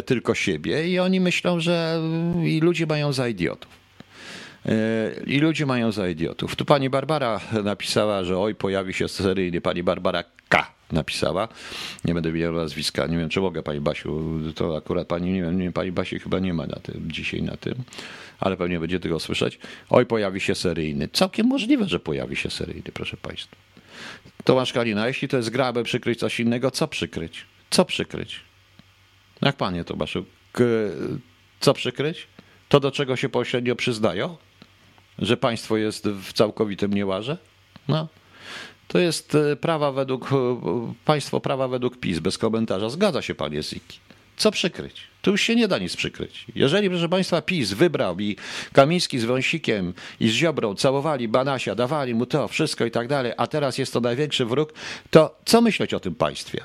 tylko 0.06 0.36
siebie 0.36 0.88
i 0.88 1.00
oni 1.00 1.20
myślą, 1.20 1.60
że 1.60 2.02
i 2.44 2.60
ludzie 2.60 2.86
mają 2.86 3.14
za 3.14 3.28
idiotów. 3.28 3.80
I 5.28 5.40
ludzie 5.40 5.66
mają 5.66 5.92
za 5.92 6.10
idiotów. 6.10 6.56
Tu 6.56 6.66
pani 6.66 6.90
Barbara 6.90 7.40
napisała, 7.64 8.24
że 8.24 8.40
oj, 8.40 8.56
pojawi 8.56 8.94
się 8.94 9.08
seryjny, 9.08 9.62
pani 9.62 9.84
Barbara 9.84 10.24
K 10.50 10.79
napisała. 10.92 11.48
Nie 12.06 12.14
będę 12.14 12.32
wiedział 12.32 12.54
nazwiska, 12.54 13.08
nie 13.08 13.18
wiem, 13.18 13.30
czy 13.30 13.42
mogę 13.42 13.64
pani 13.64 13.82
Basiu, 13.82 14.40
to 14.56 14.78
akurat 14.78 15.08
pani, 15.08 15.32
nie 15.32 15.42
wiem, 15.42 15.74
pani 15.74 15.92
Basi 15.92 16.20
chyba 16.20 16.40
nie 16.40 16.54
ma 16.54 16.68
na 16.68 16.76
tym, 16.76 17.12
dzisiaj 17.12 17.44
na 17.44 17.58
tym, 17.58 17.76
ale 18.40 18.58
pewnie 18.58 18.80
będzie 18.80 19.00
tego 19.00 19.20
słyszeć. 19.20 19.60
Oj, 19.90 20.06
pojawi 20.06 20.42
się 20.42 20.56
seryjny. 20.56 21.08
Całkiem 21.08 21.48
możliwe, 21.48 21.86
że 21.88 22.00
pojawi 22.00 22.36
się 22.36 22.50
seryjny, 22.50 22.92
proszę 22.94 23.18
państwa. 23.18 23.56
Tomasz 24.44 24.74
Kalina, 24.74 25.08
jeśli 25.08 25.28
to 25.28 25.38
jest 25.38 25.50
grabę 25.50 25.84
przykryć 25.84 26.20
coś 26.20 26.40
innego, 26.40 26.72
co 26.72 26.88
przykryć? 26.88 27.46
Co 27.70 27.86
przykryć? 27.86 28.40
Jak 29.42 29.56
panie 29.56 29.84
Tomaszu, 29.84 30.26
co 31.60 31.74
przykryć? 31.74 32.28
To, 32.70 32.80
do 32.80 32.92
czego 32.92 33.16
się 33.16 33.30
pośrednio 33.30 33.76
przyznają? 33.76 34.38
Że 35.20 35.38
państwo 35.38 35.78
jest 35.78 36.08
w 36.08 36.34
całkowitym 36.34 36.94
niełaże? 36.94 37.38
No, 37.88 38.08
to 38.90 39.00
jest 39.00 39.36
e, 39.36 39.56
prawa 39.56 39.92
według, 39.92 40.32
e, 40.32 40.36
państwo 41.06 41.40
prawa 41.40 41.68
według 41.68 41.98
PiS, 41.98 42.20
bez 42.20 42.38
komentarza. 42.38 42.90
Zgadza 42.90 43.22
się 43.22 43.36
pan 43.36 43.54
Jeziki. 43.54 44.00
Co 44.38 44.52
przykryć? 44.52 45.02
Tu 45.22 45.32
już 45.32 45.42
się 45.42 45.56
nie 45.56 45.68
da 45.68 45.78
nic 45.78 45.96
przykryć. 45.96 46.46
Jeżeli, 46.56 46.90
proszę 46.90 47.10
Państwa, 47.10 47.42
PiS 47.42 47.74
wybrał 47.74 48.20
i 48.20 48.36
Kamiński 48.74 49.20
z 49.20 49.26
Wąsikiem 49.26 49.94
i 50.20 50.30
z 50.30 50.32
Ziobrą 50.32 50.76
całowali 50.76 51.28
Banasia, 51.28 51.76
dawali 51.76 52.16
mu 52.16 52.26
to, 52.26 52.48
wszystko 52.48 52.86
i 52.86 52.92
tak 52.92 53.08
dalej, 53.08 53.32
a 53.38 53.48
teraz 53.48 53.78
jest 53.78 53.94
to 53.94 54.00
największy 54.00 54.46
wróg, 54.46 54.74
to 55.10 55.36
co 55.46 55.62
myśleć 55.62 55.94
o 55.94 56.00
tym 56.00 56.16
państwie? 56.16 56.64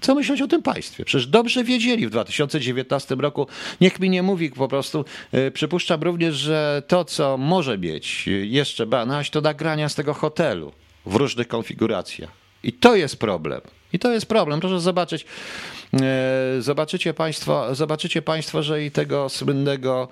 Co 0.00 0.14
myśleć 0.14 0.42
o 0.42 0.48
tym 0.48 0.62
państwie? 0.62 1.04
Przecież 1.04 1.26
dobrze 1.26 1.64
wiedzieli 1.64 2.06
w 2.06 2.10
2019 2.10 3.14
roku. 3.14 3.46
Niech 3.80 4.00
mi 4.00 4.10
nie 4.10 4.22
mówi 4.22 4.50
po 4.50 4.68
prostu. 4.68 5.04
E, 5.32 5.50
przypuszczam 5.50 6.02
również, 6.02 6.34
że 6.34 6.82
to, 6.86 7.04
co 7.04 7.36
może 7.36 7.78
mieć 7.78 8.28
jeszcze 8.42 8.86
Banaś, 8.86 9.30
to 9.30 9.40
nagrania 9.40 9.88
z 9.88 9.94
tego 9.94 10.14
hotelu 10.14 10.72
w 11.06 11.14
różnych 11.14 11.48
konfiguracjach. 11.48 12.30
I 12.62 12.72
to 12.72 12.96
jest 12.96 13.16
problem. 13.16 13.60
I 13.92 13.98
to 13.98 14.12
jest 14.12 14.26
problem. 14.26 14.60
Proszę 14.60 14.80
zobaczyć, 14.80 15.26
e, 16.00 16.62
zobaczycie 16.62 17.14
Państwo, 17.14 17.74
zobaczycie 17.74 18.22
państwo 18.22 18.62
że 18.62 18.84
i 18.84 18.90
tego 18.90 19.28
słynnego 19.28 20.08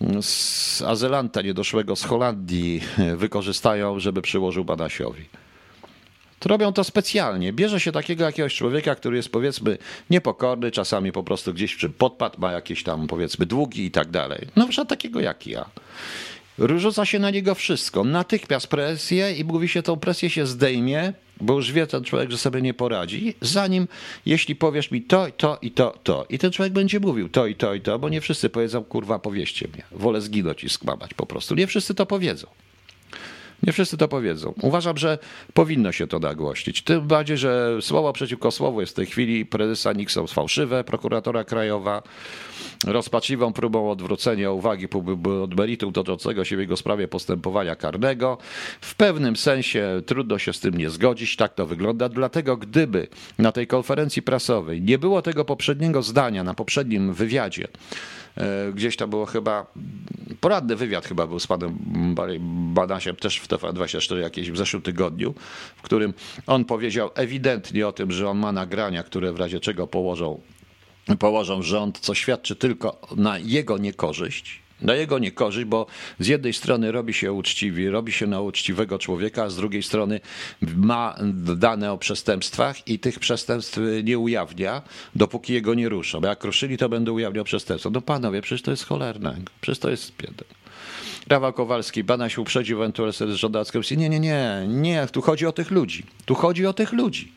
mm, 0.00 0.20
azylanta 0.86 1.42
niedoszłego 1.42 1.96
z 1.96 2.04
Holandii 2.04 2.80
e, 2.98 3.16
wykorzystają, 3.16 4.00
żeby 4.00 4.22
przyłożył 4.22 4.64
Banasiowi. 4.64 5.24
To 6.38 6.48
robią 6.48 6.72
to 6.72 6.84
specjalnie. 6.84 7.52
Bierze 7.52 7.80
się 7.80 7.92
takiego 7.92 8.24
jakiegoś 8.24 8.54
człowieka, 8.54 8.94
który 8.94 9.16
jest 9.16 9.28
powiedzmy 9.28 9.78
niepokorny, 10.10 10.70
czasami 10.70 11.12
po 11.12 11.22
prostu 11.22 11.54
gdzieś 11.54 11.74
przy 11.74 11.88
podpad, 11.90 12.38
ma 12.38 12.52
jakieś 12.52 12.82
tam 12.82 13.06
powiedzmy 13.06 13.46
długi 13.46 13.84
i 13.84 13.90
tak 13.90 14.10
dalej. 14.10 14.46
No 14.56 14.68
takiego 14.88 15.20
jak 15.20 15.46
ja. 15.46 15.64
Rzuca 16.58 17.04
się 17.04 17.18
na 17.18 17.30
niego 17.30 17.54
wszystko. 17.54 18.04
Natychmiast 18.04 18.66
presję 18.66 19.32
i 19.32 19.44
mówi 19.44 19.68
się, 19.68 19.82
tą 19.82 19.96
presję 19.96 20.30
się 20.30 20.46
zdejmie, 20.46 21.12
bo 21.40 21.54
już 21.54 21.72
wie 21.72 21.86
ten 21.86 22.04
człowiek, 22.04 22.30
że 22.30 22.38
sobie 22.38 22.62
nie 22.62 22.74
poradzi, 22.74 23.34
zanim, 23.40 23.88
jeśli 24.26 24.56
powiesz 24.56 24.90
mi 24.90 25.02
to, 25.02 25.26
to 25.36 25.58
i 25.62 25.70
to, 25.70 25.98
to. 26.02 26.26
I 26.28 26.38
ten 26.38 26.50
człowiek 26.50 26.72
będzie 26.72 27.00
mówił 27.00 27.28
to 27.28 27.46
i 27.46 27.54
to 27.54 27.74
i 27.74 27.80
to, 27.80 27.98
bo 27.98 28.08
nie 28.08 28.20
wszyscy 28.20 28.50
powiedzą, 28.50 28.84
kurwa, 28.84 29.18
powieście 29.18 29.68
mnie. 29.68 29.82
Wolę 29.92 30.20
zginąć 30.20 30.64
i 30.64 30.68
skłamać 30.68 31.14
po 31.14 31.26
prostu. 31.26 31.54
Nie 31.54 31.66
wszyscy 31.66 31.94
to 31.94 32.06
powiedzą. 32.06 32.46
Nie 33.62 33.72
wszyscy 33.72 33.96
to 33.96 34.08
powiedzą. 34.08 34.54
Uważam, 34.62 34.98
że 34.98 35.18
powinno 35.54 35.92
się 35.92 36.06
to 36.06 36.18
nagłośnić. 36.18 36.82
Tym 36.82 37.06
bardziej, 37.06 37.38
że 37.38 37.78
słowo 37.80 38.12
przeciwko 38.12 38.50
słowu 38.50 38.80
jest 38.80 38.92
w 38.92 38.96
tej 38.96 39.06
chwili 39.06 39.46
prezesa 39.46 39.92
Nixon 39.92 40.26
fałszywe, 40.26 40.84
prokuratora 40.84 41.44
krajowa 41.44 42.02
rozpaczliwą 42.84 43.52
próbą 43.52 43.90
odwrócenia 43.90 44.50
uwagi 44.50 44.88
od 45.42 45.54
meritum 45.54 45.92
toczącego 45.92 46.44
się 46.44 46.56
w 46.56 46.60
jego 46.60 46.76
sprawie 46.76 47.08
postępowania 47.08 47.76
karnego. 47.76 48.38
W 48.80 48.94
pewnym 48.94 49.36
sensie 49.36 50.02
trudno 50.06 50.38
się 50.38 50.52
z 50.52 50.60
tym 50.60 50.74
nie 50.74 50.90
zgodzić, 50.90 51.36
tak 51.36 51.54
to 51.54 51.66
wygląda. 51.66 52.08
Dlatego 52.08 52.56
gdyby 52.56 53.06
na 53.38 53.52
tej 53.52 53.66
konferencji 53.66 54.22
prasowej 54.22 54.82
nie 54.82 54.98
było 54.98 55.22
tego 55.22 55.44
poprzedniego 55.44 56.02
zdania 56.02 56.44
na 56.44 56.54
poprzednim 56.54 57.12
wywiadzie, 57.12 57.68
gdzieś 58.74 58.96
to 58.96 59.08
było 59.08 59.26
chyba 59.26 59.66
poradny 60.40 60.76
wywiad 60.76 61.06
chyba 61.06 61.26
był 61.26 61.40
z 61.40 61.46
panem 61.46 61.78
Badasiem 62.74 63.16
też 63.16 63.38
w 63.38 63.48
TVN24 63.48 64.16
jakieś 64.16 64.50
w 64.50 64.56
zeszłym 64.56 64.82
tygodniu, 64.82 65.34
w 65.76 65.82
którym 65.82 66.14
on 66.46 66.64
powiedział 66.64 67.10
ewidentnie 67.14 67.88
o 67.88 67.92
tym, 67.92 68.12
że 68.12 68.28
on 68.28 68.38
ma 68.38 68.52
nagrania, 68.52 69.02
które 69.02 69.32
w 69.32 69.36
razie 69.36 69.60
czego 69.60 69.86
położą 69.86 70.40
położą 71.18 71.62
rząd, 71.62 71.98
co 71.98 72.14
świadczy 72.14 72.56
tylko 72.56 73.00
na 73.16 73.38
jego 73.38 73.78
niekorzyść. 73.78 74.65
Na 74.80 74.94
jego 74.94 75.18
niekorzyść, 75.18 75.66
bo 75.66 75.86
z 76.18 76.26
jednej 76.26 76.52
strony 76.52 76.92
robi 76.92 77.14
się 77.14 77.32
uczciwi, 77.32 77.88
robi 77.88 78.12
się 78.12 78.26
na 78.26 78.40
uczciwego 78.40 78.98
człowieka, 78.98 79.42
a 79.42 79.50
z 79.50 79.56
drugiej 79.56 79.82
strony 79.82 80.20
ma 80.76 81.16
dane 81.56 81.92
o 81.92 81.98
przestępstwach 81.98 82.88
i 82.88 82.98
tych 82.98 83.18
przestępstw 83.18 83.78
nie 84.04 84.18
ujawnia, 84.18 84.82
dopóki 85.14 85.52
jego 85.52 85.74
nie 85.74 85.88
ruszą. 85.88 86.20
Jak 86.20 86.44
ruszyli, 86.44 86.78
to 86.78 86.88
będą 86.88 87.12
ujawniał 87.12 87.44
przestępstwa. 87.44 87.90
No 87.90 88.00
panowie, 88.00 88.42
przecież 88.42 88.62
to 88.62 88.70
jest 88.70 88.84
cholerne, 88.84 89.36
przecież 89.60 89.78
to 89.78 89.90
jest 89.90 90.16
piętno. 90.16 90.46
Rafał 91.28 91.52
Kowalski, 91.52 92.04
bana 92.04 92.28
się 92.28 92.40
uprzedził 92.40 92.78
ewentualnie 92.82 93.36
żądacką. 93.36 93.80
Nie, 93.96 94.08
nie, 94.08 94.20
nie, 94.20 94.64
nie, 94.68 95.06
tu 95.12 95.22
chodzi 95.22 95.46
o 95.46 95.52
tych 95.52 95.70
ludzi. 95.70 96.04
Tu 96.24 96.34
chodzi 96.34 96.66
o 96.66 96.72
tych 96.72 96.92
ludzi. 96.92 97.32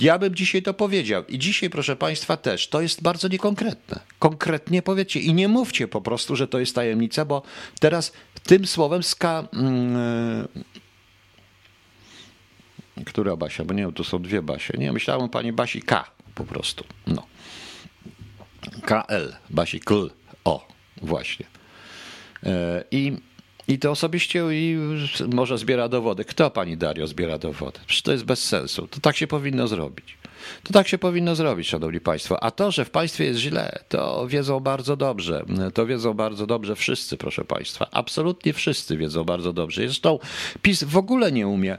Ja 0.00 0.18
bym 0.18 0.34
dzisiaj 0.34 0.62
to 0.62 0.74
powiedział. 0.74 1.26
I 1.26 1.38
dzisiaj, 1.38 1.70
proszę 1.70 1.96
Państwa, 1.96 2.36
też 2.36 2.68
to 2.68 2.80
jest 2.80 3.02
bardzo 3.02 3.28
niekonkretne. 3.28 4.00
Konkretnie 4.18 4.82
powiedzcie 4.82 5.20
i 5.20 5.34
nie 5.34 5.48
mówcie 5.48 5.88
po 5.88 6.00
prostu, 6.00 6.36
że 6.36 6.48
to 6.48 6.58
jest 6.58 6.74
tajemnica, 6.74 7.24
bo 7.24 7.42
teraz 7.80 8.12
tym 8.42 8.66
słowem 8.66 9.02
ska. 9.02 9.48
Yy, 12.96 13.04
która 13.04 13.36
Basia? 13.36 13.64
Bo 13.64 13.74
nie 13.74 13.92
tu 13.92 14.04
są 14.04 14.22
dwie 14.22 14.42
Basie. 14.42 14.74
Nie, 14.78 14.92
myślałem 14.92 15.22
o 15.22 15.28
pani 15.28 15.52
Basi 15.52 15.82
K 15.82 16.10
po 16.34 16.44
prostu. 16.44 16.84
No. 17.06 17.26
KL, 18.84 19.32
Basi 19.50 19.80
Kl. 19.80 20.10
O, 20.44 20.68
właśnie. 21.02 21.46
Yy, 22.42 22.50
I 22.90 23.16
i 23.68 23.78
to 23.78 23.90
osobiście 23.90 24.44
i 24.52 24.78
może 25.32 25.58
zbiera 25.58 25.88
dowody. 25.88 26.24
Kto 26.24 26.50
pani 26.50 26.76
Dario 26.76 27.06
zbiera 27.06 27.38
dowody? 27.38 27.80
Przecież 27.86 28.02
to 28.02 28.12
jest 28.12 28.24
bez 28.24 28.44
sensu. 28.44 28.88
To 28.88 29.00
tak 29.00 29.16
się 29.16 29.26
powinno 29.26 29.68
zrobić. 29.68 30.18
To 30.62 30.72
tak 30.72 30.88
się 30.88 30.98
powinno 30.98 31.34
zrobić, 31.34 31.68
szanowni 31.68 32.00
państwo. 32.00 32.42
A 32.42 32.50
to, 32.50 32.70
że 32.70 32.84
w 32.84 32.90
państwie 32.90 33.24
jest 33.24 33.40
źle, 33.40 33.78
to 33.88 34.26
wiedzą 34.28 34.60
bardzo 34.60 34.96
dobrze. 34.96 35.44
To 35.74 35.86
wiedzą 35.86 36.14
bardzo 36.14 36.46
dobrze 36.46 36.76
wszyscy, 36.76 37.16
proszę 37.16 37.44
państwa. 37.44 37.86
Absolutnie 37.90 38.52
wszyscy 38.52 38.96
wiedzą 38.96 39.24
bardzo 39.24 39.52
dobrze. 39.52 39.82
Zresztą 39.82 40.18
PiS 40.62 40.84
w 40.84 40.96
ogóle 40.96 41.32
nie 41.32 41.48
umie, 41.48 41.78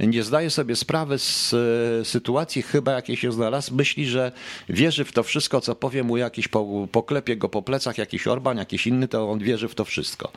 nie 0.00 0.22
zdaje 0.22 0.50
sobie 0.50 0.76
sprawy 0.76 1.18
z 1.18 1.54
e, 1.54 2.04
sytuacji 2.04 2.62
chyba 2.62 2.92
jakiej 2.92 3.16
się 3.16 3.32
znalazł. 3.32 3.74
Myśli, 3.74 4.06
że 4.06 4.32
wierzy 4.68 5.04
w 5.04 5.12
to 5.12 5.22
wszystko, 5.22 5.60
co 5.60 5.74
powie 5.74 6.02
mu 6.02 6.16
jakiś, 6.16 6.48
poklepie 6.92 7.36
go 7.36 7.48
po 7.48 7.62
plecach 7.62 7.98
jakiś 7.98 8.26
Orban, 8.26 8.58
jakiś 8.58 8.86
inny, 8.86 9.08
to 9.08 9.30
on 9.30 9.38
wierzy 9.38 9.68
w 9.68 9.74
to 9.74 9.84
wszystko. 9.84 10.32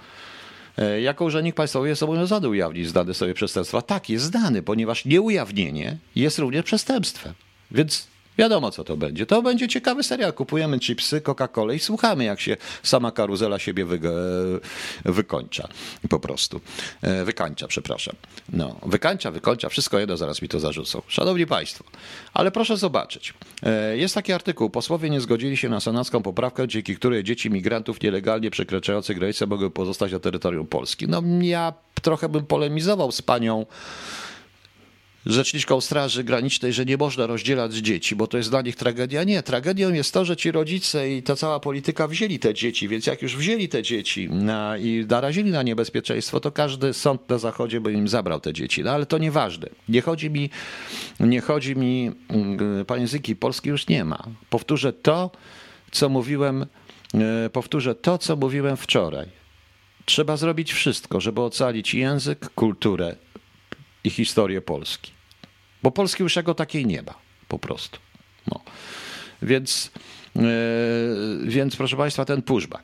E, 0.77 1.01
jako 1.01 1.25
urzędnik 1.25 1.55
państwowy 1.55 1.87
jest 1.87 2.03
obowiązany 2.03 2.49
ujawnić 2.49 2.87
zdane 2.87 3.13
sobie 3.13 3.33
przestępstwa. 3.33 3.81
Tak, 3.81 4.09
jest 4.09 4.25
zdany, 4.25 4.61
ponieważ 4.61 5.05
nieujawnienie 5.05 5.97
jest 6.15 6.39
również 6.39 6.65
przestępstwem. 6.65 7.33
Więc 7.71 8.07
Wiadomo, 8.37 8.71
co 8.71 8.83
to 8.83 8.97
będzie. 8.97 9.25
To 9.25 9.41
będzie 9.41 9.67
ciekawy 9.67 10.03
serial. 10.03 10.33
Kupujemy 10.33 10.79
chipsy, 10.79 11.21
Coca-Colę 11.21 11.75
i 11.75 11.79
słuchamy, 11.79 12.23
jak 12.23 12.39
się 12.39 12.57
sama 12.83 13.11
karuzela 13.11 13.59
siebie 13.59 13.85
wy, 13.85 13.99
wykończa. 15.05 15.67
Po 16.09 16.19
prostu. 16.19 16.61
E, 17.01 17.25
wykańcza, 17.25 17.67
przepraszam. 17.67 18.15
No, 18.49 18.75
wykańcza, 18.85 19.31
wykończa, 19.31 19.69
wszystko 19.69 19.99
jedno, 19.99 20.17
zaraz 20.17 20.41
mi 20.41 20.49
to 20.49 20.59
zarzucą. 20.59 21.01
Szanowni 21.07 21.47
Państwo, 21.47 21.83
ale 22.33 22.51
proszę 22.51 22.77
zobaczyć. 22.77 23.33
E, 23.63 23.97
jest 23.97 24.15
taki 24.15 24.33
artykuł. 24.33 24.69
Posłowie 24.69 25.09
nie 25.09 25.21
zgodzili 25.21 25.57
się 25.57 25.69
na 25.69 25.79
senacką 25.79 26.21
poprawkę, 26.21 26.67
dzięki 26.67 26.95
której 26.95 27.23
dzieci 27.23 27.49
migrantów 27.49 28.01
nielegalnie 28.01 28.51
przekraczających 28.51 29.17
granicę 29.17 29.47
mogły 29.47 29.71
pozostać 29.71 30.11
na 30.11 30.19
terytorium 30.19 30.67
Polski. 30.67 31.07
No, 31.07 31.21
ja 31.41 31.73
trochę 32.01 32.29
bym 32.29 32.45
polemizował 32.45 33.11
z 33.11 33.21
panią 33.21 33.65
rzeczniczką 35.25 35.81
Straży 35.81 36.23
Granicznej, 36.23 36.73
że 36.73 36.85
nie 36.85 36.97
można 36.97 37.27
rozdzielać 37.27 37.73
dzieci, 37.73 38.15
bo 38.15 38.27
to 38.27 38.37
jest 38.37 38.49
dla 38.49 38.61
nich 38.61 38.75
tragedia. 38.75 39.23
Nie, 39.23 39.43
tragedią 39.43 39.93
jest 39.93 40.13
to, 40.13 40.25
że 40.25 40.37
ci 40.37 40.51
rodzice 40.51 41.11
i 41.11 41.23
ta 41.23 41.35
cała 41.35 41.59
polityka 41.59 42.07
wzięli 42.07 42.39
te 42.39 42.53
dzieci, 42.53 42.87
więc 42.87 43.07
jak 43.07 43.21
już 43.21 43.37
wzięli 43.37 43.69
te 43.69 43.83
dzieci 43.83 44.29
na, 44.29 44.77
i 44.77 45.05
narazili 45.09 45.51
na 45.51 45.63
niebezpieczeństwo, 45.63 46.39
to 46.39 46.51
każdy 46.51 46.93
sąd 46.93 47.29
na 47.29 47.37
Zachodzie 47.37 47.81
by 47.81 47.93
im 47.93 48.07
zabrał 48.07 48.39
te 48.39 48.53
dzieci. 48.53 48.83
No 48.83 48.91
ale 48.91 49.05
to 49.05 49.17
nieważne. 49.17 49.67
Nie 49.89 50.01
chodzi 50.01 50.29
mi, 50.29 50.49
nie 51.19 51.41
chodzi 51.41 51.75
mi, 51.75 52.11
mm, 52.29 52.85
panie 52.85 53.07
Zyki, 53.07 53.35
Polski 53.35 53.69
już 53.69 53.87
nie 53.87 54.05
ma. 54.05 54.23
Powtórzę 54.49 54.93
to, 54.93 55.31
co 55.91 56.09
mówiłem, 56.09 56.65
e, 57.13 57.49
powtórzę 57.49 57.95
to, 57.95 58.17
co 58.17 58.35
mówiłem 58.35 58.77
wczoraj. 58.77 59.27
Trzeba 60.05 60.37
zrobić 60.37 60.73
wszystko, 60.73 61.21
żeby 61.21 61.41
ocalić 61.41 61.93
język, 61.93 62.49
kulturę 62.55 63.15
i 64.05 64.09
historię 64.09 64.61
Polski. 64.61 65.11
Bo 65.83 65.91
Polski 65.91 66.23
już 66.23 66.35
jako 66.35 66.53
takiej 66.53 66.85
nie 66.85 67.01
ma, 67.01 67.13
po 67.47 67.59
prostu. 67.59 67.99
No. 68.51 68.61
Więc, 69.41 69.91
yy, 70.35 70.41
więc 71.43 71.75
proszę 71.75 71.97
Państwa, 71.97 72.25
ten 72.25 72.41
pushback. 72.41 72.83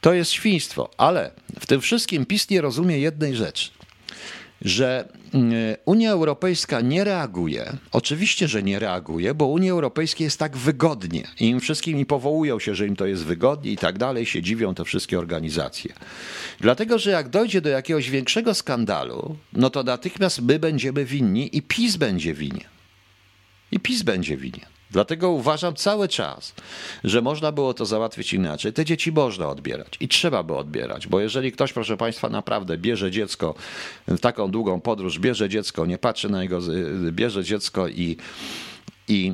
To 0.00 0.12
jest 0.12 0.30
świństwo, 0.30 0.90
ale 0.98 1.30
w 1.60 1.66
tym 1.66 1.80
wszystkim 1.80 2.26
PiS 2.26 2.50
nie 2.50 2.60
rozumie 2.60 2.98
jednej 2.98 3.36
rzeczy 3.36 3.77
że 4.62 5.08
mm, 5.34 5.52
Unia 5.84 6.10
Europejska 6.10 6.80
nie 6.80 7.04
reaguje. 7.04 7.72
Oczywiście, 7.92 8.48
że 8.48 8.62
nie 8.62 8.78
reaguje, 8.78 9.34
bo 9.34 9.46
Unii 9.46 9.70
Europejskiej 9.70 10.24
jest 10.24 10.38
tak 10.38 10.56
wygodnie 10.56 11.28
i 11.40 11.48
im 11.48 11.60
wszystkim 11.60 11.98
i 11.98 12.06
powołują 12.06 12.58
się, 12.58 12.74
że 12.74 12.86
im 12.86 12.96
to 12.96 13.06
jest 13.06 13.24
wygodnie 13.24 13.72
i 13.72 13.76
tak 13.76 13.98
dalej, 13.98 14.26
się 14.26 14.42
dziwią 14.42 14.74
te 14.74 14.84
wszystkie 14.84 15.18
organizacje. 15.18 15.92
Dlatego, 16.60 16.98
że 16.98 17.10
jak 17.10 17.28
dojdzie 17.28 17.60
do 17.60 17.68
jakiegoś 17.68 18.10
większego 18.10 18.54
skandalu, 18.54 19.36
no 19.52 19.70
to 19.70 19.82
natychmiast 19.82 20.42
my 20.42 20.58
będziemy 20.58 21.04
winni 21.04 21.56
i 21.56 21.62
PiS 21.62 21.96
będzie 21.96 22.34
winien. 22.34 22.68
I 23.72 23.80
PiS 23.80 24.02
będzie 24.02 24.36
winien. 24.36 24.77
Dlatego 24.90 25.30
uważam 25.30 25.74
cały 25.74 26.08
czas, 26.08 26.54
że 27.04 27.22
można 27.22 27.52
było 27.52 27.74
to 27.74 27.86
załatwić 27.86 28.32
inaczej. 28.32 28.72
Te 28.72 28.84
dzieci 28.84 29.12
można 29.12 29.48
odbierać 29.48 29.96
i 30.00 30.08
trzeba 30.08 30.42
by 30.42 30.56
odbierać, 30.56 31.06
bo 31.06 31.20
jeżeli 31.20 31.52
ktoś, 31.52 31.72
proszę 31.72 31.96
Państwa, 31.96 32.28
naprawdę 32.28 32.78
bierze 32.78 33.10
dziecko 33.10 33.54
w 34.08 34.18
taką 34.20 34.50
długą 34.50 34.80
podróż, 34.80 35.18
bierze 35.18 35.48
dziecko, 35.48 35.86
nie 35.86 35.98
patrzy 35.98 36.28
na 36.28 36.42
jego, 36.42 36.60
bierze 37.10 37.44
dziecko 37.44 37.88
i, 37.88 38.16
i 39.08 39.32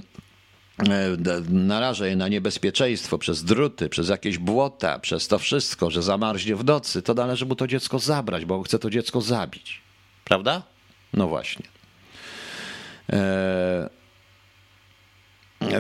e, 0.79 1.17
naraża 1.49 2.07
je 2.07 2.17
na 2.17 2.29
niebezpieczeństwo 2.29 3.19
przez 3.19 3.45
druty, 3.45 3.89
przez 3.89 4.09
jakieś 4.09 4.39
błota, 4.39 4.99
przez 4.99 5.29
to 5.29 5.39
wszystko, 5.39 5.91
że 5.91 6.03
zamarznie 6.03 6.57
w 6.57 6.65
nocy, 6.65 7.03
to 7.03 7.15
należy 7.15 7.47
mu 7.47 7.57
to 7.57 7.67
dziecko 7.67 7.99
zabrać, 7.99 8.45
bo 8.45 8.63
chce 8.63 8.79
to 8.79 8.91
dziecko 8.91 9.21
zabić. 9.21 9.81
Prawda? 10.25 10.63
No 11.13 11.29
właśnie. 11.29 11.67
Eee 13.09 14.04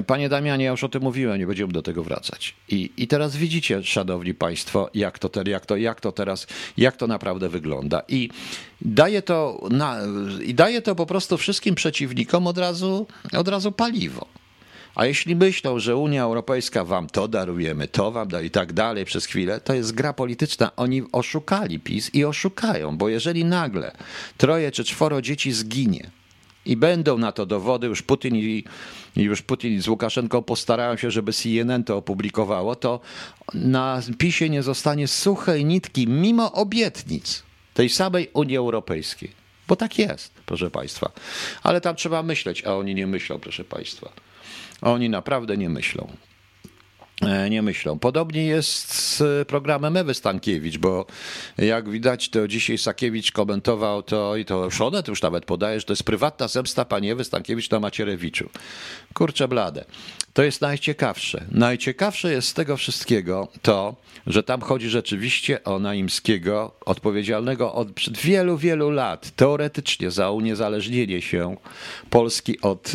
Panie 0.06 0.28
Damianie, 0.28 0.64
ja 0.64 0.70
już 0.70 0.84
o 0.84 0.88
tym 0.88 1.02
mówiłem, 1.02 1.38
nie 1.38 1.46
będziemy 1.46 1.72
do 1.72 1.82
tego 1.82 2.04
wracać. 2.04 2.54
I, 2.68 2.90
i 2.96 3.08
teraz 3.08 3.36
widzicie, 3.36 3.82
szanowni 3.82 4.34
państwo, 4.34 4.90
jak 4.94 5.18
to, 5.18 5.30
jak, 5.46 5.66
to, 5.66 5.76
jak 5.76 6.00
to 6.00 6.12
teraz, 6.12 6.46
jak 6.76 6.96
to 6.96 7.06
naprawdę 7.06 7.48
wygląda. 7.48 8.02
I 8.08 8.30
daje 8.80 9.22
to, 9.22 9.60
na, 9.70 9.98
i 10.44 10.54
daje 10.54 10.82
to 10.82 10.94
po 10.94 11.06
prostu 11.06 11.38
wszystkim 11.38 11.74
przeciwnikom 11.74 12.46
od 12.46 12.58
razu, 12.58 13.06
od 13.32 13.48
razu 13.48 13.72
paliwo. 13.72 14.26
A 14.94 15.06
jeśli 15.06 15.36
myślą, 15.36 15.78
że 15.78 15.96
Unia 15.96 16.22
Europejska 16.22 16.84
wam 16.84 17.06
to 17.06 17.28
darujemy, 17.28 17.88
to 17.88 18.10
wam 18.10 18.28
da 18.28 18.42
i 18.42 18.50
tak 18.50 18.72
dalej 18.72 19.04
przez 19.04 19.26
chwilę, 19.26 19.60
to 19.60 19.74
jest 19.74 19.92
gra 19.92 20.12
polityczna. 20.12 20.76
Oni 20.76 21.02
oszukali 21.12 21.80
PiS 21.80 22.14
i 22.14 22.24
oszukają, 22.24 22.96
bo 22.96 23.08
jeżeli 23.08 23.44
nagle 23.44 23.96
troje 24.36 24.70
czy 24.70 24.84
czworo 24.84 25.22
dzieci 25.22 25.52
zginie, 25.52 26.10
i 26.66 26.76
będą 26.76 27.18
na 27.18 27.32
to 27.32 27.46
dowody, 27.46 27.86
już 27.86 28.02
Putin 28.02 28.36
i, 28.36 28.64
i 29.16 29.22
już 29.22 29.42
Putin 29.42 29.82
z 29.82 29.88
Łukaszenką 29.88 30.42
postarają 30.42 30.96
się, 30.96 31.10
żeby 31.10 31.32
CNN 31.32 31.84
to 31.84 31.96
opublikowało, 31.96 32.76
to 32.76 33.00
na 33.54 34.02
PiSie 34.18 34.50
nie 34.50 34.62
zostanie 34.62 35.08
suchej 35.08 35.64
nitki, 35.64 36.08
mimo 36.08 36.52
obietnic 36.52 37.42
tej 37.74 37.88
samej 37.88 38.30
Unii 38.32 38.56
Europejskiej. 38.56 39.30
Bo 39.68 39.76
tak 39.76 39.98
jest, 39.98 40.32
proszę 40.46 40.70
Państwa. 40.70 41.12
Ale 41.62 41.80
tam 41.80 41.96
trzeba 41.96 42.22
myśleć, 42.22 42.64
a 42.64 42.74
oni 42.74 42.94
nie 42.94 43.06
myślą, 43.06 43.38
proszę 43.38 43.64
Państwa. 43.64 44.12
Oni 44.80 45.10
naprawdę 45.10 45.56
nie 45.56 45.68
myślą. 45.68 46.08
E, 47.26 47.50
nie 47.50 47.62
myślą. 47.62 47.98
Podobnie 47.98 48.44
jest 48.44 48.94
z 48.94 49.48
programem 49.48 49.96
Ewy 49.96 50.14
Stankiewicz, 50.14 50.78
bo 50.78 51.06
jak 51.58 51.88
widać, 51.88 52.28
to 52.28 52.48
dzisiaj 52.48 52.78
Sakiewicz 52.78 53.32
komentował 53.32 54.02
to 54.02 54.36
i 54.36 54.44
to 54.44 54.64
już 54.64 54.80
to 55.02 55.12
już 55.12 55.22
nawet 55.22 55.44
podaje, 55.44 55.80
że 55.80 55.86
to 55.86 55.92
jest 55.92 56.02
prywatna 56.02 56.48
zemsta 56.48 56.84
pani 56.84 57.10
Ewy 57.10 57.24
Stankiewicz 57.24 57.70
na 57.70 57.80
Macierewiczu. 57.80 58.48
Kurczę 59.14 59.48
blade. 59.48 59.84
To 60.34 60.42
jest 60.42 60.60
najciekawsze. 60.60 61.44
Najciekawsze 61.50 62.32
jest 62.32 62.48
z 62.48 62.54
tego 62.54 62.76
wszystkiego 62.76 63.48
to, 63.62 63.96
że 64.26 64.42
tam 64.42 64.60
chodzi 64.60 64.88
rzeczywiście 64.88 65.64
o 65.64 65.78
Naimskiego, 65.78 66.74
odpowiedzialnego 66.84 67.74
od 67.74 67.92
przed 67.92 68.18
wielu, 68.18 68.58
wielu 68.58 68.90
lat 68.90 69.30
teoretycznie 69.36 70.10
za 70.10 70.30
uniezależnienie 70.30 71.22
się 71.22 71.56
Polski 72.10 72.60
od 72.60 72.92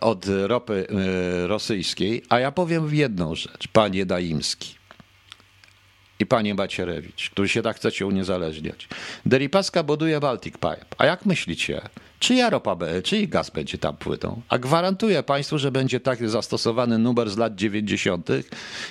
od 0.00 0.26
ropy 0.46 0.86
e, 0.88 1.46
rosyjskiej, 1.46 2.22
a 2.28 2.40
ja 2.40 2.52
powiem 2.52 2.94
jedną 2.94 3.34
rzecz, 3.34 3.68
panie 3.68 4.06
Daimski 4.06 4.74
i 6.18 6.26
panie 6.26 6.54
Macierewicz, 6.54 7.30
którzy 7.30 7.48
się 7.48 7.62
tak 7.62 7.76
chcecie 7.76 8.06
uniezależniać. 8.06 8.88
Deripaska 9.26 9.82
buduje 9.82 10.20
Baltic 10.20 10.54
Pipe. 10.54 10.84
A 10.98 11.06
jak 11.06 11.26
myślicie, 11.26 11.80
czyja 12.20 12.50
ropa, 12.50 12.76
czyj 13.04 13.28
gaz 13.28 13.50
będzie 13.50 13.78
tam 13.78 13.96
płytą? 13.96 14.42
A 14.48 14.58
gwarantuję 14.58 15.22
Państwu, 15.22 15.58
że 15.58 15.72
będzie 15.72 16.00
tak 16.00 16.28
zastosowany 16.28 16.98
numer 16.98 17.30
z 17.30 17.36
lat 17.36 17.54
90., 17.54 18.28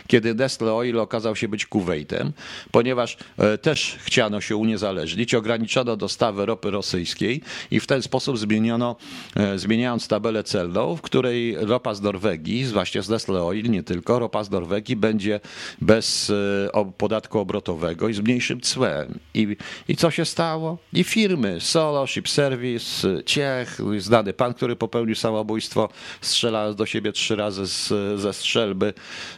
kiedy 0.07 0.35
Nestle 0.35 0.73
Oil 0.73 0.99
okazał 0.99 1.35
się 1.35 1.47
być 1.47 1.65
Kuwejtem, 1.65 2.31
ponieważ 2.71 3.17
e, 3.37 3.57
też 3.57 3.97
chciano 3.99 4.41
się 4.41 4.55
uniezależnić, 4.55 5.35
ograniczono 5.35 5.97
dostawę 5.97 6.45
ropy 6.45 6.71
rosyjskiej 6.71 7.41
i 7.71 7.79
w 7.79 7.87
ten 7.87 8.01
sposób 8.01 8.37
zmieniono, 8.37 8.95
e, 9.35 9.59
zmieniając 9.59 10.07
tabelę 10.07 10.43
celną, 10.43 10.95
w 10.95 11.01
której 11.01 11.55
ropa 11.55 11.93
z 11.93 12.01
Norwegii, 12.01 12.65
właśnie 12.65 13.01
z 13.01 13.09
Nestle 13.09 13.43
Oil, 13.43 13.69
nie 13.69 13.83
tylko, 13.83 14.19
ropa 14.19 14.43
z 14.43 14.51
Norwegii 14.51 14.95
będzie 14.95 15.39
bez 15.81 16.29
e, 16.73 16.93
podatku 16.97 17.39
obrotowego 17.39 18.09
i 18.09 18.13
z 18.13 18.19
mniejszym 18.19 18.61
cłem. 18.61 19.19
I, 19.33 19.57
i 19.87 19.95
co 19.95 20.11
się 20.11 20.25
stało? 20.25 20.77
I 20.93 21.03
firmy 21.03 21.57
Solo, 21.61 22.07
Ship 22.07 22.29
Service, 22.29 23.18
Ciech, 23.25 23.79
znany 23.97 24.33
pan, 24.33 24.53
który 24.53 24.75
popełnił 24.75 25.15
samobójstwo, 25.15 25.89
strzelając 26.21 26.75
do 26.75 26.85
siebie 26.85 27.11
trzy 27.11 27.35
razy 27.35 27.67
z, 27.67 27.87
ze 28.21 28.33
strzelby 28.33 28.93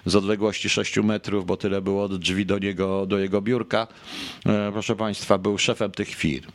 z 0.06 0.16
odległości 0.16 0.70
6 0.70 0.98
metrów, 0.98 1.46
bo 1.46 1.58
tyle 1.58 1.82
było 1.82 2.04
od 2.04 2.18
drzwi 2.18 2.46
do, 2.46 2.60
niego, 2.60 3.06
do 3.06 3.20
jego 3.20 3.42
biurka. 3.42 3.88
E, 4.46 4.72
proszę 4.72 4.96
państwa, 4.96 5.38
był 5.38 5.58
szefem 5.58 5.92
tych 5.92 6.10
firm. 6.10 6.52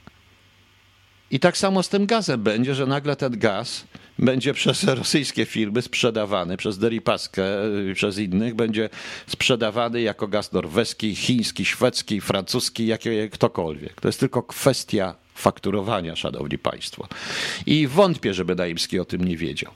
I 1.31 1.41
tak 1.41 1.57
samo 1.57 1.83
z 1.83 1.89
tym 1.89 2.07
gazem 2.07 2.43
będzie, 2.43 2.75
że 2.75 2.87
nagle 2.87 3.17
ten 3.17 3.39
gaz 3.39 3.85
będzie 4.19 4.55
przez 4.55 4.85
rosyjskie 4.85 5.47
firmy 5.47 5.83
sprzedawany, 5.83 6.57
przez 6.57 6.79
Deripaskę 6.79 7.45
i 7.91 7.95
przez 7.95 8.19
innych, 8.19 8.55
będzie 8.55 8.89
sprzedawany 9.27 10.01
jako 10.01 10.29
gaz 10.29 10.53
norweski, 10.53 11.17
chiński, 11.17 11.65
szwedzki, 11.65 12.21
francuski, 12.21 12.87
jakie, 12.87 13.29
ktokolwiek. 13.29 14.01
To 14.01 14.09
jest 14.09 14.21
tylko 14.21 14.43
kwestia 14.43 15.15
fakturowania, 15.37 16.17
szanowni 16.17 16.59
państwo. 16.59 17.09
I 17.67 17.87
wątpię, 17.87 18.35
żeby 18.35 18.55
Naimski 18.55 19.01
o 19.01 19.05
tym 19.05 19.25
nie 19.25 19.37
wiedział. 19.37 19.73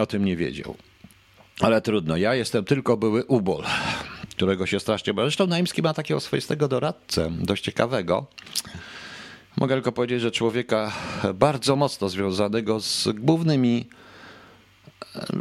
O 0.00 0.06
tym 0.06 0.24
nie 0.24 0.36
wiedział. 0.36 0.76
Ale 1.60 1.80
trudno, 1.80 2.16
ja 2.16 2.34
jestem 2.34 2.64
tylko 2.64 2.96
były 2.96 3.24
ubol, 3.24 3.64
którego 4.30 4.66
się 4.66 4.80
strasznie 4.80 5.14
boję. 5.14 5.26
Zresztą 5.26 5.46
Naimski 5.46 5.82
ma 5.82 5.94
takiego 5.94 6.20
swoistego 6.20 6.68
doradcę, 6.68 7.30
dość 7.40 7.64
ciekawego. 7.64 8.26
Mogę 9.56 9.74
tylko 9.74 9.92
powiedzieć, 9.92 10.20
że 10.20 10.30
człowieka 10.30 10.92
bardzo 11.34 11.76
mocno 11.76 12.08
związanego 12.08 12.80
z 12.80 13.08
głównymi 13.14 13.88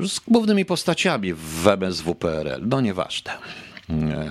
z 0.07 0.19
głównymi 0.19 0.65
postaciami 0.65 1.33
w 1.33 1.67
MSWPRL. 1.67 2.61
No 2.67 2.81
nieważne. 2.81 3.31
Nie, 3.89 4.29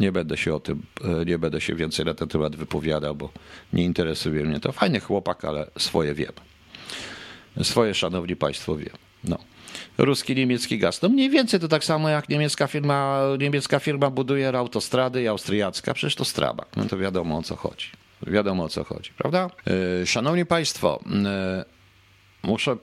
nie 0.00 0.12
będę 0.12 0.36
się 0.36 0.54
o 0.54 0.60
tym, 0.60 0.82
nie 1.26 1.38
będę 1.38 1.60
się 1.60 1.74
więcej 1.74 2.04
na 2.04 2.14
ten 2.14 2.28
temat 2.28 2.56
wypowiadał, 2.56 3.14
bo 3.14 3.30
nie 3.72 3.84
interesuje 3.84 4.44
mnie 4.44 4.60
to. 4.60 4.72
Fajny 4.72 5.00
chłopak, 5.00 5.44
ale 5.44 5.70
swoje 5.78 6.14
wiem. 6.14 6.32
Swoje, 7.62 7.94
szanowni 7.94 8.36
państwo, 8.36 8.76
wiem. 8.76 8.96
No. 9.24 9.38
Ruski, 9.98 10.34
niemiecki 10.34 10.78
gaz. 10.78 11.02
No 11.02 11.08
mniej 11.08 11.30
więcej 11.30 11.60
to 11.60 11.68
tak 11.68 11.84
samo 11.84 12.08
jak 12.08 12.28
niemiecka 12.28 12.66
firma, 12.66 13.20
niemiecka 13.38 13.78
firma 13.78 14.10
buduje 14.10 14.48
autostrady 14.48 15.22
i 15.22 15.28
austriacka, 15.28 15.94
przecież 15.94 16.14
to 16.14 16.24
Strabak. 16.24 16.68
No 16.76 16.84
to 16.84 16.98
wiadomo 16.98 17.38
o 17.38 17.42
co 17.42 17.56
chodzi. 17.56 17.86
Wiadomo 18.26 18.64
o 18.64 18.68
co 18.68 18.84
chodzi, 18.84 19.10
prawda? 19.18 19.50
E, 20.02 20.06
szanowni 20.06 20.46
Państwo, 20.46 21.00
e, 21.26 21.64
muszę 22.44 22.76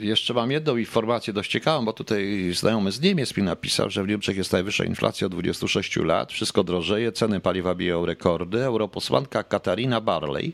jeszcze 0.00 0.34
mam 0.34 0.50
jedną 0.50 0.76
informację 0.76 1.32
dość 1.32 1.50
ciekawą, 1.50 1.84
bo 1.84 1.92
tutaj 1.92 2.52
znajomy 2.54 2.92
z 2.92 3.00
Niemiec 3.00 3.36
mi 3.36 3.42
napisał, 3.42 3.90
że 3.90 4.04
w 4.04 4.08
Niemczech 4.08 4.36
jest 4.36 4.52
najwyższa 4.52 4.84
inflacja 4.84 5.26
od 5.26 5.32
26 5.32 5.96
lat, 5.96 6.32
wszystko 6.32 6.64
drożeje, 6.64 7.12
ceny 7.12 7.40
paliwa 7.40 7.74
biją 7.74 8.06
rekordy. 8.06 8.64
Europosłanka 8.64 9.42
Katarina 9.42 10.00
Barley, 10.00 10.52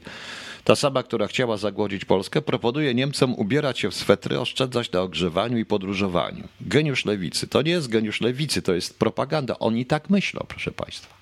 ta 0.64 0.76
sama, 0.76 1.02
która 1.02 1.26
chciała 1.26 1.56
zagłodzić 1.56 2.04
Polskę, 2.04 2.42
proponuje 2.42 2.94
Niemcom 2.94 3.34
ubierać 3.34 3.78
się 3.78 3.90
w 3.90 3.94
swetry, 3.94 4.40
oszczędzać 4.40 4.92
na 4.92 5.00
ogrzewaniu 5.00 5.58
i 5.58 5.64
podróżowaniu. 5.64 6.48
Geniusz 6.60 7.04
lewicy. 7.04 7.46
To 7.46 7.62
nie 7.62 7.72
jest 7.72 7.88
geniusz 7.88 8.20
lewicy, 8.20 8.62
to 8.62 8.74
jest 8.74 8.98
propaganda. 8.98 9.58
Oni 9.58 9.86
tak 9.86 10.10
myślą, 10.10 10.44
proszę 10.48 10.70
Państwa. 10.72 11.14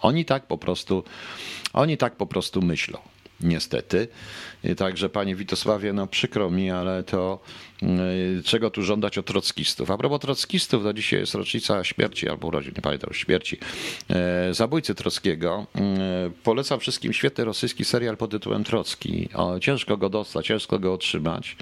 Oni 0.00 0.24
tak 0.24 0.46
po 0.46 0.58
prostu, 0.58 1.04
oni 1.72 1.96
tak 1.96 2.16
po 2.16 2.26
prostu 2.26 2.62
myślą 2.62 2.98
niestety. 3.40 4.08
Także 4.76 5.08
panie 5.08 5.36
Witosławie, 5.36 5.92
no 5.92 6.06
przykro 6.06 6.50
mi, 6.50 6.70
ale 6.70 7.02
to 7.02 7.40
y, 7.82 8.42
czego 8.44 8.70
tu 8.70 8.82
żądać 8.82 9.18
od 9.18 9.26
trockistów? 9.26 9.90
A 9.90 9.96
propos 9.96 10.20
trockistów, 10.20 10.82
to 10.82 10.92
dzisiaj 10.92 11.20
jest 11.20 11.34
rocznica 11.34 11.84
śmierci, 11.84 12.28
albo 12.28 12.48
urodzin, 12.48 12.72
nie 12.76 12.82
pamiętam, 12.82 13.14
śmierci, 13.14 13.58
e, 14.10 14.54
zabójcy 14.54 14.94
Trockiego. 14.94 15.66
E, 15.76 16.30
polecam 16.42 16.80
wszystkim 16.80 17.12
świetny 17.12 17.44
rosyjski 17.44 17.84
serial 17.84 18.16
pod 18.16 18.30
tytułem 18.30 18.64
Trocki. 18.64 19.28
Ciężko 19.60 19.96
go 19.96 20.08
dostać, 20.08 20.46
ciężko 20.46 20.78
go 20.78 20.92
otrzymać. 20.92 21.56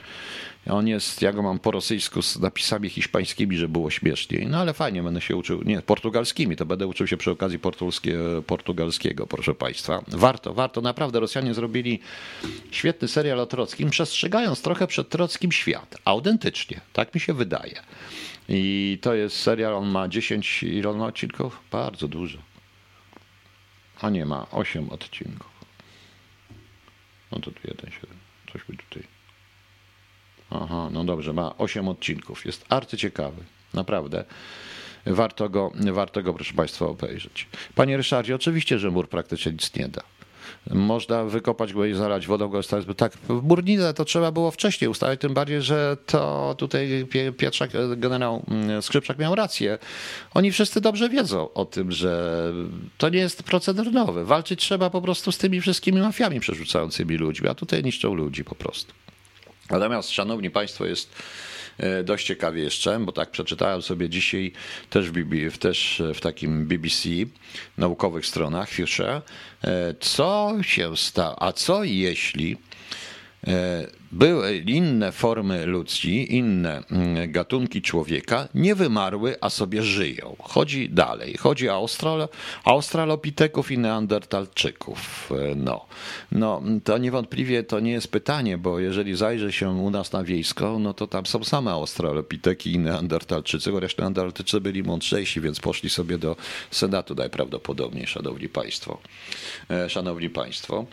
On 0.71 0.89
jest, 0.89 1.23
ja 1.23 1.33
go 1.33 1.43
mam 1.43 1.59
po 1.59 1.71
rosyjsku 1.71 2.23
z 2.23 2.39
napisami 2.39 2.91
hiszpańskimi, 2.91 3.57
że 3.57 3.69
było 3.69 3.91
śmieszniej. 3.91 4.47
No 4.47 4.59
ale 4.59 4.75
fajnie, 4.75 5.03
będę 5.03 5.21
się 5.21 5.37
uczył, 5.37 5.62
nie, 5.62 5.83
portugalskimi, 5.83 6.57
to 6.57 6.67
będę 6.67 6.87
uczył 6.87 7.07
się 7.07 7.17
przy 7.17 7.31
okazji 7.31 7.59
portugalskiego, 8.47 9.27
proszę 9.27 9.55
Państwa. 9.55 10.05
Warto, 10.09 10.55
warto, 10.55 10.81
naprawdę 10.81 11.21
Rosjanie 11.21 11.55
zrobili 11.55 12.01
świetny 12.71 13.09
serial 13.09 13.41
o 13.41 13.47
Trockim, 13.47 13.91
przestrzegając 13.91 14.62
trochę 14.62 14.87
przed 14.87 15.09
Trockim 15.09 15.53
świat. 15.53 15.97
Autentycznie, 16.05 16.81
tak 16.93 17.15
mi 17.15 17.21
się 17.21 17.33
wydaje. 17.33 17.83
I 18.49 18.99
to 19.03 19.15
jest 19.15 19.37
serial, 19.37 19.75
on 19.75 19.89
ma 19.89 20.09
10, 20.09 20.62
ile 20.62 20.91
on 20.91 20.99
ma 20.99 21.07
odcinków? 21.07 21.61
Bardzo 21.71 22.09
dużo. 22.09 22.39
A 24.01 24.11
nie 24.11 24.27
ma, 24.27 24.47
8 24.51 24.91
odcinków. 24.91 25.51
No 27.33 27.39
to 27.39 27.51
tu 27.51 27.61
jeden, 27.65 27.91
siedem, 27.91 28.17
coś 28.53 28.62
by 28.69 28.77
tutaj... 28.77 29.14
Aha, 30.63 30.89
no 30.93 31.05
dobrze, 31.05 31.33
ma 31.33 31.59
8 31.59 31.89
odcinków. 31.89 32.47
Jest 32.47 32.65
arcyciekawy, 32.69 33.43
naprawdę. 33.75 34.25
Warto 35.07 35.49
go, 35.49 35.73
warto 35.93 36.23
go, 36.23 36.35
proszę 36.35 36.55
Państwa, 36.55 36.87
obejrzeć. 36.87 37.49
Panie 37.75 37.97
Ryszardzie, 37.97 38.35
oczywiście, 38.35 38.79
że 38.79 38.91
mur 38.91 39.09
praktycznie 39.09 39.53
nic 39.53 39.75
nie 39.75 39.89
da. 39.89 40.03
Można 40.71 41.25
wykopać 41.25 41.73
go 41.73 41.85
i 41.85 41.95
zalać 41.95 42.27
wodą 42.27 42.49
go 42.49 42.59
ustawić. 42.59 42.89
Tak, 42.97 43.13
w 43.29 43.41
Burninę 43.41 43.95
to 43.95 44.05
trzeba 44.05 44.33
było 44.33 44.51
wcześniej 44.51 44.89
ustawić, 44.89 45.21
tym 45.21 45.35
bardziej, 45.35 45.63
że 45.63 45.97
to 46.07 46.55
tutaj 46.59 47.07
Pietrzak, 47.39 47.71
generał 47.97 48.43
mm, 48.49 48.83
Skrzypczak 48.83 49.19
miał 49.19 49.35
rację. 49.35 49.79
Oni 50.35 50.53
wszyscy 50.53 50.81
dobrze 50.81 51.09
wiedzą 51.09 51.53
o 51.53 51.65
tym, 51.65 51.93
że 51.93 52.53
to 52.99 53.09
nie 53.09 53.19
jest 53.19 53.43
proceder 53.43 53.93
nowy. 53.93 54.25
Walczyć 54.25 54.61
trzeba 54.61 54.91
po 54.91 55.03
prostu 55.03 55.33
z 55.33 55.39
tymi 55.39 55.61
wszystkimi 55.61 56.01
mafiami 56.01 56.41
przerzucającymi 56.41 57.17
ludźmi, 57.17 57.49
a 57.49 57.55
tutaj 57.55 57.83
niszczą 57.83 58.15
ludzi 58.15 58.45
po 58.45 58.55
prostu. 58.55 58.95
Natomiast, 59.75 60.11
szanowni 60.11 60.51
państwo, 60.51 60.87
jest 60.87 61.12
e, 61.79 62.05
dość 62.05 62.27
ciekawie 62.27 62.62
jeszcze, 62.62 63.01
bo 63.01 63.12
tak 63.12 63.31
przeczytałem 63.31 63.83
sobie 63.83 64.09
dzisiaj 64.09 64.53
też 64.91 65.11
w, 65.11 65.59
też 65.59 66.03
w 66.14 66.20
takim 66.20 66.66
BBC 66.66 67.09
naukowych 67.79 68.27
stronach 68.27 68.70
Future, 68.70 69.07
e, 69.11 69.22
co 70.01 70.53
się 70.62 70.97
stało, 70.97 71.43
a 71.43 71.53
co 71.53 71.85
jeśli 71.85 72.57
e, 73.47 73.87
były 74.13 74.57
inne 74.57 75.13
formy 75.13 75.67
ludzi, 75.67 76.37
inne 76.37 76.83
mm, 76.91 77.33
gatunki 77.33 77.83
człowieka 77.83 78.49
nie 78.55 78.75
wymarły, 78.75 79.37
a 79.41 79.51
sobie 79.51 79.83
żyją. 79.83 80.37
Chodzi 80.43 80.91
dalej. 80.91 81.37
Chodzi 81.37 81.69
o 81.69 81.75
Austral 81.75 82.29
australopiteków 82.65 83.71
i 83.71 83.79
neandertalczyków. 83.79 85.31
No. 85.57 85.87
no, 86.33 86.63
to 86.85 86.99
niewątpliwie 86.99 87.63
to 87.63 87.81
nie 87.81 87.93
jest 87.93 88.09
pytanie, 88.09 88.59
bo 88.59 88.81
jeżeli 88.81 89.17
zajrzy 89.17 89.53
się 89.53 89.71
u 89.71 89.91
nas 89.91 90.13
na 90.13 90.25
wiejsko, 90.25 90.79
no 90.79 90.95
to 90.95 91.07
tam 91.07 91.27
są 91.27 91.45
same 91.45 91.71
australopiteki 91.71 92.73
i 92.73 92.79
neandertalczycy, 92.79 93.73
chociaż 93.73 93.97
neandertalczycy 93.97 94.61
byli 94.61 94.83
mądrzejsi, 94.83 95.41
więc 95.41 95.61
poszli 95.61 95.91
sobie 95.91 96.19
do 96.19 96.37
Senatu 96.71 97.15
najprawdopodobniej, 97.15 98.07
szanowni 98.07 98.49
państwo. 98.49 98.99
E, 99.71 99.91
szanowni 99.91 100.31
państwo. 100.31 100.87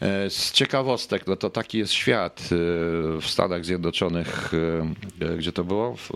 E, 0.00 0.30
z 0.30 0.52
ciekawostek, 0.52 1.26
no 1.26 1.36
to 1.36 1.50
taki 1.50 1.78
jest 1.78 1.92
świat 1.92 2.48
e, 2.52 2.59
w 3.20 3.26
Stanach 3.26 3.64
Zjednoczonych, 3.64 4.52
e, 5.20 5.36
gdzie 5.36 5.52
to 5.52 5.64
było? 5.64 5.96
W, 5.96 6.10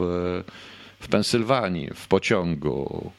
w 1.00 1.08
Pensylwanii, 1.08 1.90
w 1.94 2.08
pociągu. 2.08 3.10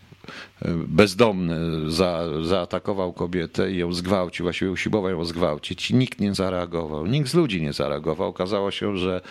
Bezdomny 0.88 1.92
za, 1.92 2.24
zaatakował 2.44 3.14
kobietę 3.14 3.72
i 3.72 3.78
ją 3.78 3.94
zgwałcił, 3.94 4.44
właściwie 4.44 4.72
usiłował 4.72 5.12
ją 5.12 5.26
zgwałcić 5.26 5.90
nikt 5.90 6.20
nie 6.20 6.36
zareagował, 6.36 7.08
nikt 7.08 7.30
z 7.30 7.34
ludzi 7.34 7.62
nie 7.62 7.74
zareagował. 7.74 8.30
Okazało 8.30 8.72
się, 8.72 8.98
że 8.98 9.22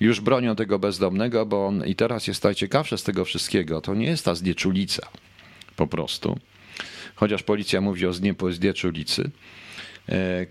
już 0.00 0.20
bronią 0.20 0.56
tego 0.56 0.78
bezdomnego, 0.78 1.46
bo 1.46 1.66
on 1.66 1.86
i 1.86 1.94
teraz 1.94 2.26
jest 2.26 2.44
najciekawsze 2.44 2.98
z 2.98 3.02
tego 3.02 3.24
wszystkiego, 3.24 3.80
to 3.80 3.94
nie 3.94 4.06
jest 4.06 4.24
ta 4.24 4.34
znieczulica 4.34 5.08
po 5.76 5.86
prostu, 5.86 6.38
chociaż 7.14 7.42
policja 7.42 7.80
mówi 7.80 8.06
o 8.06 8.12
znieczulicy, 8.52 9.22
E, 9.22 9.30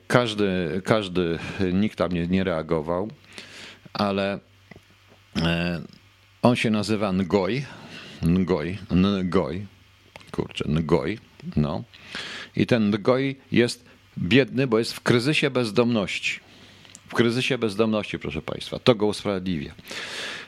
każdy, 0.07 0.81
każdy, 0.85 1.39
nikt 1.73 1.97
tam 1.97 2.11
nie, 2.11 2.27
nie 2.27 2.43
reagował, 2.43 3.09
ale 3.93 4.39
e, 5.35 5.81
on 6.41 6.55
się 6.55 6.69
nazywa 6.69 7.13
Ngoj, 7.13 7.65
Ngoj, 8.23 8.77
Ngoj, 9.23 9.67
kurczę, 10.31 10.65
Ngoj, 10.67 11.19
no. 11.55 11.83
I 12.55 12.65
ten 12.65 12.91
Ngoj 12.91 13.35
jest 13.51 13.85
biedny, 14.17 14.67
bo 14.67 14.79
jest 14.79 14.93
w 14.93 15.01
kryzysie 15.01 15.49
bezdomności. 15.49 16.39
W 17.07 17.13
kryzysie 17.13 17.57
bezdomności, 17.57 18.19
proszę 18.19 18.41
Państwa. 18.41 18.79
To 18.79 18.95
go 18.95 19.05
usprawiedliwia. 19.05 19.73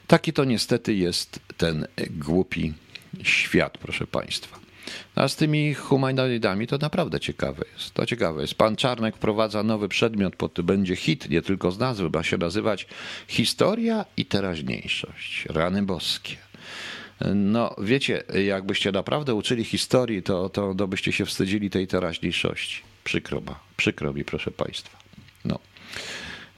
Taki 0.07 0.33
to 0.33 0.45
niestety 0.45 0.93
jest 0.93 1.39
ten 1.57 1.87
głupi 2.09 2.73
świat, 3.23 3.77
proszę 3.77 4.07
Państwa. 4.07 4.59
A 5.15 5.27
z 5.27 5.35
tymi 5.35 5.73
humanoidami 5.73 6.67
to 6.67 6.77
naprawdę 6.77 7.19
ciekawe 7.19 7.65
jest. 7.73 7.93
To 7.93 8.05
ciekawe 8.05 8.41
jest. 8.41 8.53
Pan 8.55 8.75
Czarnek 8.75 9.15
wprowadza 9.15 9.63
nowy 9.63 9.87
przedmiot, 9.87 10.35
pod 10.35 10.61
będzie 10.61 10.95
hit, 10.95 11.29
nie 11.29 11.41
tylko 11.41 11.71
z 11.71 11.79
nazwy, 11.79 12.09
ma 12.13 12.23
się 12.23 12.37
nazywać 12.37 12.87
Historia 13.27 14.05
i 14.17 14.25
teraźniejszość. 14.25 15.45
Rany 15.49 15.83
boskie. 15.83 16.35
No, 17.35 17.75
wiecie, 17.77 18.23
jakbyście 18.45 18.91
naprawdę 18.91 19.35
uczyli 19.35 19.63
historii, 19.63 20.23
to, 20.23 20.49
to, 20.49 20.75
to 20.75 20.87
byście 20.87 21.11
się 21.11 21.25
wstydzili 21.25 21.69
tej 21.69 21.87
teraźniejszości. 21.87 22.81
Przykro, 23.03 23.41
ma, 23.41 23.59
przykro 23.77 24.13
mi, 24.13 24.23
proszę 24.25 24.51
Państwa. 24.51 24.97
No. 25.45 25.59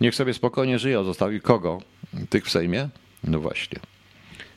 Niech 0.02 0.16
sobie 0.16 0.34
spokojnie 0.34 0.80
żyją. 0.80 1.04
Zostawi 1.04 1.42
kogo? 1.42 1.82
Tych 2.30 2.46
w 2.46 2.52
Sejmie? 2.52 2.90
No 3.24 3.40
właśnie. 3.40 3.80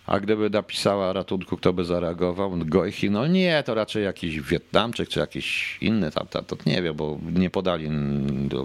A 0.07 0.21
gdyby 0.21 0.51
napisała 0.51 1.13
ratunku, 1.13 1.57
kto 1.57 1.73
by 1.73 1.85
zareagował? 1.85 2.51
Gojchi? 2.57 3.11
No 3.11 3.27
nie, 3.27 3.63
to 3.67 3.75
raczej 3.75 4.05
jakiś 4.05 4.41
Wietnamczyk 4.41 5.09
czy 5.09 5.21
jakiś 5.21 5.79
inny 5.81 6.11
tam, 6.11 6.27
tam 6.27 6.45
to 6.45 6.57
nie 6.67 6.83
wiem, 6.83 6.95
bo 6.95 7.19
nie 7.33 7.51
podali, 7.51 7.91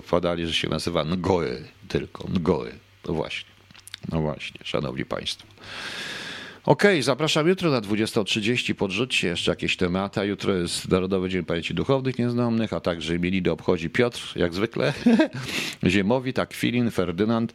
podali, 0.10 0.48
że 0.48 0.54
się 0.54 0.70
nazywa 0.70 1.04
Ngoy 1.04 1.68
tylko, 1.88 2.28
Ngoy. 2.28 2.72
No 3.08 3.14
właśnie, 3.14 3.50
no 4.12 4.22
właśnie, 4.22 4.60
szanowni 4.64 5.06
państwo. 5.06 5.48
Okej, 6.66 6.92
okay, 6.92 7.04
zapraszam 7.04 7.48
jutro 7.48 7.72
na 7.72 7.82
20.30. 7.82 8.74
Podrzućcie 8.74 9.28
jeszcze 9.28 9.52
jakieś 9.52 9.78
tematy. 9.78 10.26
Jutro 10.26 10.54
jest 10.54 10.90
Narodowy 10.90 11.30
Dzień 11.30 11.46
Pamięci 11.46 11.74
Duchownych 11.74 12.20
Nieznamnych, 12.20 12.74
a 12.74 12.80
także 12.80 13.16
imieniny 13.16 13.52
obchodzi 13.52 13.90
Piotr, 13.90 14.34
jak 14.36 14.54
zwykle, 14.54 14.94
Ziemowit, 15.88 16.40
Akwilin, 16.40 16.92
Ferdynand, 16.92 17.54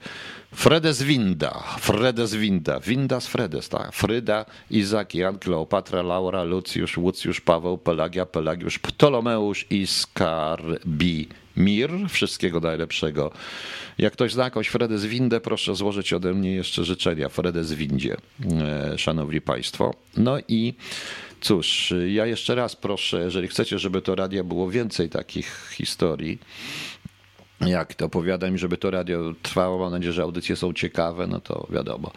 Fredes 0.55 1.03
Winda, 1.03 1.51
Fredes 1.81 2.35
Winda, 2.35 2.81
Winda 2.81 3.21
z 3.21 3.27
Fredes, 3.27 3.69
tak? 3.69 3.93
Fryda, 3.93 4.45
Izak, 4.71 5.15
Jan, 5.15 5.39
Kleopatra, 5.39 6.03
Laura, 6.03 6.43
Lucjusz, 6.45 6.99
Łucjusz, 6.99 7.41
Paweł, 7.41 7.79
Pelagia, 7.79 8.27
Pelagiusz, 8.27 8.79
Ptolomeusz 8.79 9.67
i 9.71 9.87
Skarbi. 9.87 11.44
Mir, 11.57 11.91
wszystkiego 12.09 12.61
najlepszego. 12.61 13.31
Jak 13.99 14.13
ktoś 14.13 14.33
zna 14.33 14.45
jakąś 14.45 14.69
Fredes 14.69 15.05
Windę, 15.05 15.41
proszę 15.41 15.75
złożyć 15.75 16.13
ode 16.13 16.35
mnie 16.35 16.55
jeszcze 16.55 16.85
życzenia 16.85 17.29
Fredes 17.29 17.73
Windzie, 17.73 18.17
e, 18.61 18.99
szanowni 18.99 19.41
państwo. 19.41 19.95
No 20.17 20.39
i 20.49 20.75
cóż, 21.41 21.95
ja 22.09 22.27
jeszcze 22.27 22.55
raz 22.55 22.77
proszę, 22.77 23.21
jeżeli 23.25 23.49
chcecie, 23.49 23.79
żeby 23.79 24.03
to 24.03 24.15
radia 24.15 24.45
było 24.45 24.71
więcej 24.71 25.09
takich 25.09 25.71
historii, 25.77 26.39
jak 27.61 27.95
to 27.95 28.07
opowiadam, 28.07 28.59
żeby 28.59 28.77
to 28.77 28.91
radio 28.91 29.35
trwało, 29.43 29.79
mam 29.79 29.91
nadzieję, 29.91 30.13
że 30.13 30.23
audycje 30.23 30.57
są 30.57 30.73
ciekawe, 30.73 31.27
no 31.27 31.41
to 31.41 31.67
wiadomo. 31.71 32.11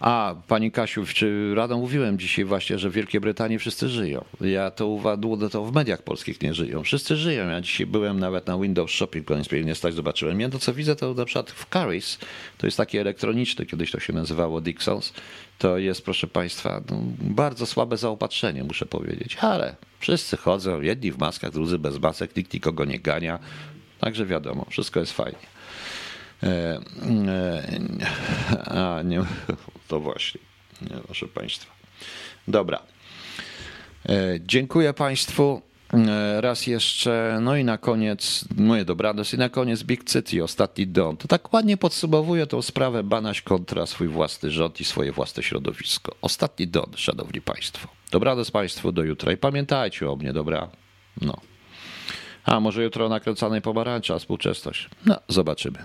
A, 0.00 0.34
pani 0.48 0.70
Kasiu, 0.70 1.06
czy 1.06 1.54
rano 1.54 1.78
mówiłem 1.78 2.18
dzisiaj 2.18 2.44
właśnie, 2.44 2.78
że 2.78 2.90
w 2.90 2.92
Wielkiej 2.92 3.20
Brytanii 3.20 3.58
wszyscy 3.58 3.88
żyją. 3.88 4.24
Ja 4.40 4.70
to 4.70 4.86
uważam, 4.86 5.50
to 5.50 5.64
w 5.64 5.74
mediach 5.74 6.02
polskich 6.02 6.42
nie 6.42 6.54
żyją. 6.54 6.82
Wszyscy 6.82 7.16
żyją. 7.16 7.48
Ja 7.48 7.60
dzisiaj 7.60 7.86
byłem 7.86 8.20
nawet 8.20 8.46
na 8.46 8.58
Windows 8.58 8.90
Shopping, 8.90 9.26
bo 9.26 9.34
nie 9.64 9.74
stać, 9.74 9.94
zobaczyłem. 9.94 10.40
Ja 10.40 10.48
to, 10.48 10.58
co 10.58 10.74
widzę, 10.74 10.96
to 10.96 11.14
na 11.14 11.24
przykład 11.24 11.50
w 11.50 11.68
Caris, 11.72 12.18
to 12.58 12.66
jest 12.66 12.76
takie 12.76 13.00
elektroniczne, 13.00 13.66
kiedyś 13.66 13.90
to 13.90 14.00
się 14.00 14.12
nazywało 14.12 14.60
Dixons, 14.60 15.12
to 15.58 15.78
jest, 15.78 16.04
proszę 16.04 16.26
państwa, 16.26 16.80
no, 16.90 16.96
bardzo 17.20 17.66
słabe 17.66 17.96
zaopatrzenie, 17.96 18.64
muszę 18.64 18.86
powiedzieć, 18.86 19.36
ale 19.40 19.76
wszyscy 19.98 20.36
chodzą, 20.36 20.80
jedni 20.80 21.12
w 21.12 21.18
maskach, 21.18 21.50
drudzy 21.50 21.78
bez 21.78 21.98
masek, 21.98 22.36
nikt 22.36 22.54
nikogo 22.54 22.84
nie 22.84 22.98
gania, 22.98 23.38
Także 24.02 24.26
wiadomo, 24.26 24.66
wszystko 24.70 25.00
jest 25.00 25.12
fajnie. 25.12 25.38
E, 26.42 26.48
e, 26.48 27.62
a 28.64 29.02
nie, 29.02 29.22
to 29.88 30.00
właśnie, 30.00 30.40
nie, 30.82 30.96
proszę 31.04 31.28
Państwa. 31.28 31.72
Dobra. 32.48 32.82
E, 34.08 34.14
dziękuję 34.40 34.92
Państwu. 34.92 35.62
Raz 36.40 36.66
jeszcze, 36.66 37.38
no 37.42 37.56
i 37.56 37.64
na 37.64 37.78
koniec 37.78 38.44
moje 38.56 38.84
dobranoc 38.84 39.34
i 39.34 39.38
na 39.38 39.48
koniec 39.48 39.82
Big 39.82 40.04
City, 40.04 40.44
ostatni 40.44 40.86
dom. 40.86 41.16
To 41.16 41.28
tak 41.28 41.52
ładnie 41.52 41.76
podsumowuje 41.76 42.46
tą 42.46 42.62
sprawę 42.62 43.02
Banaś 43.02 43.42
kontra 43.42 43.86
swój 43.86 44.08
własny 44.08 44.50
rząd 44.50 44.80
i 44.80 44.84
swoje 44.84 45.12
własne 45.12 45.42
środowisko. 45.42 46.14
Ostatni 46.22 46.66
don, 46.68 46.90
szanowni 46.96 47.40
państwo. 47.40 47.88
Dobranoc 48.10 48.50
państwu, 48.50 48.92
do 48.92 49.04
jutra 49.04 49.32
i 49.32 49.36
pamiętajcie 49.36 50.10
o 50.10 50.16
mnie, 50.16 50.32
dobra? 50.32 50.68
No. 51.20 51.51
A 52.44 52.60
może 52.60 52.82
jutro 52.82 53.08
nakręcanej 53.08 53.62
pomarańcza, 53.62 54.18
współczesność. 54.18 54.88
No, 55.06 55.16
zobaczymy. 55.28 55.84